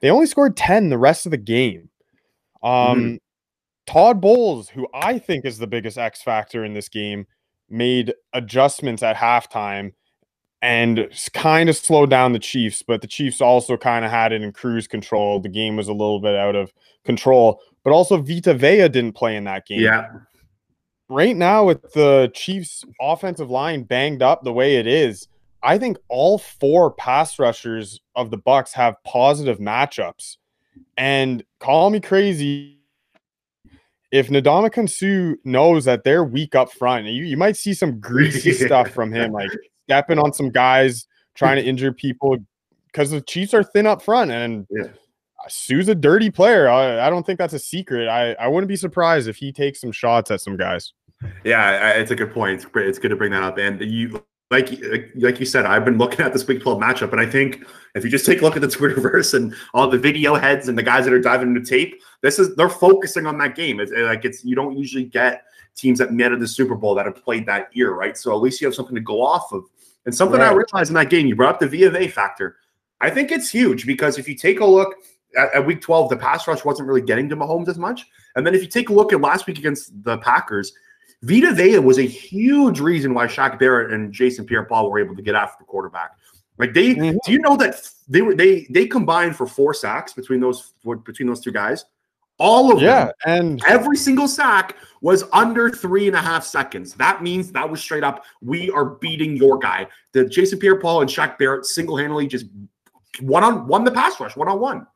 They 0.00 0.10
only 0.10 0.26
scored 0.26 0.56
10 0.56 0.88
the 0.88 0.96
rest 0.98 1.26
of 1.26 1.30
the 1.32 1.36
game. 1.38 1.90
Um, 2.62 3.18
Todd 3.88 4.20
Bowles, 4.20 4.68
who 4.68 4.86
I 4.92 5.18
think 5.18 5.46
is 5.46 5.56
the 5.56 5.66
biggest 5.66 5.96
X 5.96 6.20
factor 6.20 6.62
in 6.62 6.74
this 6.74 6.90
game, 6.90 7.26
made 7.70 8.12
adjustments 8.34 9.02
at 9.02 9.16
halftime 9.16 9.92
and 10.60 11.08
kind 11.32 11.70
of 11.70 11.76
slowed 11.76 12.10
down 12.10 12.34
the 12.34 12.38
Chiefs, 12.38 12.82
but 12.82 13.00
the 13.00 13.06
Chiefs 13.06 13.40
also 13.40 13.78
kind 13.78 14.04
of 14.04 14.10
had 14.10 14.30
it 14.32 14.42
in 14.42 14.52
cruise 14.52 14.86
control. 14.86 15.40
The 15.40 15.48
game 15.48 15.74
was 15.74 15.88
a 15.88 15.92
little 15.92 16.20
bit 16.20 16.34
out 16.36 16.54
of 16.54 16.70
control, 17.06 17.62
but 17.82 17.92
also 17.94 18.20
Vita 18.20 18.52
Vea 18.52 18.88
didn't 18.90 19.12
play 19.12 19.36
in 19.36 19.44
that 19.44 19.66
game 19.66 19.80
Yeah. 19.80 20.06
right 21.08 21.34
now 21.36 21.64
with 21.64 21.92
the 21.94 22.30
Chiefs 22.34 22.84
offensive 23.00 23.50
line 23.50 23.84
banged 23.84 24.20
up 24.20 24.42
the 24.44 24.52
way 24.52 24.76
it 24.76 24.86
is, 24.86 25.28
I 25.62 25.78
think 25.78 25.96
all 26.08 26.36
four 26.36 26.90
pass 26.90 27.38
rushers 27.38 28.00
of 28.14 28.30
the 28.30 28.36
Bucks 28.36 28.74
have 28.74 29.02
positive 29.04 29.58
matchups. 29.58 30.36
And 30.98 31.42
call 31.58 31.88
me 31.88 32.00
crazy 32.00 32.77
if 34.10 34.28
Ndamukong 34.28 34.88
Suh 34.88 35.36
knows 35.44 35.84
that 35.84 36.04
they're 36.04 36.24
weak 36.24 36.54
up 36.54 36.72
front, 36.72 37.06
you, 37.06 37.24
you 37.24 37.36
might 37.36 37.56
see 37.56 37.74
some 37.74 38.00
greasy 38.00 38.52
stuff 38.52 38.90
from 38.94 39.12
him, 39.12 39.32
like 39.32 39.50
stepping 39.86 40.18
on 40.18 40.32
some 40.32 40.50
guys, 40.50 41.06
trying 41.34 41.56
to 41.56 41.62
injure 41.64 41.92
people 41.92 42.36
because 42.86 43.10
the 43.10 43.20
Chiefs 43.20 43.52
are 43.54 43.62
thin 43.62 43.86
up 43.86 44.02
front. 44.02 44.30
And 44.30 44.66
Yeah. 44.70 44.88
Suh's 45.48 45.88
a 45.88 45.94
dirty 45.94 46.30
player. 46.30 46.68
I, 46.68 47.06
I 47.06 47.10
don't 47.10 47.24
think 47.24 47.38
that's 47.38 47.54
a 47.54 47.58
secret. 47.58 48.08
I, 48.08 48.32
I 48.34 48.48
wouldn't 48.48 48.68
be 48.68 48.76
surprised 48.76 49.28
if 49.28 49.36
he 49.36 49.52
takes 49.52 49.80
some 49.80 49.92
shots 49.92 50.30
at 50.30 50.40
some 50.40 50.56
guys. 50.56 50.92
Yeah, 51.44 51.60
I- 51.64 51.98
it's 52.00 52.10
a 52.10 52.16
good 52.16 52.32
point. 52.32 52.54
It's, 52.62 52.66
it's 52.74 52.98
good 52.98 53.08
to 53.10 53.16
bring 53.16 53.30
that 53.32 53.42
up. 53.42 53.56
And 53.58 53.80
you, 53.80 54.22
like, 54.50 54.70
like 55.16 55.38
you 55.38 55.46
said, 55.46 55.66
I've 55.66 55.84
been 55.84 55.98
looking 55.98 56.20
at 56.20 56.32
this 56.32 56.46
Week 56.46 56.62
12 56.62 56.80
matchup, 56.80 57.12
and 57.12 57.20
I 57.20 57.26
think 57.26 57.66
if 57.94 58.02
you 58.02 58.10
just 58.10 58.24
take 58.24 58.40
a 58.40 58.44
look 58.44 58.56
at 58.56 58.62
the 58.62 58.68
Twitterverse 58.78 59.34
and 59.34 59.54
all 59.74 59.88
the 59.88 59.98
video 59.98 60.34
heads 60.34 60.68
and 60.68 60.78
the 60.78 60.82
guys 60.82 61.04
that 61.04 61.12
are 61.12 61.20
diving 61.20 61.54
into 61.54 61.68
tape, 61.68 62.00
this 62.22 62.38
is 62.38 62.56
they're 62.56 62.70
focusing 62.70 63.26
on 63.26 63.36
that 63.38 63.54
game. 63.54 63.78
It's 63.78 63.92
like 63.92 64.24
it's 64.24 64.44
you 64.44 64.54
don't 64.54 64.76
usually 64.76 65.04
get 65.04 65.44
teams 65.76 65.98
that 65.98 66.12
met 66.12 66.32
at 66.32 66.40
the 66.40 66.48
Super 66.48 66.74
Bowl 66.74 66.94
that 66.94 67.06
have 67.06 67.22
played 67.22 67.46
that 67.46 67.74
year, 67.76 67.94
right? 67.94 68.16
So 68.16 68.32
at 68.32 68.40
least 68.40 68.60
you 68.60 68.66
have 68.66 68.74
something 68.74 68.94
to 68.94 69.00
go 69.00 69.22
off 69.22 69.52
of. 69.52 69.64
And 70.06 70.14
something 70.14 70.40
I 70.40 70.52
realized 70.52 70.90
in 70.90 70.94
that 70.94 71.10
game, 71.10 71.26
you 71.26 71.36
brought 71.36 71.54
up 71.54 71.60
the 71.60 71.68
V 71.68 71.84
of 71.84 71.94
A 71.94 72.08
factor. 72.08 72.56
I 73.00 73.10
think 73.10 73.30
it's 73.30 73.50
huge 73.50 73.86
because 73.86 74.18
if 74.18 74.26
you 74.26 74.34
take 74.34 74.60
a 74.60 74.64
look 74.64 74.94
at, 75.36 75.52
at 75.54 75.66
week 75.66 75.82
12, 75.82 76.08
the 76.08 76.16
pass 76.16 76.48
rush 76.48 76.64
wasn't 76.64 76.88
really 76.88 77.02
getting 77.02 77.28
to 77.28 77.36
Mahomes 77.36 77.68
as 77.68 77.78
much. 77.78 78.06
And 78.34 78.46
then 78.46 78.54
if 78.54 78.62
you 78.62 78.68
take 78.68 78.88
a 78.88 78.94
look 78.94 79.12
at 79.12 79.20
last 79.20 79.46
week 79.46 79.58
against 79.58 80.02
the 80.02 80.18
Packers, 80.18 80.72
Vita 81.22 81.52
Vea 81.52 81.78
was 81.78 81.98
a 81.98 82.02
huge 82.02 82.80
reason 82.80 83.12
why 83.14 83.26
Shaq 83.26 83.58
Barrett 83.58 83.92
and 83.92 84.12
Jason 84.12 84.44
Pierre-Paul 84.46 84.90
were 84.90 84.98
able 85.00 85.16
to 85.16 85.22
get 85.22 85.34
after 85.34 85.56
the 85.58 85.64
quarterback. 85.64 86.12
Like 86.58 86.74
they, 86.74 86.94
Mhm. 86.94 87.18
do 87.24 87.32
you 87.32 87.38
know 87.40 87.56
that 87.56 87.88
they 88.08 88.22
were 88.22 88.34
they 88.34 88.66
they 88.70 88.86
combined 88.86 89.36
for 89.36 89.46
four 89.46 89.72
sacks 89.74 90.12
between 90.12 90.40
those 90.40 90.74
between 91.04 91.28
those 91.28 91.40
two 91.40 91.52
guys? 91.52 91.84
All 92.40 92.72
of 92.72 92.80
Yeah, 92.80 93.06
them, 93.06 93.12
and 93.26 93.62
every 93.66 93.96
single 93.96 94.28
sack 94.28 94.76
was 95.00 95.24
under 95.32 95.70
three 95.70 96.06
and 96.06 96.14
a 96.16 96.20
half 96.20 96.44
seconds. 96.44 96.94
That 96.94 97.20
means 97.22 97.50
that 97.52 97.68
was 97.68 97.80
straight 97.80 98.04
up. 98.04 98.24
We 98.40 98.70
are 98.70 98.84
beating 98.84 99.36
your 99.36 99.58
guy. 99.58 99.88
The 100.12 100.24
Jason 100.24 100.60
Pierre-Paul 100.60 101.00
and 101.00 101.10
Shaq 101.10 101.36
Barrett 101.36 101.66
single-handedly 101.66 102.28
just 102.28 102.46
one 103.20 103.42
on 103.42 103.66
won 103.66 103.82
the 103.82 103.90
pass 103.90 104.20
rush, 104.20 104.36
one 104.36 104.48
on 104.48 104.60
one. 104.60 104.86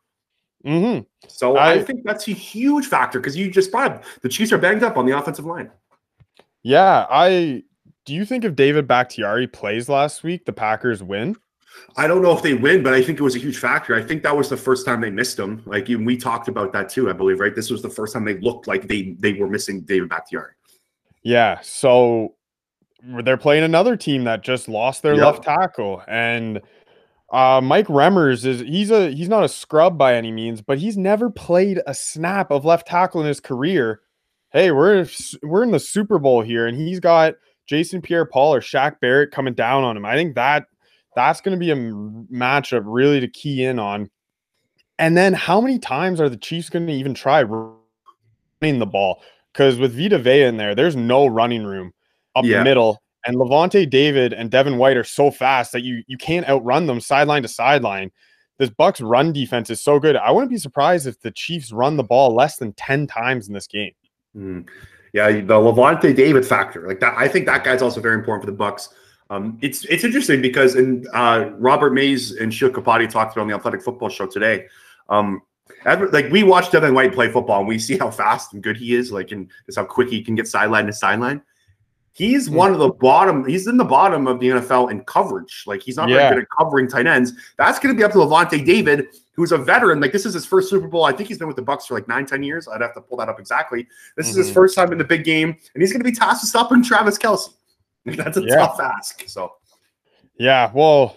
mhm. 0.64 1.04
So 1.26 1.56
I, 1.56 1.72
I- 1.72 1.82
think 1.82 2.04
that's 2.04 2.28
a 2.28 2.32
huge 2.32 2.86
factor 2.86 3.18
because 3.18 3.36
you 3.36 3.50
just 3.50 3.72
brought 3.72 3.90
up 3.90 4.04
the 4.22 4.28
Chiefs 4.28 4.52
are 4.52 4.58
banged 4.58 4.84
up 4.84 4.96
on 4.96 5.04
the 5.06 5.16
offensive 5.18 5.44
line. 5.44 5.70
Yeah, 6.62 7.06
I 7.10 7.62
do 8.04 8.14
you 8.14 8.24
think 8.24 8.44
if 8.44 8.56
David 8.56 8.86
Bakhtiari 8.88 9.46
plays 9.46 9.88
last 9.88 10.22
week, 10.22 10.44
the 10.44 10.52
Packers 10.52 11.02
win? 11.02 11.36
I 11.96 12.06
don't 12.06 12.22
know 12.22 12.36
if 12.36 12.42
they 12.42 12.54
win, 12.54 12.82
but 12.82 12.92
I 12.92 13.02
think 13.02 13.18
it 13.18 13.22
was 13.22 13.34
a 13.34 13.38
huge 13.38 13.58
factor. 13.58 13.94
I 13.94 14.02
think 14.02 14.22
that 14.22 14.36
was 14.36 14.48
the 14.48 14.56
first 14.56 14.84
time 14.84 15.00
they 15.00 15.10
missed 15.10 15.38
him. 15.38 15.62
Like 15.66 15.88
even 15.88 16.04
we 16.04 16.16
talked 16.16 16.48
about 16.48 16.72
that 16.72 16.88
too, 16.88 17.08
I 17.08 17.12
believe, 17.12 17.40
right? 17.40 17.54
This 17.54 17.70
was 17.70 17.82
the 17.82 17.88
first 17.88 18.12
time 18.12 18.24
they 18.24 18.38
looked 18.38 18.66
like 18.66 18.88
they 18.88 19.16
they 19.18 19.34
were 19.34 19.48
missing 19.48 19.82
David 19.82 20.08
Bakhtiari. 20.08 20.52
Yeah, 21.22 21.60
so 21.62 22.34
they're 23.24 23.36
playing 23.36 23.64
another 23.64 23.96
team 23.96 24.24
that 24.24 24.42
just 24.42 24.68
lost 24.68 25.02
their 25.02 25.14
Yep. 25.14 25.24
left 25.24 25.42
tackle 25.44 26.02
and 26.06 26.60
uh, 27.32 27.60
Mike 27.62 27.86
Remmers 27.86 28.44
is 28.44 28.60
he's 28.60 28.90
a 28.90 29.10
he's 29.10 29.28
not 29.28 29.42
a 29.42 29.48
scrub 29.48 29.96
by 29.96 30.14
any 30.14 30.30
means, 30.30 30.60
but 30.60 30.78
he's 30.78 30.98
never 30.98 31.30
played 31.30 31.80
a 31.86 31.94
snap 31.94 32.50
of 32.50 32.66
left 32.66 32.86
tackle 32.86 33.22
in 33.22 33.26
his 33.26 33.40
career. 33.40 34.02
Hey, 34.52 34.70
we're 34.70 35.06
we're 35.42 35.62
in 35.62 35.70
the 35.70 35.80
Super 35.80 36.18
Bowl 36.18 36.42
here, 36.42 36.66
and 36.66 36.76
he's 36.76 37.00
got 37.00 37.34
Jason 37.66 38.02
Pierre-Paul 38.02 38.54
or 38.54 38.60
Shaq 38.60 39.00
Barrett 39.00 39.30
coming 39.30 39.54
down 39.54 39.82
on 39.82 39.96
him. 39.96 40.04
I 40.04 40.14
think 40.14 40.34
that 40.34 40.66
that's 41.16 41.40
going 41.40 41.58
to 41.58 41.60
be 41.60 41.70
a 41.70 41.76
matchup 41.76 42.82
really 42.84 43.20
to 43.20 43.28
key 43.28 43.64
in 43.64 43.78
on. 43.78 44.10
And 44.98 45.16
then 45.16 45.32
how 45.32 45.60
many 45.60 45.78
times 45.78 46.20
are 46.20 46.28
the 46.28 46.36
Chiefs 46.36 46.68
going 46.70 46.86
to 46.86 46.92
even 46.92 47.14
try 47.14 47.42
running 47.42 48.78
the 48.78 48.86
ball? 48.86 49.22
Because 49.52 49.78
with 49.78 49.96
Vita 49.96 50.18
Vea 50.18 50.44
in 50.44 50.56
there, 50.58 50.74
there's 50.74 50.96
no 50.96 51.26
running 51.26 51.64
room 51.64 51.92
up 52.34 52.44
Yeah. 52.44 52.58
the 52.58 52.64
middle. 52.64 53.02
And 53.24 53.36
Lavonte 53.36 53.88
David 53.88 54.32
and 54.32 54.50
Devin 54.50 54.78
White 54.78 54.96
are 54.96 55.04
so 55.04 55.30
fast 55.30 55.72
that 55.72 55.82
you 55.82 56.02
you 56.08 56.18
can't 56.18 56.48
outrun 56.48 56.86
them 56.86 57.00
sideline 57.00 57.42
to 57.42 57.48
sideline. 57.48 58.10
This 58.58 58.70
Bucks 58.70 59.00
run 59.00 59.32
defense 59.32 59.70
is 59.70 59.80
so 59.80 59.98
good. 59.98 60.16
I 60.16 60.30
wouldn't 60.30 60.50
be 60.50 60.58
surprised 60.58 61.06
if 61.06 61.20
the 61.20 61.30
Chiefs 61.30 61.72
run 61.72 61.96
the 61.96 62.04
ball 62.04 62.34
less 62.34 62.56
than 62.58 62.72
10 62.74 63.06
times 63.06 63.48
in 63.48 63.54
this 63.54 63.66
game. 63.66 63.92
Mm. 64.36 64.68
Yeah, 65.12 65.30
the 65.30 65.54
Lavonte 65.54 66.14
David 66.16 66.46
factor, 66.46 66.86
like 66.88 67.00
that. 67.00 67.14
I 67.18 67.28
think 67.28 67.46
that 67.46 67.64
guy's 67.64 67.82
also 67.82 68.00
very 68.00 68.14
important 68.14 68.44
for 68.44 68.50
the 68.50 68.56
Bucks. 68.56 68.88
Um, 69.28 69.58
it's 69.62 69.84
it's 69.86 70.04
interesting 70.04 70.40
because 70.40 70.74
in 70.74 71.06
uh, 71.12 71.50
Robert 71.58 71.92
Mays 71.92 72.32
and 72.32 72.52
Sheil 72.52 72.70
Kapadia 72.70 73.08
talked 73.10 73.32
about 73.34 73.42
on 73.42 73.48
the 73.48 73.54
Athletic 73.54 73.82
Football 73.82 74.08
Show 74.08 74.26
today. 74.26 74.66
Um, 75.08 75.42
like 75.84 76.30
we 76.30 76.42
watch 76.42 76.70
Devin 76.70 76.94
White 76.94 77.12
play 77.12 77.30
football, 77.30 77.60
and 77.60 77.68
we 77.68 77.78
see 77.78 77.98
how 77.98 78.10
fast 78.10 78.52
and 78.54 78.62
good 78.62 78.76
he 78.76 78.94
is, 78.94 79.12
like 79.12 79.32
and 79.32 79.50
just 79.66 79.78
how 79.78 79.84
quick 79.84 80.08
he 80.08 80.22
can 80.22 80.34
get 80.34 80.46
sideline 80.48 80.86
to 80.86 80.92
sideline. 80.92 81.42
He's 82.14 82.46
Hmm. 82.48 82.54
one 82.54 82.72
of 82.72 82.78
the 82.78 82.90
bottom. 82.90 83.46
He's 83.46 83.66
in 83.66 83.76
the 83.78 83.84
bottom 83.84 84.26
of 84.26 84.38
the 84.38 84.48
NFL 84.50 84.88
in 84.90 85.02
coverage. 85.04 85.64
Like 85.66 85.82
he's 85.82 85.96
not 85.96 86.08
Yeah. 86.08 86.16
very 86.28 86.34
good 86.34 86.42
at 86.42 86.48
covering 86.58 86.88
tight 86.88 87.06
ends. 87.06 87.32
That's 87.56 87.78
going 87.78 87.94
to 87.94 87.98
be 87.98 88.04
up 88.04 88.12
to 88.12 88.18
Lavonte 88.18 88.64
David, 88.66 89.06
who's 89.34 89.50
a 89.52 89.58
veteran. 89.58 90.00
Like 90.00 90.12
this 90.12 90.26
is 90.26 90.34
his 90.34 90.44
first 90.44 90.68
Super 90.68 90.88
Bowl. 90.88 91.04
I 91.04 91.12
think 91.12 91.28
he's 91.28 91.38
been 91.38 91.46
with 91.48 91.56
the 91.56 91.62
Bucks 91.62 91.86
for 91.86 91.94
like 91.94 92.06
nine, 92.08 92.26
10 92.26 92.42
years. 92.42 92.68
I'd 92.68 92.82
have 92.82 92.94
to 92.94 93.00
pull 93.00 93.16
that 93.18 93.28
up 93.30 93.40
exactly. 93.40 93.86
This 94.16 94.28
is 94.28 94.36
his 94.36 94.50
Mhm. 94.50 94.54
first 94.54 94.74
time 94.74 94.92
in 94.92 94.98
the 94.98 95.04
big 95.04 95.24
game, 95.24 95.56
and 95.74 95.82
he's 95.82 95.90
going 95.92 96.00
to 96.00 96.04
be 96.04 96.12
tasked 96.14 96.42
with 96.42 96.50
stopping 96.50 96.82
Travis 96.82 97.16
Kelce. 97.18 97.48
That's 98.04 98.36
a 98.36 98.42
Yeah. 98.42 98.56
tough 98.56 98.78
ask. 98.80 99.22
So 99.26 99.52
Yeah, 100.36 100.70
well, 100.74 101.16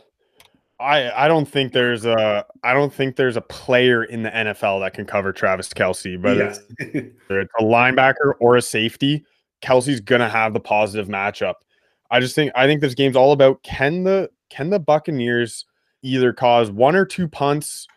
I 0.79 1.09
I 1.25 1.27
don't 1.27 1.45
think 1.47 1.71
there's 1.73 2.05
a 2.05 2.45
I 2.63 2.73
don't 2.73 2.93
think 2.93 3.15
there's 3.15 3.37
a 3.37 3.41
player 3.41 4.03
in 4.05 4.23
the 4.23 4.29
NFL 4.29 4.79
that 4.81 4.93
can 4.93 5.05
cover 5.05 5.31
Travis 5.33 5.69
Kelce, 5.69 6.21
but 6.21 6.37
it's 6.79 7.51
a 7.59 7.63
linebacker 7.63 8.33
or 8.39 8.55
a 8.57 8.61
safety. 8.61 9.25
Kelce's 9.65 9.99
gonna 9.99 10.29
have 10.29 10.53
the 10.53 10.59
positive 10.59 11.07
matchup. 11.07 11.55
I 12.11 12.19
just 12.19 12.35
think 12.35 12.51
I 12.55 12.67
think 12.67 12.81
this 12.81 12.93
game's 12.93 13.15
all 13.15 13.31
about 13.31 13.63
can 13.63 14.03
the 14.03 14.29
can 14.49 14.69
the 14.69 14.79
Buccaneers 14.79 15.65
either 16.03 16.31
cause 16.31 16.69
one 16.69 16.95
or 16.95 17.05
two 17.05 17.27
punts 17.27 17.87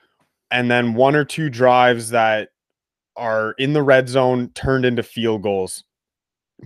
and 0.50 0.70
then 0.70 0.94
one 0.94 1.14
or 1.14 1.24
two 1.24 1.50
drives 1.50 2.10
that 2.10 2.48
are 3.16 3.52
in 3.58 3.74
the 3.74 3.82
red 3.82 4.08
zone 4.08 4.48
turned 4.54 4.84
into 4.84 5.02
field 5.02 5.42
goals. 5.42 5.84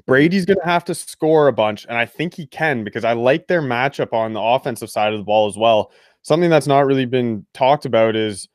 Brady's 0.07 0.47
going 0.47 0.59
to 0.59 0.65
have 0.65 0.85
to 0.87 0.95
score 0.95 1.49
a 1.49 1.53
bunch, 1.53 1.85
and 1.87 1.99
I 1.99 2.07
think 2.07 2.35
he 2.35 2.47
can 2.47 2.85
because 2.85 3.05
I 3.05 3.13
like 3.13 3.47
their 3.47 3.61
matchup 3.61 4.13
on 4.13 4.33
the 4.33 4.41
offensive 4.41 4.89
side 4.91 5.13
of 5.13 5.19
the 5.19 5.25
ball 5.25 5.49
as 5.49 5.57
well. 5.57 5.91
Something 6.23 6.49
that's 6.51 6.67
not 6.67 6.87
really 6.87 7.05
been 7.05 7.45
talked 7.53 7.85
about 7.85 8.17
is 8.17 8.49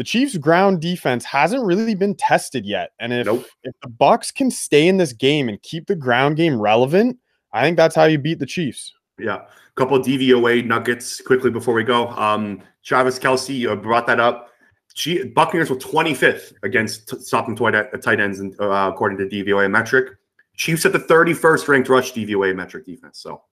the 0.00 0.04
Chiefs' 0.04 0.38
ground 0.38 0.80
defense 0.80 1.26
hasn't 1.26 1.62
really 1.62 1.94
been 1.94 2.14
tested 2.14 2.64
yet. 2.64 2.92
And 3.00 3.12
if 3.12 3.26
Nope. 3.26 3.44
if 3.64 3.74
the 3.82 3.90
Bucks 3.90 4.30
can 4.30 4.50
stay 4.50 4.88
in 4.88 4.96
this 4.96 5.12
game 5.12 5.46
and 5.46 5.60
keep 5.60 5.88
the 5.88 5.94
ground 5.94 6.38
game 6.38 6.58
relevant, 6.58 7.18
I 7.52 7.60
think 7.60 7.76
that's 7.76 7.94
how 7.94 8.04
you 8.04 8.16
beat 8.16 8.38
the 8.38 8.46
Chiefs. 8.46 8.94
Yeah, 9.18 9.34
a 9.34 9.74
couple 9.74 9.98
of 9.98 10.06
DVOA 10.06 10.64
nuggets 10.64 11.20
quickly 11.20 11.50
before 11.50 11.74
we 11.74 11.84
go. 11.84 12.08
Um, 12.12 12.62
Travis 12.82 13.18
Kelce 13.18 13.82
brought 13.82 14.06
that 14.06 14.18
up. 14.18 14.48
G- 14.94 15.24
Buccaneers 15.24 15.68
were 15.68 15.76
25th 15.76 16.54
against 16.62 17.10
t- 17.10 17.18
stopping 17.18 17.54
tight, 17.54 17.74
tight 18.00 18.20
ends, 18.20 18.40
and, 18.40 18.58
uh, 18.58 18.90
according 18.90 19.18
to 19.18 19.26
DVOA 19.26 19.70
metric. 19.70 20.14
Chiefs 20.56 20.86
at 20.86 20.92
the 20.92 20.98
31st 20.98 21.68
ranked 21.68 21.90
rush 21.90 22.14
DVOA 22.14 22.56
metric 22.56 22.86
defense. 22.86 23.18
So, 23.18 23.42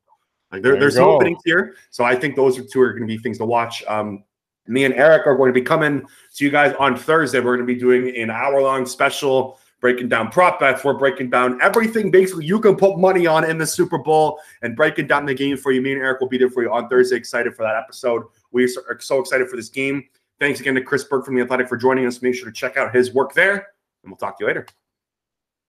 like, 0.51 0.63
there, 0.63 0.73
There 0.73 0.81
there's 0.81 0.97
openings 0.97 1.43
here. 1.45 1.75
So, 1.91 2.05
I 2.05 2.17
think 2.17 2.37
those 2.37 2.59
are 2.59 2.65
two 2.65 2.81
are 2.81 2.93
going 2.95 3.03
to 3.03 3.07
be 3.07 3.19
things 3.19 3.37
to 3.37 3.45
watch. 3.45 3.85
Um, 3.87 4.25
me 4.69 4.85
and 4.85 4.95
Eric 4.95 5.27
are 5.27 5.37
going 5.37 5.49
to 5.49 5.59
be 5.59 5.63
coming 5.65 6.07
to 6.35 6.45
you 6.45 6.51
guys 6.51 6.75
on 6.79 6.97
Thursday. 6.97 7.39
We're 7.39 7.57
going 7.57 7.67
to 7.67 7.73
be 7.73 7.79
doing 7.79 8.15
an 8.17 8.31
hour 8.31 8.61
long 8.63 8.87
special 8.87 9.59
breaking 9.81 10.09
down 10.09 10.31
prop 10.31 10.61
bets. 10.61 10.85
We're 10.85 10.99
breaking 10.99 11.31
down 11.31 11.61
everything 11.63 12.11
basically 12.11 12.45
you 12.45 12.61
can 12.61 12.77
put 12.77 12.99
money 12.99 13.27
on 13.27 13.49
in 13.49 13.59
the 13.59 13.67
Super 13.67 13.99
Bowl 13.99 14.41
and 14.63 14.77
breaking 14.77 15.07
down 15.07 15.25
the 15.25 15.35
game 15.35 15.57
for 15.57 15.73
you. 15.73 15.81
Me 15.81 15.93
and 15.93 16.03
Eric 16.03 16.21
will 16.21 16.29
be 16.29 16.39
there 16.39 16.51
for 16.51 16.63
you 16.63 16.73
on 16.73 16.89
Thursday. 16.89 17.17
Excited 17.17 17.55
for 17.55 17.63
that 17.63 17.77
episode. 17.77 18.25
We 18.51 18.65
are 18.65 19.01
so 19.01 19.21
excited 19.21 19.49
for 19.49 19.57
this 19.57 19.69
game. 19.69 20.05
Thanks 20.41 20.61
again 20.61 20.75
to 20.75 20.83
Chris 20.83 21.05
Burke 21.05 21.25
from 21.25 21.35
The 21.35 21.43
Athletic 21.43 21.69
for 21.69 21.77
joining 21.77 22.07
us. 22.07 22.23
Make 22.23 22.35
sure 22.35 22.47
to 22.47 22.53
check 22.53 22.77
out 22.77 22.95
his 22.95 23.13
work 23.13 23.35
there, 23.35 23.55
and 24.03 24.11
we'll 24.11 24.17
talk 24.17 24.39
to 24.39 24.45
you 24.45 24.49
later. 24.49 24.67